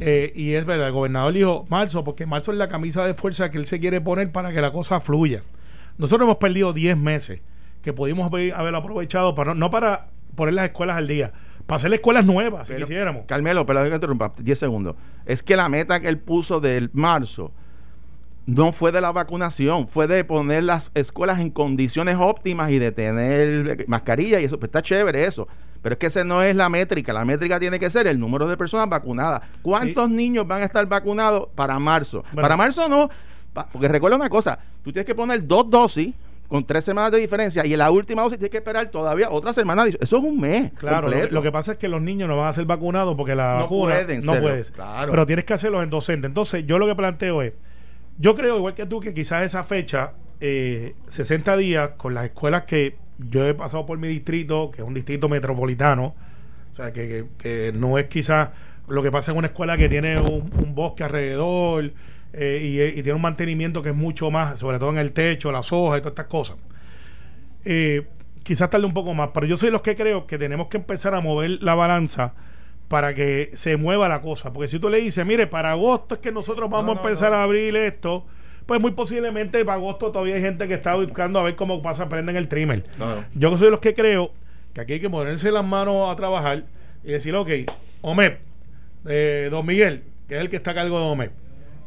eh, 0.00 0.32
y 0.34 0.54
es 0.54 0.64
verdad 0.64 0.88
el 0.88 0.92
gobernador 0.92 1.32
dijo 1.32 1.66
marzo 1.68 2.04
porque 2.04 2.26
marzo 2.26 2.52
es 2.52 2.58
la 2.58 2.68
camisa 2.68 3.06
de 3.06 3.14
fuerza 3.14 3.50
que 3.50 3.58
él 3.58 3.66
se 3.66 3.80
quiere 3.80 4.00
poner 4.00 4.32
para 4.32 4.52
que 4.52 4.60
la 4.60 4.70
cosa 4.70 5.00
fluya 5.00 5.42
nosotros 5.98 6.26
hemos 6.26 6.38
perdido 6.38 6.72
10 6.72 6.96
meses 6.96 7.40
que 7.82 7.92
pudimos 7.92 8.26
haber, 8.26 8.74
aprovechado 8.74 9.34
para 9.34 9.54
no 9.54 9.70
para 9.70 10.08
poner 10.34 10.54
las 10.54 10.66
escuelas 10.66 10.96
al 10.96 11.06
día 11.06 11.32
para 11.66 11.76
hacer 11.76 11.94
escuelas 11.94 12.24
nuevas, 12.24 12.66
si 12.66 12.74
quisiéramos. 12.74 13.26
Carmelo, 13.26 13.64
pero 13.64 13.84
que 13.84 13.94
interrumpa, 13.94 14.32
10 14.36 14.58
segundos. 14.58 14.96
Es 15.24 15.40
que 15.40 15.54
la 15.54 15.68
meta 15.68 16.00
que 16.00 16.08
él 16.08 16.18
puso 16.18 16.60
del 16.60 16.90
marzo 16.94 17.52
no 18.46 18.72
fue 18.72 18.90
de 18.90 19.00
la 19.00 19.12
vacunación, 19.12 19.86
fue 19.86 20.08
de 20.08 20.24
poner 20.24 20.64
las 20.64 20.90
escuelas 20.94 21.38
en 21.38 21.50
condiciones 21.50 22.16
óptimas 22.18 22.72
y 22.72 22.80
de 22.80 22.90
tener 22.90 23.84
mascarilla 23.86 24.40
y 24.40 24.44
eso, 24.44 24.58
pues 24.58 24.68
está 24.68 24.82
chévere 24.82 25.24
eso. 25.24 25.46
Pero 25.82 25.94
es 25.94 25.98
que 25.98 26.06
esa 26.06 26.24
no 26.24 26.42
es 26.42 26.54
la 26.54 26.68
métrica, 26.68 27.12
la 27.12 27.24
métrica 27.24 27.58
tiene 27.58 27.78
que 27.78 27.88
ser 27.90 28.06
el 28.06 28.18
número 28.18 28.46
de 28.46 28.56
personas 28.56 28.88
vacunadas. 28.88 29.42
¿Cuántos 29.62 30.10
niños 30.10 30.46
van 30.46 30.62
a 30.62 30.66
estar 30.66 30.84
vacunados 30.86 31.48
para 31.54 31.78
marzo? 31.78 32.24
para 32.34 32.56
marzo 32.56 32.88
no, 32.88 33.08
porque 33.72 33.88
recuerda 33.88 34.16
una 34.16 34.28
cosa, 34.28 34.58
tú 34.82 34.92
tienes 34.92 35.06
que 35.06 35.14
poner 35.14 35.46
dos 35.46 35.68
dosis 35.68 36.14
con 36.50 36.66
tres 36.66 36.84
semanas 36.84 37.12
de 37.12 37.18
diferencia 37.18 37.64
y 37.64 37.72
en 37.72 37.78
la 37.78 37.92
última 37.92 38.22
dosis 38.22 38.36
tienes 38.36 38.50
que 38.50 38.56
esperar 38.56 38.90
todavía 38.90 39.30
otra 39.30 39.52
semana. 39.52 39.86
Eso 39.86 39.98
es 40.00 40.12
un 40.12 40.40
mes. 40.40 40.72
Claro, 40.72 41.08
lo 41.30 41.42
que, 41.42 41.52
pasa 41.52 41.72
es 41.72 41.78
que 41.78 41.86
los 41.86 42.02
niños 42.02 42.28
no 42.28 42.36
van 42.36 42.48
a 42.48 42.52
ser 42.52 42.64
vacunados 42.64 43.16
porque 43.16 43.36
la 43.36 43.54
no 43.54 43.62
vacuna 43.62 43.94
pueden 43.94 44.26
no 44.26 44.34
puedes. 44.34 44.72
Claro. 44.72 45.12
Pero 45.12 45.26
tienes 45.26 45.44
que 45.44 45.54
hacerlo 45.54 45.80
en 45.80 45.90
docente. 45.90 46.26
Entonces, 46.26 46.66
yo 46.66 46.80
lo 46.80 46.88
que 46.88 46.96
planteo 46.96 47.42
es, 47.42 47.52
yo 48.18 48.34
creo, 48.34 48.56
igual 48.56 48.74
que 48.74 48.84
tú, 48.84 48.98
que 48.98 49.14
quizás 49.14 49.44
esa 49.44 49.62
fecha, 49.62 50.14
eh, 50.40 50.96
60 51.06 51.56
días, 51.56 51.90
con 51.96 52.14
las 52.14 52.24
escuelas 52.24 52.64
que 52.64 52.96
yo 53.28 53.46
he 53.46 53.54
pasado 53.54 53.86
por 53.86 53.98
mi 53.98 54.08
distrito, 54.08 54.70
que 54.70 54.82
es 54.82 54.88
un 54.88 54.94
distrito 54.94 55.28
metropolitano, 55.28 56.14
o 56.72 56.76
sea, 56.76 56.92
que, 56.92 57.72
no 57.74 57.98
es 57.98 58.06
quizás 58.06 58.50
lo 58.88 59.02
que 59.02 59.10
pasa 59.10 59.32
en 59.32 59.38
una 59.38 59.48
escuela 59.48 59.76
que 59.76 59.88
tiene 59.88 60.20
un, 60.20 60.74
bosque 60.74 61.04
alrededor 61.04 61.92
eh, 62.32 62.92
y, 62.94 63.02
tiene 63.02 63.14
un 63.14 63.22
mantenimiento 63.22 63.82
que 63.82 63.90
es 63.90 63.94
mucho 63.94 64.30
más, 64.30 64.58
sobre 64.58 64.78
todo 64.78 64.90
en 64.90 64.98
el 64.98 65.12
techo, 65.12 65.52
las 65.52 65.72
hojas 65.72 65.98
y 65.98 66.02
todas 66.02 66.12
estas 66.12 66.26
cosas. 66.26 66.56
Eh, 67.64 68.06
quizás 68.42 68.70
tarde 68.70 68.86
un 68.86 68.94
poco 68.94 69.14
más, 69.14 69.30
pero 69.34 69.46
yo 69.46 69.56
soy 69.56 69.70
los 69.70 69.82
que 69.82 69.94
creo 69.94 70.26
que 70.26 70.38
tenemos 70.38 70.68
que 70.68 70.78
empezar 70.78 71.14
a 71.14 71.20
mover 71.20 71.62
la 71.62 71.74
balanza 71.74 72.34
para 72.88 73.14
que 73.14 73.50
se 73.54 73.76
mueva 73.76 74.08
la 74.08 74.20
cosa. 74.20 74.52
Porque 74.52 74.66
si 74.66 74.80
tú 74.80 74.88
le 74.88 75.00
dices, 75.00 75.24
mire, 75.24 75.46
para 75.46 75.70
agosto 75.72 76.16
es 76.16 76.20
que 76.20 76.32
nosotros 76.32 76.68
vamos 76.68 76.96
a 76.96 77.00
empezar 77.00 77.32
a 77.32 77.44
abrir 77.44 77.76
esto, 77.76 78.26
pues 78.70 78.80
muy 78.80 78.92
posiblemente 78.92 79.64
para 79.64 79.78
agosto 79.78 80.12
todavía 80.12 80.36
hay 80.36 80.42
gente 80.42 80.68
que 80.68 80.74
está 80.74 80.94
buscando 80.94 81.40
a 81.40 81.42
ver 81.42 81.56
cómo 81.56 81.82
pasa, 81.82 82.08
prenden 82.08 82.36
el 82.36 82.46
trimmer. 82.46 82.84
Yo 83.34 83.50
soy 83.58 83.64
de 83.64 83.70
los 83.72 83.80
que 83.80 83.94
creo 83.94 84.30
que 84.72 84.80
aquí 84.80 84.92
hay 84.92 85.00
que 85.00 85.10
ponerse 85.10 85.50
las 85.50 85.64
manos 85.64 86.08
a 86.08 86.14
trabajar 86.14 86.62
y 87.02 87.10
decir, 87.10 87.34
ok, 87.34 87.48
OMEP, 88.02 88.38
eh, 89.08 89.48
Don 89.50 89.66
Miguel, 89.66 90.04
que 90.28 90.36
es 90.36 90.40
el 90.40 90.50
que 90.50 90.54
está 90.54 90.70
a 90.70 90.74
cargo 90.74 91.00
de 91.00 91.04
OMEP, 91.04 91.32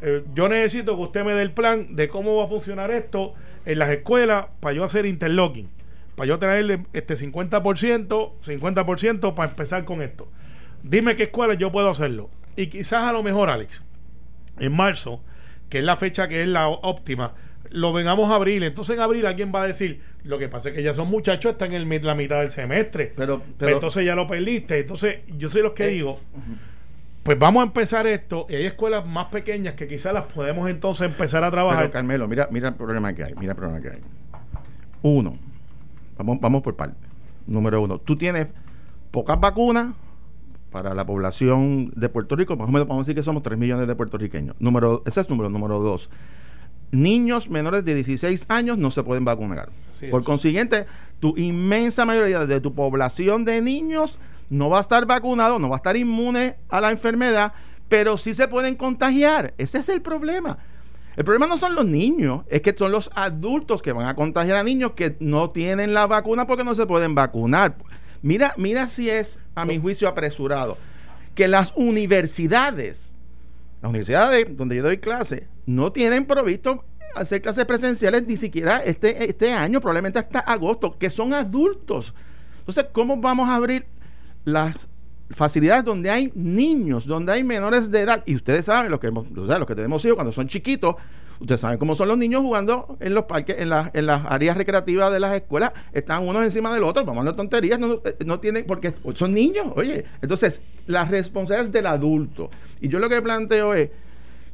eh, 0.02 0.24
yo 0.34 0.50
necesito 0.50 0.98
que 0.98 1.04
usted 1.04 1.24
me 1.24 1.32
dé 1.32 1.44
el 1.44 1.52
plan 1.52 1.96
de 1.96 2.10
cómo 2.10 2.36
va 2.36 2.44
a 2.44 2.48
funcionar 2.50 2.92
esto 2.92 3.34
en 3.66 3.80
las 3.80 3.90
escuelas 3.90 4.48
para 4.60 4.76
yo 4.76 4.84
hacer 4.84 5.06
interlocking, 5.06 5.70
para 6.18 6.28
yo 6.28 6.38
traerle 6.38 6.84
este 6.92 7.14
50%, 7.14 8.32
50% 8.46 9.34
para 9.34 9.50
empezar 9.50 9.86
con 9.86 10.02
esto 10.02 10.28
dime 10.84 11.16
qué 11.16 11.24
escuela 11.24 11.54
yo 11.56 11.72
puedo 11.72 11.90
hacerlo. 11.90 12.30
Y 12.56 12.68
quizás 12.68 13.04
a 13.04 13.12
lo 13.12 13.24
mejor, 13.24 13.50
Alex, 13.50 13.82
en 14.60 14.76
marzo, 14.76 15.22
que 15.74 15.80
es 15.80 15.84
la 15.84 15.96
fecha 15.96 16.28
que 16.28 16.44
es 16.44 16.48
la 16.48 16.68
óptima, 16.68 17.34
lo 17.72 17.94
vengamos 17.94 18.30
a 18.30 18.36
abril. 18.36 18.62
Entonces 18.62 18.96
en 18.96 19.02
abril 19.02 19.26
alguien 19.26 19.52
va 19.52 19.64
a 19.64 19.66
decir, 19.66 20.02
lo 20.24 20.38
que 20.38 20.48
pasa 20.48 20.70
es 20.70 20.76
que 20.76 20.84
ya 20.84 20.94
son 20.94 21.10
muchachos, 21.10 21.54
están 21.54 21.74
en 21.74 22.06
la 22.06 22.14
mitad 22.14 22.42
del 22.42 22.52
semestre. 22.52 23.12
Pero, 23.16 23.42
pero 23.58 23.72
entonces 23.72 24.06
ya 24.06 24.14
lo 24.14 24.28
perdiste. 24.28 24.78
Entonces 24.78 25.22
yo 25.36 25.50
soy 25.50 25.64
los 25.64 25.72
que 25.72 25.86
eh, 25.86 25.94
digo, 25.94 26.20
pues 27.24 27.40
vamos 27.40 27.62
a 27.62 27.66
empezar 27.66 28.06
esto. 28.06 28.46
Y 28.50 28.54
hay 28.54 28.68
escuelas 28.68 29.04
más 29.04 29.30
pequeñas 29.30 29.74
que 29.74 29.88
quizás 29.88 30.14
las 30.14 30.32
podemos 30.32 30.70
entonces 30.70 31.08
empezar 31.08 31.44
a 31.44 31.50
trabajar. 31.50 31.80
Pero 31.80 31.92
Carmelo, 31.92 32.28
mira, 32.28 32.48
mira 32.52 32.68
el 32.68 32.76
problema 32.76 33.12
que 33.14 33.24
hay. 33.24 33.34
Mira 33.34 33.54
el 33.54 33.58
problema 33.58 33.82
que 33.82 33.90
hay. 33.90 34.02
Uno, 35.02 35.36
vamos, 36.18 36.40
vamos 36.40 36.62
por 36.62 36.76
parte. 36.76 37.08
Número 37.48 37.82
uno, 37.82 37.98
tú 37.98 38.16
tienes 38.16 38.46
pocas 39.10 39.40
vacunas 39.40 39.96
para 40.74 40.96
la 40.96 41.06
población 41.06 41.94
de 41.96 42.10
Puerto 42.10 42.36
Rico, 42.36 42.58
más 42.58 42.68
o 42.68 42.72
menos 42.72 42.88
podemos 42.88 43.06
decir 43.06 43.16
que 43.16 43.24
somos 43.24 43.44
3 43.44 43.60
millones 43.60 43.88
de 43.88 43.96
puertorriqueños. 43.96 44.56
Número, 44.60 45.04
ese 45.06 45.22
es 45.22 45.30
número 45.30 45.48
número 45.48 45.78
2. 45.80 46.10
Niños 46.92 47.48
menores 47.48 47.86
de 47.86 47.94
16 47.94 48.46
años 48.50 48.80
no 48.80 48.90
se 48.90 49.04
pueden 49.04 49.24
vacunar. 49.24 49.70
Por 50.10 50.24
consiguiente, 50.24 50.88
tu 51.20 51.38
inmensa 51.38 52.06
mayoría 52.06 52.46
de 52.48 52.60
tu 52.60 52.74
población 52.74 53.46
de 53.46 53.62
niños 53.62 54.18
no 54.50 54.70
va 54.70 54.80
a 54.80 54.82
estar 54.82 55.06
vacunado, 55.06 55.60
no 55.60 55.70
va 55.70 55.76
a 55.76 55.78
estar 55.78 55.96
inmune 55.96 56.56
a 56.70 56.82
la 56.82 56.90
enfermedad, 56.90 57.54
pero 57.88 58.18
sí 58.18 58.34
se 58.34 58.48
pueden 58.48 58.76
contagiar. 58.76 59.54
Ese 59.60 59.78
es 59.78 59.90
el 59.90 60.02
problema. 60.02 60.58
El 61.16 61.24
problema 61.24 61.46
no 61.46 61.60
son 61.60 61.76
los 61.76 61.86
niños, 61.86 62.42
es 62.50 62.62
que 62.62 62.76
son 62.76 62.92
los 62.92 63.12
adultos 63.14 63.84
que 63.84 63.94
van 63.94 64.08
a 64.08 64.16
contagiar 64.16 64.58
a 64.58 64.64
niños 64.64 64.94
que 64.94 65.16
no 65.20 65.52
tienen 65.52 65.94
la 65.94 66.08
vacuna 66.08 66.48
porque 66.48 66.64
no 66.64 66.74
se 66.74 66.88
pueden 66.88 67.14
vacunar. 67.14 67.76
Mira, 68.24 68.54
mira 68.58 68.88
si 68.88 69.10
es, 69.10 69.38
a 69.54 69.66
mi 69.66 69.78
juicio, 69.80 70.08
apresurado. 70.08 70.78
Que 71.36 71.48
las 71.48 71.74
universidades, 71.76 73.14
las 73.82 73.90
universidades 73.90 74.48
donde 74.58 74.78
yo 74.78 74.84
doy 74.84 74.98
clase, 74.98 75.48
no 75.66 75.92
tienen 75.92 76.26
provisto 76.26 76.86
hacer 77.16 77.42
clases 77.42 77.66
presenciales 77.66 78.26
ni 78.26 78.38
siquiera 78.38 78.78
este, 78.78 79.30
este 79.30 79.52
año, 79.52 79.82
probablemente 79.82 80.20
hasta 80.20 80.40
agosto, 80.40 80.98
que 80.98 81.10
son 81.10 81.34
adultos. 81.34 82.14
Entonces, 82.60 82.86
¿cómo 82.94 83.18
vamos 83.18 83.50
a 83.50 83.56
abrir 83.56 83.86
las 84.46 84.88
facilidades 85.32 85.84
donde 85.84 86.10
hay 86.10 86.32
niños, 86.34 87.06
donde 87.06 87.34
hay 87.34 87.44
menores 87.44 87.92
de 87.92 88.02
edad? 88.02 88.24
Y 88.26 88.38
ustedes 88.38 88.66
saben, 88.66 88.90
los 88.90 89.02
que, 89.02 89.08
hemos, 89.08 89.30
los 89.32 89.68
que 89.68 89.76
tenemos 89.76 90.04
hijos 90.06 90.16
cuando 90.16 90.32
son 90.32 90.48
chiquitos, 90.48 90.96
Ustedes 91.44 91.60
saben 91.60 91.78
cómo 91.78 91.94
son 91.94 92.08
los 92.08 92.18
niños 92.18 92.42
jugando 92.42 92.96
en 93.02 93.14
los 93.14 93.26
parques, 93.26 93.58
en, 93.60 93.70
en 93.94 94.06
las 94.06 94.26
áreas 94.30 94.56
recreativas 94.56 95.12
de 95.12 95.20
las 95.20 95.36
escuelas. 95.36 95.74
Están 95.92 96.26
unos 96.26 96.42
encima 96.42 96.74
del 96.74 96.86
otro, 96.86 97.04
vamos 97.04 97.28
a 97.28 97.36
tonterías, 97.36 97.78
no, 97.78 98.00
eh, 98.06 98.16
no 98.26 98.40
tienen, 98.40 98.66
porque 98.66 98.94
son 99.14 99.34
niños, 99.34 99.68
oye. 99.76 100.06
Entonces, 100.22 100.62
la 100.88 101.04
responsabilidad 101.04 101.66
es 101.66 101.74
del 101.74 101.88
adulto. 101.88 102.50
Y 102.80 102.88
yo 102.88 102.98
lo 102.98 103.10
que 103.10 103.22
planteo 103.22 103.74
es 103.74 103.90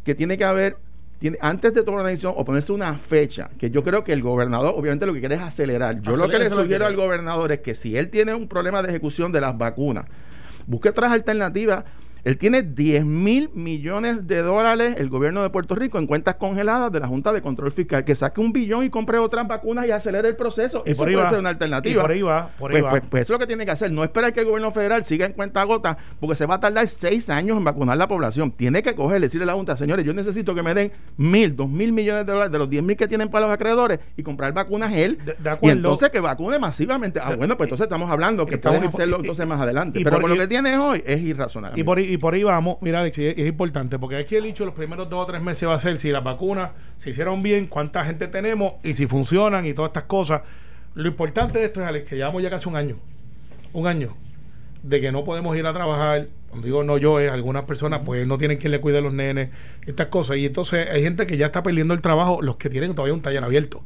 que 0.03 0.15
tiene 0.15 0.35
que 0.35 0.45
haber 0.45 0.77
tiene, 1.19 1.37
antes 1.41 1.75
de 1.75 1.83
tomar 1.83 1.99
una 1.99 2.09
decisión 2.09 2.33
o 2.35 2.43
ponerse 2.43 2.71
una 2.71 2.97
fecha, 2.97 3.51
que 3.59 3.69
yo 3.69 3.83
creo 3.83 4.03
que 4.03 4.11
el 4.11 4.23
gobernador 4.23 4.73
obviamente 4.75 5.05
lo 5.05 5.13
que 5.13 5.19
quiere 5.19 5.35
es 5.35 5.41
acelerar. 5.41 6.01
Yo 6.01 6.15
lo 6.15 6.27
que 6.27 6.39
le 6.39 6.49
sugiero 6.49 6.87
al 6.87 6.95
gobernador 6.95 7.51
es 7.51 7.59
que 7.59 7.75
si 7.75 7.97
él 7.97 8.09
tiene 8.09 8.33
un 8.33 8.47
problema 8.47 8.81
de 8.81 8.89
ejecución 8.89 9.31
de 9.31 9.41
las 9.41 9.55
vacunas, 9.55 10.05
busque 10.65 10.89
otras 10.89 11.11
alternativas 11.11 11.83
él 12.23 12.37
tiene 12.37 12.63
10 12.63 13.05
mil 13.05 13.49
millones 13.53 14.27
de 14.27 14.41
dólares, 14.41 14.95
el 14.97 15.09
gobierno 15.09 15.43
de 15.43 15.49
Puerto 15.49 15.75
Rico, 15.75 15.97
en 15.97 16.07
cuentas 16.07 16.35
congeladas 16.35 16.91
de 16.91 16.99
la 16.99 17.07
Junta 17.07 17.31
de 17.33 17.41
Control 17.41 17.71
Fiscal, 17.71 18.03
que 18.03 18.15
saque 18.15 18.41
un 18.41 18.51
billón 18.51 18.83
y 18.83 18.89
compre 18.89 19.17
otras 19.17 19.47
vacunas 19.47 19.87
y 19.87 19.91
acelere 19.91 20.27
el 20.27 20.35
proceso. 20.35 20.83
Y 20.85 20.91
eso 20.91 21.03
puede 21.03 21.29
ser 21.29 21.39
una 21.39 21.49
alternativa. 21.49 22.01
por 22.01 22.11
ahí 22.11 22.21
va, 22.21 22.49
por 22.57 22.71
ahí 22.71 22.81
pues, 22.81 22.91
pues, 22.91 23.03
pues, 23.09 23.21
eso 23.23 23.33
es 23.33 23.35
lo 23.35 23.39
que 23.39 23.47
tiene 23.47 23.65
que 23.65 23.71
hacer. 23.71 23.91
No 23.91 24.03
esperar 24.03 24.33
que 24.33 24.41
el 24.41 24.45
gobierno 24.45 24.71
federal 24.71 25.05
siga 25.05 25.25
en 25.25 25.33
cuenta 25.33 25.63
gota, 25.63 25.97
porque 26.19 26.35
se 26.35 26.45
va 26.45 26.55
a 26.55 26.59
tardar 26.59 26.87
seis 26.87 27.29
años 27.29 27.57
en 27.57 27.63
vacunar 27.63 27.97
la 27.97 28.07
población. 28.07 28.51
Tiene 28.51 28.81
que 28.81 28.95
coger, 28.95 29.21
decirle 29.21 29.43
a 29.43 29.47
la 29.47 29.53
Junta, 29.53 29.77
señores, 29.77 30.05
yo 30.05 30.13
necesito 30.13 30.53
que 30.55 30.63
me 30.63 30.73
den 30.73 30.91
mil, 31.17 31.55
dos 31.55 31.69
mil 31.69 31.91
millones 31.91 32.25
de 32.25 32.31
dólares 32.31 32.51
de 32.51 32.57
los 32.57 32.69
10 32.69 32.83
mil 32.83 32.97
que 32.97 33.07
tienen 33.07 33.29
para 33.29 33.45
los 33.45 33.53
acreedores 33.53 33.99
y 34.17 34.23
comprar 34.23 34.53
vacunas 34.53 34.93
él. 34.93 35.19
y 35.61 35.69
entonces 35.69 36.09
que 36.09 36.19
vacune 36.19 36.59
masivamente. 36.59 37.19
Ah, 37.21 37.35
bueno, 37.35 37.57
pues 37.57 37.67
entonces 37.67 37.85
estamos 37.85 38.09
hablando 38.09 38.45
que 38.45 38.55
estamos, 38.55 38.83
hacerlo 38.83 39.17
entonces 39.17 39.45
más 39.47 39.59
adelante. 39.59 40.01
Pero 40.03 40.21
con 40.21 40.29
lo 40.29 40.37
que 40.37 40.47
tienes 40.47 40.77
hoy 40.77 41.03
es 41.05 41.21
irrazonable. 41.21 41.79
Y 41.79 41.83
por, 41.83 41.99
y 42.09 42.17
por 42.17 42.33
ahí 42.33 42.43
vamos 42.43 42.77
mira, 42.81 43.01
Alex, 43.01 43.19
es, 43.19 43.37
importante 43.37 43.99
porque 43.99 44.17
aquí 44.17 44.35
el 44.35 44.43
dicho 44.43 44.65
los 44.65 44.73
primeros 44.73 45.09
dos 45.09 45.23
o 45.23 45.25
tres 45.27 45.41
meses 45.41 45.69
va 45.69 45.75
a 45.75 45.79
ser 45.79 45.97
si 45.97 46.11
las 46.11 46.23
vacunas 46.23 46.71
se 46.97 47.11
hicieron 47.11 47.43
bien, 47.43 47.67
cuánta 47.67 48.03
gente 48.03 48.27
tenemos 48.27 48.73
y 48.83 48.95
si 48.95 49.05
funcionan 49.05 49.65
y 49.65 49.73
todas 49.73 49.89
estas 49.89 50.03
cosas. 50.03 50.41
Lo 50.95 51.07
importante 51.07 51.59
de 51.59 51.65
esto 51.65 51.81
es, 51.81 51.87
Alex, 51.87 52.09
que 52.09 52.15
llevamos 52.15 52.41
ya 52.41 52.49
casi 52.49 52.67
un 52.67 52.75
año, 52.75 52.97
un 53.73 53.85
año, 53.85 54.15
de 54.81 54.99
que 54.99 55.11
no 55.11 55.23
podemos 55.23 55.55
ir 55.55 55.67
a 55.67 55.73
trabajar. 55.73 56.27
Cuando 56.49 56.65
digo 56.65 56.83
no 56.83 56.97
yo, 56.97 57.19
es 57.19 57.31
algunas 57.31 57.65
personas 57.65 58.01
pues 58.03 58.25
no 58.25 58.39
tienen 58.39 58.57
quien 58.57 58.71
le 58.71 58.81
cuide 58.81 58.97
a 58.97 59.01
los 59.01 59.13
nenes, 59.13 59.49
estas 59.85 60.07
cosas. 60.07 60.37
Y 60.37 60.47
entonces 60.47 60.89
hay 60.89 61.03
gente 61.03 61.27
que 61.27 61.37
ya 61.37 61.47
está 61.47 61.61
perdiendo 61.61 61.93
el 61.93 62.01
trabajo, 62.01 62.41
los 62.41 62.55
que 62.55 62.69
tienen 62.69 62.95
todavía 62.95 63.13
un 63.13 63.21
taller 63.21 63.43
abierto. 63.43 63.83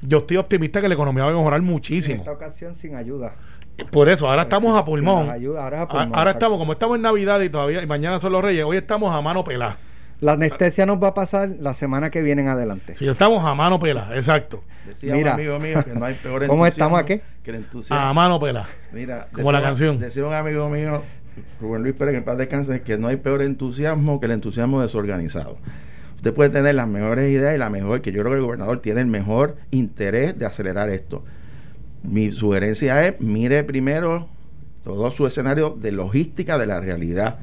Yo 0.00 0.18
estoy 0.18 0.36
optimista 0.36 0.80
que 0.80 0.88
la 0.88 0.94
economía 0.94 1.24
va 1.24 1.32
a 1.32 1.34
mejorar 1.34 1.62
muchísimo. 1.62 2.16
En 2.16 2.20
esta 2.20 2.32
ocasión 2.32 2.74
sin 2.76 2.94
ayuda. 2.94 3.34
Por 3.90 4.08
eso, 4.08 4.28
ahora 4.28 4.42
estamos 4.42 4.76
a 4.76 4.84
pulmón. 4.84 5.28
ahora, 5.58 6.30
estamos, 6.30 6.58
como 6.58 6.72
estamos 6.72 6.96
en 6.96 7.02
Navidad 7.02 7.40
y 7.40 7.48
todavía, 7.48 7.82
y 7.82 7.86
mañana 7.86 8.18
son 8.18 8.32
los 8.32 8.42
Reyes, 8.42 8.64
hoy 8.64 8.76
estamos 8.76 9.14
a 9.14 9.20
mano 9.20 9.42
pelada. 9.42 9.78
La 10.20 10.34
anestesia 10.34 10.86
nos 10.86 11.02
va 11.02 11.08
a 11.08 11.14
pasar 11.14 11.48
la 11.58 11.74
semana 11.74 12.10
que 12.10 12.22
viene 12.22 12.42
en 12.42 12.48
adelante. 12.48 12.94
Sí, 12.94 13.06
estamos 13.06 13.44
a 13.44 13.54
mano 13.54 13.80
pelada, 13.80 14.14
exacto. 14.14 14.62
Decía 14.86 15.12
Mira, 15.12 15.34
un 15.34 15.40
amigo 15.40 15.58
mío 15.58 15.84
que 15.84 15.92
no 15.92 16.04
hay 16.04 16.14
peor 16.14 16.46
¿Cómo 16.48 16.66
estamos 16.66 17.00
aquí? 17.00 17.20
Que 17.42 17.50
el 17.50 17.56
entusiasmo. 17.56 18.06
A 18.06 18.14
mano 18.14 18.38
pelada. 18.38 18.68
Mira, 18.92 19.28
como 19.32 19.50
la 19.50 19.60
canción. 19.60 19.98
Decía 19.98 20.24
un 20.24 20.32
amigo 20.32 20.68
mío, 20.68 21.02
Rubén 21.60 21.82
Luis 21.82 21.96
Pérez, 21.96 22.12
que 22.12 22.18
en 22.18 22.24
paz 22.24 22.38
descanse, 22.38 22.82
que 22.82 22.96
no 22.96 23.08
hay 23.08 23.16
peor 23.16 23.42
entusiasmo 23.42 24.20
que 24.20 24.26
el 24.26 24.32
entusiasmo 24.32 24.82
desorganizado. 24.82 25.58
Usted 26.14 26.32
puede 26.32 26.50
tener 26.50 26.76
las 26.76 26.86
mejores 26.86 27.30
ideas 27.30 27.54
y 27.54 27.58
la 27.58 27.70
mejor, 27.70 28.00
que 28.00 28.12
yo 28.12 28.20
creo 28.20 28.32
que 28.32 28.38
el 28.38 28.44
gobernador 28.44 28.80
tiene 28.80 29.00
el 29.00 29.08
mejor 29.08 29.56
interés 29.72 30.38
de 30.38 30.46
acelerar 30.46 30.88
esto 30.90 31.24
mi 32.04 32.32
sugerencia 32.32 33.06
es, 33.06 33.20
mire 33.20 33.64
primero 33.64 34.28
todo 34.84 35.10
su 35.10 35.26
escenario 35.26 35.70
de 35.70 35.92
logística 35.92 36.58
de 36.58 36.66
la 36.66 36.80
realidad. 36.80 37.38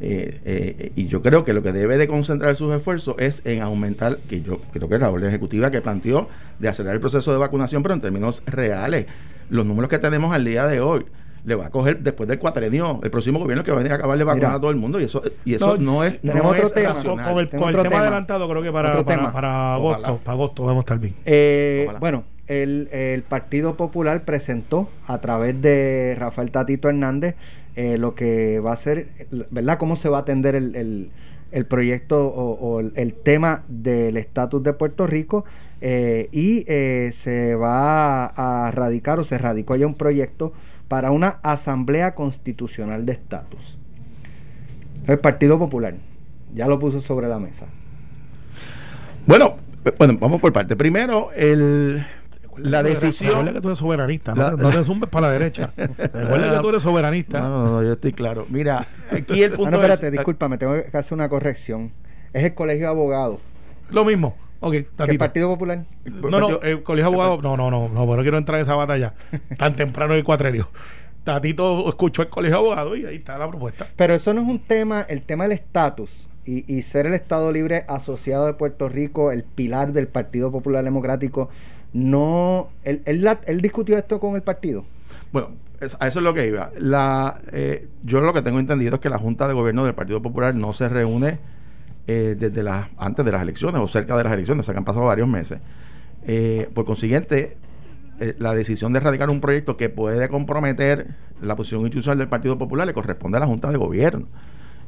Eh, 0.00 0.40
eh, 0.44 0.92
y 0.94 1.08
yo 1.08 1.20
creo 1.22 1.42
que 1.42 1.52
lo 1.52 1.60
que 1.60 1.72
debe 1.72 1.98
de 1.98 2.06
concentrar 2.06 2.54
sus 2.54 2.72
esfuerzos 2.72 3.16
es 3.18 3.42
en 3.44 3.62
aumentar, 3.62 4.18
que 4.28 4.42
yo 4.42 4.60
creo 4.72 4.88
que 4.88 4.94
es 4.94 5.00
la 5.00 5.10
orden 5.10 5.28
ejecutiva 5.28 5.72
que 5.72 5.80
planteó 5.80 6.28
de 6.60 6.68
acelerar 6.68 6.94
el 6.94 7.00
proceso 7.00 7.32
de 7.32 7.38
vacunación, 7.38 7.82
pero 7.82 7.94
en 7.94 8.00
términos 8.00 8.42
reales, 8.46 9.06
los 9.50 9.66
números 9.66 9.90
que 9.90 9.98
tenemos 9.98 10.32
al 10.32 10.44
día 10.44 10.68
de 10.68 10.80
hoy. 10.80 11.04
le 11.44 11.56
va 11.56 11.66
a 11.66 11.70
coger 11.70 11.98
después 11.98 12.28
del 12.28 12.38
cuatrenio 12.38 13.00
el 13.02 13.10
próximo 13.10 13.40
gobierno 13.40 13.64
que 13.64 13.72
va 13.72 13.78
a 13.78 13.78
venir 13.78 13.92
a 13.92 13.96
acabar 13.96 14.16
de 14.16 14.22
vacunar 14.22 14.54
a 14.54 14.60
todo 14.60 14.70
el 14.70 14.76
mundo 14.76 15.00
y 15.00 15.04
eso 15.04 15.22
y 15.44 15.54
eso 15.54 15.76
no, 15.78 16.04
es 16.04 16.20
tenemos 16.20 16.52
otro 16.52 16.70
tema. 16.70 16.94
con, 16.94 17.38
el, 17.38 17.48
tema, 17.48 17.70
adelantado 17.70 18.48
creo 18.48 18.62
que 18.62 18.70
para, 18.70 19.02
para, 19.02 19.74
agosto 19.74 20.16
para 20.18 20.32
agosto 20.32 20.64
vamos 20.64 20.82
a 20.82 20.84
estar 20.84 20.98
bien. 21.00 21.14
Eh, 21.24 21.88
bueno 21.98 22.37
el, 22.48 22.88
el, 22.92 23.22
Partido 23.22 23.76
Popular 23.76 24.24
presentó 24.24 24.88
a 25.06 25.20
través 25.20 25.60
de 25.60 26.16
Rafael 26.18 26.50
Tatito 26.50 26.88
Hernández 26.88 27.34
eh, 27.76 27.98
lo 27.98 28.14
que 28.14 28.58
va 28.60 28.72
a 28.72 28.76
ser 28.76 29.08
verdad 29.50 29.78
cómo 29.78 29.96
se 29.96 30.08
va 30.08 30.18
a 30.18 30.20
atender 30.22 30.54
el, 30.54 31.10
el, 31.52 31.66
proyecto 31.66 32.26
o, 32.26 32.80
el, 32.80 33.14
tema 33.14 33.64
del 33.68 34.16
estatus 34.16 34.62
de 34.62 34.72
Puerto 34.72 35.06
Rico 35.06 35.44
eh, 35.80 36.28
y 36.32 36.62
se 37.12 37.54
va 37.54 38.26
a, 38.26 38.66
a 38.66 38.70
radicar 38.72 39.20
o 39.20 39.24
se 39.24 39.38
radicó 39.38 39.76
ya 39.76 39.86
un 39.86 39.94
proyecto 39.94 40.52
para 40.88 41.10
una 41.10 41.38
asamblea 41.42 42.14
constitucional 42.14 43.06
de 43.06 43.12
estatus. 43.12 43.78
El 45.06 45.18
Partido 45.18 45.58
Popular 45.58 45.94
ya 46.54 46.66
lo 46.66 46.78
puso 46.78 47.00
sobre 47.00 47.28
la 47.28 47.38
mesa. 47.38 47.66
Bueno, 49.26 49.56
bueno, 49.98 50.16
vamos 50.18 50.40
por 50.40 50.52
parte. 50.52 50.76
Primero, 50.76 51.30
el, 51.36 52.04
la 52.58 52.82
decisión. 52.82 53.30
Recuerda 53.30 53.52
que 53.52 53.60
tú 53.60 53.68
eres 53.68 53.78
soberanista, 53.78 54.34
no, 54.34 54.70
te 54.70 54.84
zumbes 54.84 55.08
para 55.08 55.28
la 55.28 55.32
derecha. 55.32 55.72
Recuerda 55.76 56.56
que 56.56 56.60
tú 56.60 56.68
eres 56.68 56.82
soberanista. 56.82 57.40
No, 57.40 57.48
no, 57.48 57.70
no, 57.70 57.82
yo 57.82 57.92
estoy 57.92 58.12
claro. 58.12 58.46
Mira, 58.48 58.86
aquí 59.10 59.42
el 59.42 59.52
punto. 59.52 59.70
no, 59.70 59.76
espérate, 59.78 60.10
discúlpame, 60.10 60.58
tengo 60.58 60.74
que 60.74 60.96
hacer 60.96 61.14
una 61.14 61.28
corrección. 61.28 61.92
Es 62.32 62.44
el 62.44 62.54
colegio 62.54 62.86
de 62.86 62.90
abogados. 62.90 63.40
Lo 63.90 64.04
mismo. 64.04 64.36
Ok, 64.60 64.74
¿El 64.74 65.18
Partido 65.18 65.48
Popular? 65.48 65.84
No, 66.04 66.40
no, 66.40 66.60
el 66.60 66.82
Colegio 66.82 67.10
de 67.10 67.16
Abogados, 67.16 67.42
no, 67.42 67.56
no, 67.56 67.70
no, 67.70 67.88
no, 67.88 68.00
pero 68.00 68.16
no 68.16 68.22
quiero 68.22 68.38
entrar 68.38 68.58
en 68.58 68.62
esa 68.62 68.74
batalla 68.74 69.14
tan 69.56 69.76
temprano 69.76 70.14
el 70.14 70.24
cuatrenio. 70.24 70.68
Tatito 71.22 71.88
escuchó 71.88 72.22
el 72.22 72.28
Colegio 72.28 72.56
de 72.56 72.64
Abogados 72.64 72.98
y 72.98 73.06
ahí 73.06 73.16
está 73.16 73.38
la 73.38 73.48
propuesta. 73.48 73.86
Pero 73.94 74.14
eso 74.14 74.34
no 74.34 74.40
es 74.40 74.48
un 74.48 74.58
tema, 74.58 75.02
el 75.02 75.22
tema 75.22 75.44
del 75.44 75.52
estatus 75.52 76.28
y, 76.44 76.82
ser 76.82 77.06
el 77.06 77.14
Estado 77.14 77.52
Libre 77.52 77.84
asociado 77.88 78.46
de 78.46 78.54
Puerto 78.54 78.88
Rico, 78.88 79.32
el 79.32 79.44
pilar 79.44 79.92
del 79.92 80.08
Partido 80.08 80.50
Popular 80.50 80.82
Democrático, 80.82 81.50
no. 81.92 82.70
Él, 82.84 83.02
él, 83.04 83.60
discutió 83.60 83.96
esto 83.96 84.20
con 84.20 84.34
el 84.36 84.42
partido. 84.42 84.84
Bueno, 85.32 85.50
a 85.98 86.08
eso 86.08 86.18
es 86.18 86.24
lo 86.24 86.34
que 86.34 86.46
iba. 86.46 86.70
La, 86.78 87.40
eh, 87.52 87.88
yo 88.04 88.20
lo 88.20 88.32
que 88.32 88.42
tengo 88.42 88.58
entendido 88.58 88.96
es 88.96 89.00
que 89.00 89.10
la 89.10 89.18
Junta 89.18 89.46
de 89.46 89.54
Gobierno 89.54 89.84
del 89.84 89.94
Partido 89.94 90.22
Popular 90.22 90.54
no 90.54 90.72
se 90.72 90.88
reúne 90.88 91.38
eh, 92.10 92.36
desde 92.38 92.62
las 92.62 92.86
antes 92.96 93.22
de 93.22 93.30
las 93.30 93.42
elecciones 93.42 93.82
o 93.82 93.86
cerca 93.86 94.16
de 94.16 94.24
las 94.24 94.32
elecciones, 94.32 94.62
o 94.62 94.64
sea 94.64 94.72
que 94.72 94.78
han 94.78 94.84
pasado 94.86 95.04
varios 95.04 95.28
meses. 95.28 95.60
Eh, 96.26 96.70
por 96.72 96.86
consiguiente, 96.86 97.58
eh, 98.18 98.34
la 98.38 98.54
decisión 98.54 98.94
de 98.94 99.00
erradicar 99.00 99.28
un 99.28 99.42
proyecto 99.42 99.76
que 99.76 99.90
puede 99.90 100.26
comprometer 100.30 101.08
la 101.42 101.54
posición 101.54 101.82
institucional 101.82 102.16
del 102.16 102.28
Partido 102.28 102.56
Popular 102.56 102.86
le 102.86 102.94
corresponde 102.94 103.36
a 103.36 103.40
la 103.40 103.46
Junta 103.46 103.70
de 103.70 103.76
Gobierno. 103.76 104.26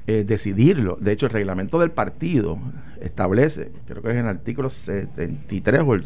decidirlo. 0.07 0.97
De 0.99 1.13
hecho, 1.13 1.27
el 1.27 1.33
reglamento 1.33 1.79
del 1.79 1.93
partido 1.93 2.59
establece, 3.01 3.71
creo 3.87 4.03
que 4.03 4.09
es 4.09 4.15
en 4.15 4.25
el 4.25 4.29
artículo 4.29 4.69
73 4.69 5.83
o 5.87 5.95
el 5.95 6.01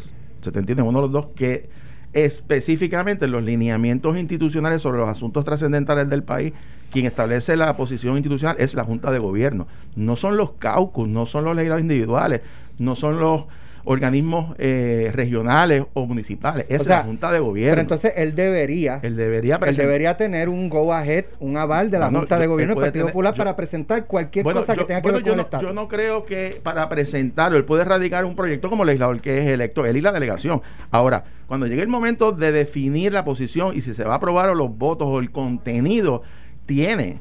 71, 0.45 0.87
uno 0.87 0.99
de 0.99 1.01
los 1.03 1.11
dos, 1.11 1.27
que 1.35 1.69
específicamente 2.13 3.27
los 3.27 3.43
lineamientos 3.43 4.17
institucionales 4.17 4.81
sobre 4.81 4.99
los 4.99 5.09
asuntos 5.09 5.43
trascendentales 5.43 6.09
del 6.09 6.23
país, 6.23 6.53
quien 6.91 7.05
establece 7.05 7.57
la 7.57 7.75
posición 7.75 8.15
institucional 8.15 8.55
es 8.57 8.73
la 8.73 8.85
Junta 8.85 9.11
de 9.11 9.19
Gobierno. 9.19 9.67
No 9.97 10.15
son 10.15 10.37
los 10.37 10.51
caucus, 10.51 11.09
no 11.09 11.25
son 11.25 11.43
los 11.43 11.55
legisladores 11.55 11.83
individuales, 11.83 12.41
no 12.79 12.95
son 12.95 13.19
los 13.19 13.43
organismos 13.85 14.55
eh, 14.57 15.11
regionales 15.13 15.83
o 15.93 16.05
municipales, 16.05 16.65
es 16.69 16.85
la 16.85 17.03
Junta 17.03 17.31
de 17.31 17.39
Gobierno. 17.39 17.71
Pero 17.71 17.81
entonces 17.81 18.13
él 18.15 18.35
debería, 18.35 18.99
él 19.01 19.15
debería, 19.15 19.59
él 19.65 19.75
debería 19.75 20.17
tener 20.17 20.49
un 20.49 20.69
go 20.69 20.93
ahead, 20.93 21.25
un 21.39 21.57
aval 21.57 21.89
de 21.89 21.99
la 21.99 22.09
Junta 22.09 22.37
de 22.37 22.47
Gobierno 22.47 22.75
del 22.75 22.83
Partido 22.83 23.07
Popular 23.07 23.33
para 23.35 23.55
presentar 23.55 24.05
cualquier 24.05 24.43
cosa 24.43 24.75
que 24.75 24.83
tenga 24.85 25.01
que 25.01 25.11
ver 25.11 25.23
con 25.23 25.33
el 25.33 25.39
Estado. 25.39 25.63
Yo 25.63 25.73
no 25.73 25.87
creo 25.87 26.25
que 26.25 26.59
para 26.63 26.89
presentarlo, 26.89 27.57
él 27.57 27.65
puede 27.65 27.85
radicar 27.85 28.25
un 28.25 28.35
proyecto 28.35 28.69
como 28.69 28.83
legislador 28.83 29.21
que 29.21 29.37
es 29.39 29.51
electo, 29.51 29.85
él 29.85 29.97
y 29.97 30.01
la 30.01 30.11
delegación. 30.11 30.61
Ahora, 30.91 31.23
cuando 31.47 31.67
llegue 31.67 31.81
el 31.81 31.87
momento 31.87 32.31
de 32.31 32.51
definir 32.51 33.13
la 33.13 33.23
posición 33.23 33.75
y 33.75 33.81
si 33.81 33.93
se 33.93 34.03
va 34.03 34.13
a 34.13 34.17
aprobar 34.17 34.49
o 34.49 34.55
los 34.55 34.75
votos 34.75 35.07
o 35.07 35.19
el 35.19 35.31
contenido, 35.31 36.23
tiene 36.65 37.19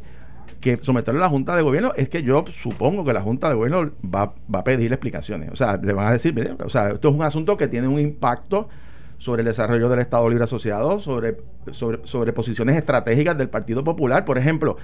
que 0.65 0.79
someterlo 0.81 1.21
a 1.21 1.25
la 1.25 1.29
Junta 1.29 1.55
de 1.55 1.61
Gobierno, 1.61 1.93
es 1.95 2.09
que 2.09 2.23
yo 2.23 2.43
supongo 2.51 3.05
que 3.05 3.12
la 3.12 3.21
Junta 3.21 3.51
de 3.51 3.55
Gobierno 3.55 3.91
va, 4.03 4.33
va 4.53 4.61
a 4.61 4.65
pedir 4.65 4.91
explicaciones. 4.91 5.51
O 5.53 5.57
sea, 5.57 5.77
le 5.77 5.93
van 5.93 6.07
a 6.07 6.12
decir, 6.12 6.35
mire, 6.35 6.53
o 6.65 6.71
sea, 6.71 6.89
esto 6.89 7.11
es 7.11 7.15
un 7.15 7.23
asunto 7.23 7.59
que 7.59 7.69
tiene 7.69 7.87
un 7.87 8.01
impacto 8.01 8.71
sobre 9.19 9.43
el 9.43 9.47
desarrollo 9.47 9.91
del 9.91 9.99
Estado 9.99 10.27
Libre 10.27 10.45
Asociado, 10.45 11.01
sobre, 11.01 11.37
sobre, 11.73 12.07
sobre 12.07 12.33
posiciones 12.33 12.77
estratégicas 12.77 13.37
del 13.37 13.51
Partido 13.51 13.85
Popular. 13.85 14.25
Por 14.25 14.39
ejemplo, 14.39 14.79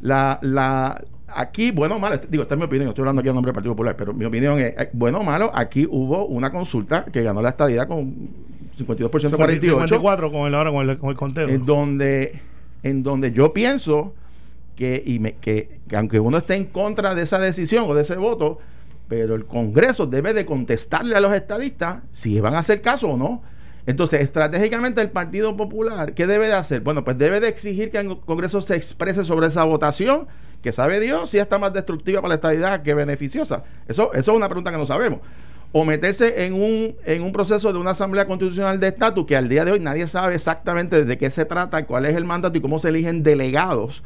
la, 0.00 0.38
la, 0.40 1.04
aquí, 1.26 1.72
bueno 1.72 1.96
o 1.96 1.98
malo, 1.98 2.16
digo, 2.28 2.44
esta 2.44 2.54
es 2.54 2.58
mi 2.60 2.66
opinión, 2.66 2.90
estoy 2.90 3.02
hablando 3.02 3.18
aquí 3.18 3.28
en 3.28 3.34
nombre 3.34 3.48
del 3.48 3.56
Partido 3.56 3.72
Popular, 3.72 3.96
pero 3.96 4.14
mi 4.14 4.26
opinión 4.26 4.60
es, 4.60 4.70
eh, 4.78 4.90
bueno 4.92 5.18
o 5.18 5.24
malo, 5.24 5.50
aquí 5.52 5.84
hubo 5.90 6.26
una 6.26 6.52
consulta 6.52 7.06
que 7.06 7.24
ganó 7.24 7.42
la 7.42 7.48
estadidad 7.48 7.88
con 7.88 8.28
52% 8.78 9.10
48. 9.10 9.60
54 9.60 10.30
con 10.30 10.46
el, 10.46 10.54
ahora 10.54 10.70
con 10.70 10.88
el, 10.88 10.96
con 10.96 11.10
el 11.10 11.16
conteo. 11.16 11.48
En 11.48 11.66
donde, 11.66 12.40
en 12.84 13.02
donde 13.02 13.32
yo 13.32 13.52
pienso 13.52 14.14
que, 14.74 15.02
y 15.04 15.18
me, 15.18 15.34
que, 15.34 15.80
aunque 15.94 16.20
uno 16.20 16.38
esté 16.38 16.54
en 16.54 16.66
contra 16.66 17.14
de 17.14 17.22
esa 17.22 17.38
decisión 17.38 17.86
o 17.88 17.94
de 17.94 18.02
ese 18.02 18.16
voto, 18.16 18.58
pero 19.08 19.34
el 19.34 19.44
Congreso 19.46 20.06
debe 20.06 20.32
de 20.32 20.46
contestarle 20.46 21.14
a 21.16 21.20
los 21.20 21.32
estadistas 21.32 22.02
si 22.12 22.40
van 22.40 22.54
a 22.54 22.60
hacer 22.60 22.80
caso 22.80 23.08
o 23.08 23.16
no. 23.16 23.42
Entonces, 23.86 24.22
estratégicamente 24.22 25.02
el 25.02 25.10
Partido 25.10 25.56
Popular, 25.56 26.14
¿qué 26.14 26.26
debe 26.26 26.46
de 26.46 26.54
hacer? 26.54 26.80
Bueno, 26.80 27.04
pues 27.04 27.18
debe 27.18 27.38
de 27.40 27.48
exigir 27.48 27.90
que 27.90 27.98
el 27.98 28.18
Congreso 28.20 28.62
se 28.62 28.76
exprese 28.76 29.24
sobre 29.24 29.48
esa 29.48 29.64
votación, 29.64 30.26
que 30.62 30.72
sabe 30.72 31.00
Dios 31.00 31.28
si 31.28 31.38
está 31.38 31.58
más 31.58 31.74
destructiva 31.74 32.22
para 32.22 32.30
la 32.30 32.34
estadidad 32.36 32.82
que 32.82 32.94
beneficiosa. 32.94 33.64
Eso, 33.86 34.14
eso 34.14 34.32
es 34.32 34.36
una 34.36 34.48
pregunta 34.48 34.70
que 34.70 34.78
no 34.78 34.86
sabemos. 34.86 35.20
O 35.72 35.84
meterse 35.84 36.46
en 36.46 36.54
un, 36.54 36.96
en 37.04 37.22
un 37.22 37.32
proceso 37.32 37.72
de 37.72 37.78
una 37.78 37.90
asamblea 37.90 38.26
constitucional 38.26 38.80
de 38.80 38.88
estatus 38.88 39.26
que 39.26 39.36
al 39.36 39.50
día 39.50 39.66
de 39.66 39.72
hoy 39.72 39.80
nadie 39.80 40.08
sabe 40.08 40.36
exactamente 40.36 41.04
de 41.04 41.18
qué 41.18 41.30
se 41.30 41.44
trata, 41.44 41.84
cuál 41.84 42.06
es 42.06 42.16
el 42.16 42.24
mandato 42.24 42.56
y 42.56 42.62
cómo 42.62 42.78
se 42.78 42.88
eligen 42.88 43.22
delegados 43.22 44.02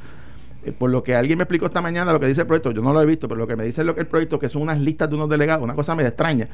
eh, 0.65 0.73
por 0.73 0.91
lo 0.91 1.03
que 1.03 1.15
alguien 1.15 1.39
me 1.39 1.45
explicó 1.45 1.67
esta 1.67 1.81
mañana 1.81 2.13
lo 2.13 2.21
que 2.21 2.27
dice 2.27 2.41
el 2.41 2.47
proyecto, 2.47 2.73
yo 2.73 2.83
no 2.83 2.93
lo 2.93 3.01
he 3.01 3.07
visto, 3.07 3.29
pero 3.29 3.39
lo 3.39 3.47
que 3.47 3.57
me 3.57 3.65
dice 3.65 3.85
lo 3.85 3.95
que 3.95 4.01
el 4.01 4.07
proyecto, 4.07 4.39
que 4.39 4.49
son 4.49 4.63
unas 4.63 4.81
listas 4.81 5.09
de 5.09 5.17
unos 5.17 5.29
delegados, 5.29 5.63
una 5.63 5.75
cosa 5.75 5.95
me 5.95 6.03
extraña. 6.05 6.49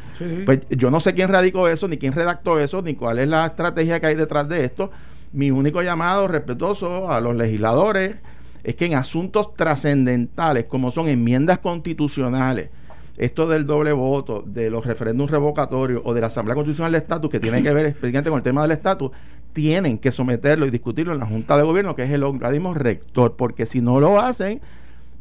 Pues 0.44 0.60
yo 0.70 0.90
no 0.90 1.00
sé 1.00 1.14
quién 1.14 1.28
radicó 1.28 1.68
eso, 1.68 1.88
ni 1.88 1.96
quién 1.96 2.12
redactó 2.12 2.58
eso, 2.60 2.82
ni 2.82 2.94
cuál 2.94 3.18
es 3.18 3.28
la 3.28 3.46
estrategia 3.46 4.00
que 4.00 4.06
hay 4.06 4.14
detrás 4.14 4.48
de 4.48 4.64
esto. 4.64 4.90
Mi 5.32 5.50
único 5.50 5.82
llamado 5.82 6.28
respetuoso 6.28 7.10
a 7.10 7.20
los 7.20 7.34
legisladores 7.34 8.16
es 8.62 8.74
que 8.76 8.86
en 8.86 8.94
asuntos 8.94 9.54
trascendentales, 9.54 10.66
como 10.66 10.92
son 10.92 11.08
enmiendas 11.08 11.58
constitucionales, 11.58 12.70
esto 13.16 13.46
del 13.46 13.66
doble 13.66 13.92
voto, 13.92 14.42
de 14.44 14.70
los 14.70 14.84
referéndums 14.84 15.30
revocatorios 15.30 16.02
o 16.04 16.14
de 16.14 16.20
la 16.20 16.26
Asamblea 16.28 16.54
Constitucional 16.54 16.92
de 16.92 16.98
Estatus, 16.98 17.30
que 17.30 17.40
tiene 17.40 17.62
que 17.62 17.72
ver 17.72 17.86
específicamente 17.86 18.30
con 18.30 18.38
el 18.38 18.42
tema 18.42 18.62
del 18.62 18.72
estatus, 18.72 19.12
tienen 19.54 19.98
que 19.98 20.12
someterlo 20.12 20.66
y 20.66 20.70
discutirlo 20.70 21.14
en 21.14 21.20
la 21.20 21.26
Junta 21.26 21.56
de 21.56 21.62
Gobierno, 21.62 21.94
que 21.94 22.02
es 22.02 22.10
el 22.10 22.24
organismo 22.24 22.74
rector, 22.74 23.36
porque 23.36 23.64
si 23.64 23.80
no 23.80 24.00
lo 24.00 24.20
hacen, 24.20 24.60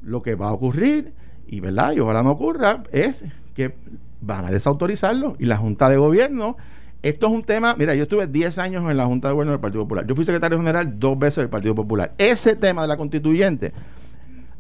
lo 0.01 0.21
que 0.21 0.35
va 0.35 0.49
a 0.49 0.51
ocurrir, 0.51 1.13
y 1.47 1.61
verdad, 1.61 1.93
y 1.93 1.99
ojalá 2.01 2.23
no 2.23 2.31
ocurra, 2.31 2.83
es 2.91 3.23
que 3.55 3.75
van 4.19 4.45
a 4.45 4.51
desautorizarlo. 4.51 5.35
Y 5.39 5.45
la 5.45 5.57
Junta 5.57 5.87
de 5.87 5.97
Gobierno, 5.97 6.57
esto 7.03 7.27
es 7.27 7.31
un 7.31 7.43
tema, 7.43 7.75
mira, 7.77 7.93
yo 7.93 8.03
estuve 8.03 8.27
10 8.27 8.57
años 8.57 8.89
en 8.89 8.97
la 8.97 9.05
Junta 9.05 9.27
de 9.27 9.35
Gobierno 9.35 9.51
del 9.51 9.61
Partido 9.61 9.83
Popular, 9.83 10.05
yo 10.07 10.15
fui 10.15 10.25
secretario 10.25 10.57
general 10.57 10.99
dos 10.99 11.17
veces 11.17 11.37
del 11.37 11.49
Partido 11.49 11.75
Popular. 11.75 12.13
Ese 12.17 12.55
tema 12.55 12.81
de 12.81 12.87
la 12.87 12.97
constituyente 12.97 13.71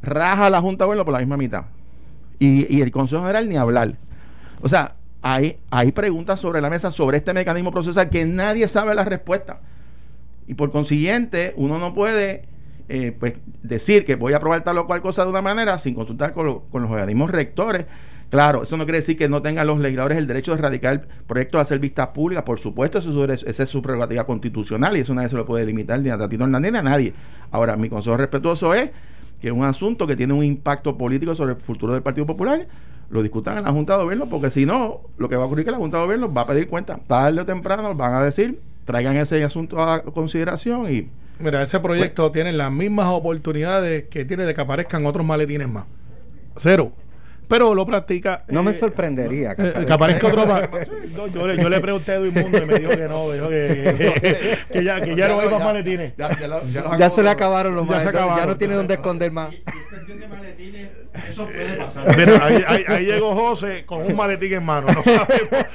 raja 0.03 0.49
la 0.49 0.61
Junta 0.61 0.83
de 0.83 0.87
Gobierno 0.87 1.05
por 1.05 1.13
la 1.13 1.19
misma 1.19 1.37
mitad. 1.37 1.65
Y, 2.37 2.75
y 2.75 2.81
el 2.81 2.91
Consejo 2.91 3.21
General 3.21 3.49
ni 3.49 3.57
hablar. 3.57 3.95
O 4.61 4.69
sea, 4.69 4.95
hay, 5.23 5.57
hay 5.71 5.93
preguntas 5.93 6.39
sobre 6.41 6.59
la 6.59 6.69
mesa 6.69 6.91
sobre 6.91 7.17
este 7.17 7.33
mecanismo 7.33 7.71
procesal 7.71 8.09
que 8.09 8.25
nadie 8.25 8.67
sabe 8.67 8.93
la 8.93 9.05
respuesta. 9.05 9.61
Y 10.47 10.53
por 10.53 10.69
consiguiente, 10.69 11.53
uno 11.55 11.79
no 11.79 11.93
puede 11.93 12.43
eh, 12.89 13.15
pues, 13.17 13.35
decir 13.63 14.03
que 14.03 14.15
voy 14.15 14.33
a 14.33 14.37
aprobar 14.37 14.65
tal 14.65 14.77
o 14.77 14.85
cual 14.85 15.01
cosa 15.01 15.23
de 15.23 15.29
una 15.29 15.41
manera 15.41 15.79
sin 15.79 15.95
consultar 15.95 16.33
con, 16.33 16.59
con, 16.69 16.81
los 16.81 16.91
organismos 16.91 17.31
rectores. 17.31 17.85
Claro, 18.29 18.63
eso 18.63 18.75
no 18.75 18.83
quiere 18.83 18.99
decir 18.99 19.17
que 19.17 19.29
no 19.29 19.41
tengan 19.41 19.65
los 19.65 19.79
legisladores 19.79 20.17
el 20.17 20.27
derecho 20.27 20.51
de 20.51 20.59
erradicar 20.59 21.07
proyectos 21.25 21.59
de 21.59 21.61
hacer 21.61 21.79
vistas 21.79 22.07
públicas. 22.09 22.43
Por 22.43 22.59
supuesto, 22.59 22.97
eso 22.97 23.23
es, 23.25 23.43
esa 23.43 23.63
es 23.63 23.69
su 23.69 23.81
prerrogativa 23.81 24.25
constitucional 24.25 24.97
y 24.97 25.01
eso 25.01 25.13
nadie 25.13 25.29
se 25.29 25.37
lo 25.37 25.45
puede 25.45 25.65
limitar 25.65 26.01
ni 26.01 26.09
a 26.09 26.17
Tatito 26.17 26.43
Hernández 26.43 26.73
ni 26.73 26.77
a 26.79 26.83
nadie. 26.83 27.13
Ahora, 27.49 27.77
mi 27.77 27.87
consejo 27.87 28.17
respetuoso 28.17 28.73
es 28.73 28.89
que 29.39 29.47
es 29.47 29.53
un 29.53 29.63
asunto 29.63 30.05
que 30.05 30.17
tiene 30.17 30.33
un 30.33 30.43
impacto 30.43 30.97
político 30.97 31.33
sobre 31.33 31.53
el 31.53 31.61
futuro 31.61 31.93
del 31.93 32.01
Partido 32.01 32.25
Popular 32.25 32.67
lo 33.13 33.21
discutan 33.21 33.59
en 33.59 33.63
la 33.63 33.71
Junta 33.71 33.95
de 33.95 34.03
Gobierno, 34.03 34.25
porque 34.27 34.49
si 34.49 34.65
no, 34.65 35.01
lo 35.17 35.29
que 35.29 35.35
va 35.35 35.43
a 35.43 35.45
ocurrir 35.45 35.61
es 35.61 35.65
que 35.65 35.71
la 35.71 35.77
Junta 35.77 35.97
de 35.97 36.03
Gobierno 36.03 36.33
va 36.33 36.41
a 36.41 36.47
pedir 36.47 36.67
cuenta. 36.67 36.99
Tarde 37.07 37.41
o 37.41 37.45
temprano 37.45 37.93
van 37.93 38.15
a 38.15 38.23
decir, 38.23 38.59
traigan 38.85 39.15
ese 39.17 39.43
asunto 39.43 39.79
a 39.81 40.01
consideración 40.03 40.91
y... 40.91 41.07
Mira, 41.39 41.61
ese 41.61 41.79
proyecto 41.79 42.31
tiene 42.31 42.51
las 42.53 42.71
mismas 42.71 43.07
oportunidades 43.07 44.05
que 44.05 44.25
tiene 44.25 44.45
de 44.45 44.53
que 44.53 44.61
aparezcan 44.61 45.05
otros 45.05 45.25
maletines 45.25 45.67
más. 45.69 45.85
Cero. 46.57 46.91
pero 47.47 47.75
lo 47.75 47.85
practica. 47.85 48.43
No 48.47 48.63
me 48.63 48.71
eh, 48.71 48.75
sorprendería. 48.75 49.51
eh, 49.57 49.83
que 49.85 49.93
aparezca 49.93 50.27
otro 50.27 50.45
más. 50.47 50.67
No, 51.15 51.27
yo, 51.27 51.45
le, 51.45 51.61
yo 51.61 51.69
le 51.69 51.79
pregunté 51.81 52.13
a 52.13 52.15
Edwin 52.15 52.33
Mundo 52.33 52.57
y 52.63 52.65
me 52.65 52.79
dijo 52.79 52.91
que 52.91 53.07
no, 53.07 53.31
dijo 53.31 53.49
que, 53.49 53.95
que, 54.21 54.57
que 54.71 54.83
ya, 54.83 54.99
que 55.01 55.15
ya 55.15 55.27
no 55.27 55.39
hay 55.39 55.49
más 55.49 55.63
maletines. 55.63 56.13
Ya, 56.17 56.39
ya 56.39 56.47
lo- 56.47 56.65
ya 56.67 56.81
los 56.81 56.97
Ya 56.97 57.09
se 57.11 57.21
le 57.21 57.29
acabaron 57.29 57.75
los 57.75 57.87
Ya 57.87 57.99
se 57.99 58.05
maletes, 58.11 58.37
ya 58.37 58.45
no 58.47 58.57
tiene 58.57 58.73
dónde 58.73 58.93
esconder 58.95 59.31
más. 59.31 59.49
Eso 61.29 61.45
puede 61.45 61.73
pasar. 61.75 62.17
Mira, 62.17 62.45
ahí, 62.45 62.63
ahí- 62.67 62.83
ahí 62.87 63.05
llegó 63.05 63.35
José 63.35 63.85
con 63.85 64.01
un 64.03 64.15
maletín 64.15 64.53
en 64.53 64.63
mano. 64.65 64.87
No 64.87 65.03
sabemos. 65.03 65.65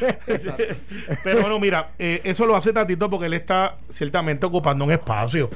Pero 1.24 1.40
bueno, 1.40 1.58
mira, 1.60 1.90
eh, 1.98 2.20
eso 2.24 2.46
lo 2.46 2.56
hace 2.56 2.72
Tatito 2.72 3.08
porque 3.10 3.26
él 3.26 3.34
está 3.34 3.76
ciertamente 3.88 4.46
ocupando 4.46 4.84
un 4.84 4.90
espacio. 4.92 5.48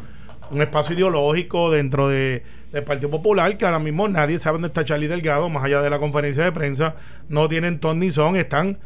Un 0.50 0.60
espacio 0.62 0.94
ideológico 0.94 1.70
dentro 1.70 2.08
de, 2.08 2.42
del 2.72 2.84
Partido 2.84 3.10
Popular 3.10 3.56
que 3.56 3.64
ahora 3.64 3.78
mismo 3.78 4.06
nadie 4.08 4.38
sabe 4.38 4.54
dónde 4.56 4.68
está 4.68 4.84
Charlie 4.84 5.08
Delgado, 5.08 5.48
más 5.48 5.64
allá 5.64 5.80
de 5.82 5.90
la 5.90 5.98
conferencia 5.98 6.44
de 6.44 6.52
prensa. 6.52 6.96
No 7.28 7.48
tienen 7.48 7.78
ton 7.80 7.98
ni 7.98 8.10
son, 8.10 8.36
están 8.36 8.78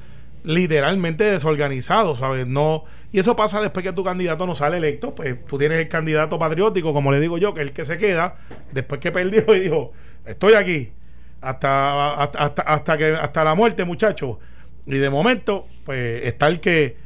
literalmente 0.44 1.24
desorganizados, 1.24 2.18
¿sabes? 2.18 2.46
No, 2.46 2.84
y 3.10 3.18
eso 3.18 3.34
pasa 3.34 3.60
después 3.60 3.84
que 3.84 3.92
tu 3.92 4.04
candidato 4.04 4.46
no 4.46 4.54
sale 4.54 4.76
electo, 4.76 5.12
pues 5.12 5.44
tú 5.46 5.58
tienes 5.58 5.78
el 5.78 5.88
candidato 5.88 6.38
patriótico, 6.38 6.92
como 6.92 7.10
le 7.10 7.18
digo 7.18 7.36
yo, 7.36 7.52
que 7.52 7.62
es 7.62 7.66
el 7.68 7.72
que 7.72 7.84
se 7.84 7.98
queda, 7.98 8.36
después 8.72 9.00
que 9.00 9.10
perdió 9.10 9.42
y 9.56 9.60
dijo, 9.60 9.92
estoy 10.26 10.54
aquí, 10.54 10.90
hasta, 11.40 12.14
hasta, 12.14 12.62
hasta, 12.62 12.98
que, 12.98 13.06
hasta 13.12 13.44
la 13.44 13.54
muerte, 13.54 13.84
muchachos. 13.84 14.38
Y 14.86 14.98
de 14.98 15.10
momento, 15.10 15.66
pues 15.84 16.24
está 16.24 16.48
el 16.48 16.60
que 16.60 16.96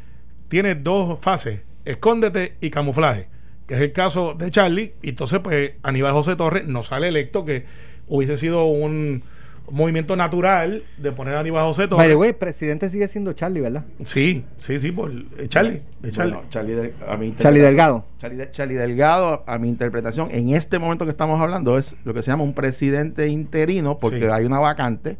tiene 0.49 0.75
dos 0.75 1.19
fases, 1.21 1.61
escóndete 1.85 2.57
y 2.61 2.71
camuflaje, 2.71 3.29
que 3.67 3.75
es 3.75 3.81
el 3.81 3.93
caso 3.93 4.35
de 4.35 4.51
Charlie, 4.51 4.95
y 5.03 5.11
entonces 5.11 5.41
pues 5.41 5.73
Aníbal 5.83 6.13
José 6.13 6.37
Torres 6.37 6.67
no 6.67 6.83
sale 6.83 7.09
electo, 7.09 7.45
que 7.45 7.65
hubiese 8.09 8.37
sido 8.37 8.65
un 8.65 9.23
movimiento 9.71 10.17
natural 10.17 10.83
de 10.99 11.13
poner 11.13 11.35
a 11.35 11.41
Aníbal 11.41 11.65
José 11.65 11.83
By 11.83 11.89
Torres. 11.89 12.09
the 12.09 12.17
way, 12.17 12.33
presidente 12.33 12.89
sigue 12.89 13.09
siendo 13.09 13.33
Charlie, 13.33 13.61
¿verdad? 13.61 13.85
Sí, 14.05 14.45
sí, 14.57 14.79
sí, 14.79 14.93
por 14.93 15.11
eh, 15.11 15.49
Charlie. 15.49 15.83
eh, 16.03 16.11
Charlie. 16.11 16.33
Bueno, 16.35 16.49
Charlie, 16.51 16.75
Del- 16.75 16.95
a 17.09 17.17
mi 17.17 17.35
Charlie 17.37 17.61
Delgado. 17.61 18.05
Charlie, 18.19 18.37
De- 18.39 18.51
Charlie 18.51 18.75
Delgado, 18.77 19.45
a 19.47 19.59
mi 19.59 19.69
interpretación, 19.69 20.29
en 20.33 20.51
este 20.51 20.79
momento 20.79 21.05
que 21.05 21.11
estamos 21.11 21.41
hablando, 21.41 21.79
es 21.79 21.95
lo 22.05 22.13
que 22.15 22.23
se 22.23 22.31
llama 22.31 22.45
un 22.45 22.55
presidente 22.55 23.29
interino, 23.29 23.99
porque 23.99 24.19
Sí. 24.21 24.25
hay 24.27 24.45
una 24.45 24.59
vacante. 24.59 25.17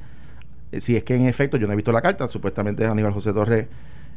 Eh, 0.73 0.81
Si 0.81 0.97
es 0.97 1.05
que 1.05 1.15
en 1.17 1.27
efecto, 1.27 1.57
yo 1.57 1.67
no 1.67 1.73
he 1.73 1.77
visto 1.77 1.93
la 1.93 2.01
carta, 2.03 2.29
supuestamente 2.29 2.85
es 2.85 2.91
Aníbal 2.91 3.13
José 3.13 3.33
Torres, 3.33 3.67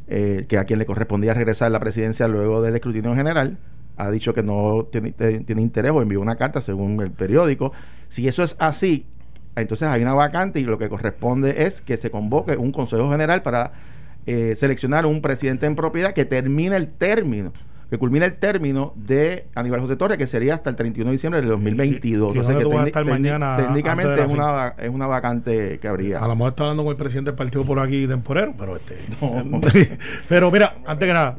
eh, 0.06 0.44
que 0.48 0.58
a 0.58 0.64
quien 0.64 0.78
le 0.78 0.86
correspondía 0.86 1.32
regresar 1.34 1.70
la 1.70 1.80
presidencia 1.80 2.28
luego 2.28 2.60
del 2.62 2.74
escrutinio 2.74 3.14
general, 3.14 3.58
ha 3.96 4.10
dicho 4.10 4.34
que 4.34 4.42
no 4.42 4.88
tiene, 4.90 5.12
tiene 5.12 5.62
interés 5.62 5.92
o 5.92 6.02
envió 6.02 6.20
una 6.20 6.36
carta 6.36 6.60
según 6.60 7.00
el 7.00 7.10
periódico. 7.12 7.72
Si 8.08 8.26
eso 8.28 8.42
es 8.42 8.56
así, 8.58 9.06
entonces 9.56 9.88
hay 9.88 10.02
una 10.02 10.14
vacante 10.14 10.60
y 10.60 10.64
lo 10.64 10.78
que 10.78 10.88
corresponde 10.88 11.64
es 11.64 11.80
que 11.80 11.96
se 11.96 12.10
convoque 12.10 12.56
un 12.56 12.72
consejo 12.72 13.10
general 13.10 13.42
para 13.42 13.72
eh, 14.26 14.54
seleccionar 14.56 15.06
un 15.06 15.20
presidente 15.22 15.66
en 15.66 15.76
propiedad 15.76 16.12
que 16.14 16.24
termine 16.24 16.76
el 16.76 16.88
término, 16.88 17.52
que 17.90 17.98
culmine 17.98 18.24
el 18.24 18.34
término 18.34 18.92
de 18.96 19.46
Aníbal 19.54 19.80
José 19.82 19.96
Torres, 19.96 20.16
que 20.18 20.26
sería 20.26 20.54
hasta 20.54 20.70
el 20.70 20.76
31 20.76 21.10
de 21.10 21.12
diciembre 21.12 21.40
del 21.40 21.50
2022. 21.50 22.34
y- 22.34 22.38
y 22.38 22.40
O 22.40 22.42
sea 22.44 22.52
dónde 22.54 22.58
que 22.58 22.64
tú 22.64 22.70
vas 22.70 22.78
a 22.78 22.80
técnic- 22.84 22.86
estar 22.88 23.04
técnic- 23.04 23.10
mañana 23.10 23.56
técnicamente 23.58 24.22
es 24.24 24.32
una, 24.32 24.74
es 24.78 24.88
una 24.90 25.06
vacante 25.06 25.78
que 25.78 25.86
habría. 25.88 26.18
A 26.18 26.26
lo 26.26 26.34
mejor 26.34 26.50
está 26.52 26.62
hablando 26.64 26.82
con 26.84 26.90
el 26.92 26.96
presidente 26.96 27.30
del 27.30 27.36
partido 27.36 27.64
por 27.64 27.78
aquí 27.78 28.06
temporero, 28.08 28.54
pero 28.58 28.76
este. 28.76 28.96
No. 29.44 29.60
pero 30.28 30.50
mira, 30.50 30.74
antes 30.86 31.06
que 31.06 31.12
nada, 31.12 31.36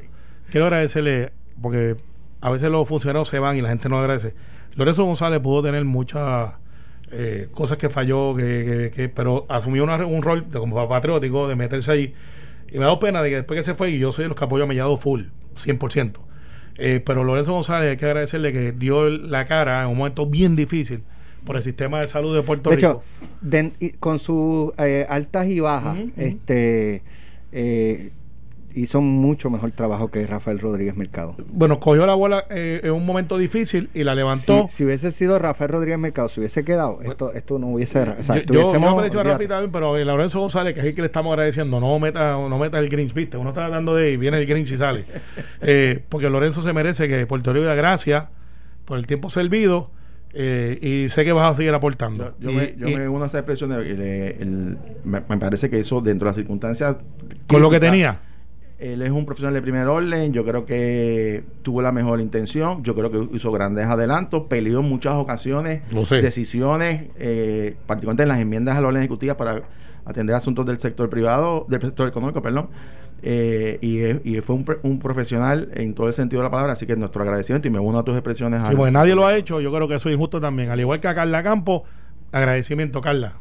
quiero 0.52 0.68
agradecerle, 0.68 1.32
porque 1.62 1.96
a 2.42 2.52
veces 2.52 2.70
los 2.70 2.88
funcionarios 2.88 3.28
se 3.28 3.40
van 3.40 3.58
y 3.58 3.62
la 3.62 3.70
gente 3.70 3.90
no 3.90 3.98
agradece. 3.98 4.34
Lorenzo 4.76 5.04
González 5.06 5.40
pudo 5.40 5.64
tener 5.64 5.84
muchas 5.86 6.52
eh, 7.18 7.48
cosas 7.52 7.78
que 7.78 7.90
falló, 7.90 8.36
que, 8.36 8.44
que- 8.44 8.92
que- 8.96 9.10
pero 9.10 9.46
asumió 9.50 9.84
una- 9.84 10.06
un 10.06 10.22
rol 10.22 10.46
de, 10.50 10.60
como 10.60 10.88
patriótico 10.88 11.48
de 11.48 11.56
meterse 11.56 11.92
ahí. 11.92 12.14
Y 12.72 12.78
me 12.80 12.86
da 12.86 13.00
pena 13.00 13.22
de 13.22 13.30
que 13.30 13.36
después 13.38 13.58
que 13.60 13.64
se 13.64 13.74
fue, 13.76 13.92
y 13.92 14.00
yo 14.00 14.12
soy 14.12 14.24
de 14.26 14.30
los 14.30 14.38
que 14.38 14.44
apoyo 14.46 14.64
a 14.64 14.68
Mellado 14.68 14.98
full, 14.98 15.24
100%. 15.56 16.20
Eh, 16.78 17.02
pero 17.06 17.24
Lorenzo 17.24 17.54
González 17.54 17.92
hay 17.92 17.98
que 17.98 18.06
agradecerle 18.06 18.52
que 18.52 18.72
dio 18.74 19.10
la 19.10 19.46
cara 19.46 19.84
en 19.84 19.90
un 19.90 19.98
momento 19.98 20.26
bien 20.28 20.56
difícil 20.58 21.04
por 21.46 21.56
el 21.56 21.62
sistema 21.62 22.00
de 22.02 22.08
salud 22.08 22.36
de 22.36 22.42
Puerto 22.42 22.70
De 22.70 22.76
Rico. 22.76 23.04
hecho, 23.42 23.96
con 24.00 24.20
sus 24.20 24.74
eh, 24.80 25.06
altas 25.08 25.48
y 25.48 25.60
bajas, 25.62 25.98
este 26.18 27.02
eh, 27.54 28.10
hizo 28.76 29.02
mucho 29.02 29.50
mejor 29.50 29.72
trabajo 29.72 30.10
que 30.12 30.26
Rafael 30.28 30.60
Rodríguez 30.60 30.96
Mercado. 30.96 31.36
bueno, 31.48 31.80
cogió 31.80 32.06
la 32.06 32.14
bola 32.14 32.46
eh, 32.50 32.82
en 32.84 32.92
un 32.92 33.06
momento 33.06 33.38
difícil 33.38 33.90
y 33.94 34.04
la 34.04 34.14
levantó. 34.16 34.68
Si, 34.70 34.78
si 34.78 34.86
hubiese 34.86 35.12
sido 35.12 35.40
Rafael 35.40 35.72
Rodríguez 35.72 35.98
Mercado, 35.98 36.30
si 36.30 36.40
hubiese 36.42 36.64
quedado, 36.64 37.00
esto, 37.02 37.34
esto 37.34 37.58
no 37.60 37.68
hubiese. 37.68 38.00
o 38.02 38.24
sea, 38.24 38.36
yo, 38.44 38.54
yo, 38.54 38.90
aprecio 38.90 39.20
a 39.20 39.24
Rafi 39.24 39.48
también, 39.48 39.72
pero 39.72 39.96
eh, 39.98 40.06
Lorenzo 40.06 40.40
González, 40.40 40.74
que 40.74 40.82
es 40.82 40.86
el 40.88 40.94
que 40.96 41.02
le 41.02 41.08
estamos 41.08 41.32
agradeciendo, 41.34 41.80
no 41.80 41.98
meta, 42.00 42.34
no 42.34 42.58
meta 42.60 42.78
el 42.80 42.90
Grinch, 42.90 43.14
viste, 43.14 43.38
uno 43.38 43.50
está 43.50 43.70
dando 43.70 43.96
de 43.96 44.12
y 44.12 44.18
viene 44.18 44.38
el 44.38 44.46
Grinch 44.46 44.72
y 44.72 44.78
sale. 44.78 45.06
Eh, 45.62 46.04
porque 46.10 46.30
Lorenzo 46.30 46.62
se 46.62 46.74
merece 46.74 47.08
que 47.08 47.26
Puerto 47.26 47.52
Rico 47.52 47.66
dé 47.66 47.76
gracias 47.76 48.26
por 48.86 49.00
el 49.00 49.08
tiempo 49.08 49.30
servido 49.30 49.90
eh, 50.34 50.78
y 50.82 51.10
sé 51.10 51.24
que 51.24 51.32
vas 51.32 51.52
a 51.52 51.56
seguir 51.56 51.74
aportando. 51.74 52.36
Yo, 52.40 52.52
Y- 52.52 52.56
me, 52.56 52.76
yo 52.78 52.88
y 52.90 52.96
me 52.96 53.08
uno 53.10 53.24
a 53.24 53.28
esa 53.28 53.40
expresión 53.40 53.70
de- 53.72 53.84
le- 53.84 54.32
el- 54.42 54.78
me, 55.04 55.22
me 55.28 55.38
parece 55.38 55.70
que 55.70 55.80
eso 55.80 56.02
dentro 56.02 56.26
de 56.26 56.30
las 56.32 56.36
circunstancias 56.36 56.98
con 57.48 57.62
lo 57.62 57.70
que 57.70 57.80
tenía. 57.80 58.20
Él 58.78 59.02
es 59.02 59.10
un 59.12 59.26
profesional 59.26 59.54
de 59.54 59.62
primer 59.62 59.88
orden, 59.88 60.34
yo 60.34 60.44
creo 60.44 60.66
que 60.66 61.44
tuvo 61.62 61.82
la 61.82 61.94
mejor 61.94 62.20
intención, 62.20 62.84
yo 62.84 62.94
creo 62.94 63.10
que 63.10 63.36
hizo 63.38 63.50
grandes 63.52 63.86
adelantos, 63.86 64.44
peleó 64.50 64.82
en 64.82 64.90
muchas 64.90 65.14
ocasiones 65.16 65.82
Lo 65.94 66.04
sé. 66.04 66.22
decisiones, 66.22 67.06
eh, 67.18 67.78
particularmente 67.88 68.24
en 68.24 68.30
las 68.30 68.40
enmiendas 68.40 68.76
a 68.78 68.82
la 68.82 68.88
orden 68.88 69.02
ejecutiva 69.02 69.38
para 69.38 69.62
atender 70.04 70.36
asuntos 70.36 70.66
del 70.66 70.78
sector 70.78 71.10
privado, 71.10 71.66
del 71.70 71.82
sector 71.82 72.08
económico, 72.10 72.42
perdón, 72.42 72.68
eh, 73.24 73.80
y, 74.24 74.40
fue 74.42 74.56
un, 74.58 74.66
pre- 74.66 74.78
un 74.84 75.00
profesional 75.00 75.70
en 75.74 75.94
todo 75.96 76.10
el 76.10 76.14
sentido 76.14 76.42
de 76.42 76.48
la 76.48 76.52
palabra, 76.52 76.74
así 76.74 76.86
que 76.86 76.98
nuestro 76.98 77.22
agradecimiento 77.24 77.70
y 77.70 77.72
me 77.72 77.80
uno 77.80 78.00
a 78.00 78.04
tus 78.04 78.14
expresiones. 78.14 78.62
Sí, 78.68 78.76
porque 78.76 78.92
nadie 78.92 79.16
lo 79.16 79.26
ha 79.26 79.36
hecho, 79.38 79.62
yo 79.62 79.72
creo 79.74 79.88
que 79.88 79.96
eso 79.96 80.10
es 80.10 80.16
injusto 80.16 80.42
también. 80.42 80.70
Al 80.70 80.80
igual 80.82 81.00
que 81.00 81.08
a 81.08 81.16
Carla 81.16 81.42
Campo, 81.44 81.86
agradecimiento, 82.34 83.00
Carla. 83.02 83.36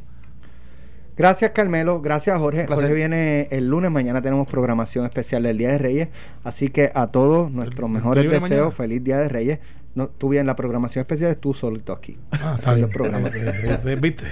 Gracias, 1.16 1.52
Carmelo. 1.52 2.00
Gracias, 2.00 2.36
Jorge. 2.38 2.66
Jorge 2.66 2.92
viene 2.92 3.48
el 3.50 3.68
lunes. 3.68 3.90
Mañana 3.90 4.20
tenemos 4.20 4.48
programación 4.48 5.04
especial 5.04 5.44
del 5.44 5.58
Día 5.58 5.70
de 5.70 5.78
Reyes. 5.78 6.08
Así 6.42 6.68
que 6.70 6.90
a 6.94 7.08
todos 7.08 7.50
nuestros 7.50 7.88
¿Tú 7.88 7.88
mejores 7.88 8.24
deseos. 8.24 8.42
mañana? 8.42 8.70
Feliz 8.70 9.04
Día 9.04 9.18
de 9.18 9.28
Reyes. 9.28 9.58
No, 9.94 10.08
tú 10.08 10.30
bien 10.30 10.44
la 10.46 10.56
programación 10.56 11.02
especial, 11.02 11.36
tú 11.36 11.54
solito 11.54 11.92
aquí. 11.92 12.18
Ah, 12.32 12.56
está 12.58 12.74
bien. 12.74 12.86
el 12.86 12.90
programa. 12.92 13.28
Eh, 13.34 13.52
eh, 13.64 13.78
eh, 13.84 13.96
¿Viste? 13.96 14.24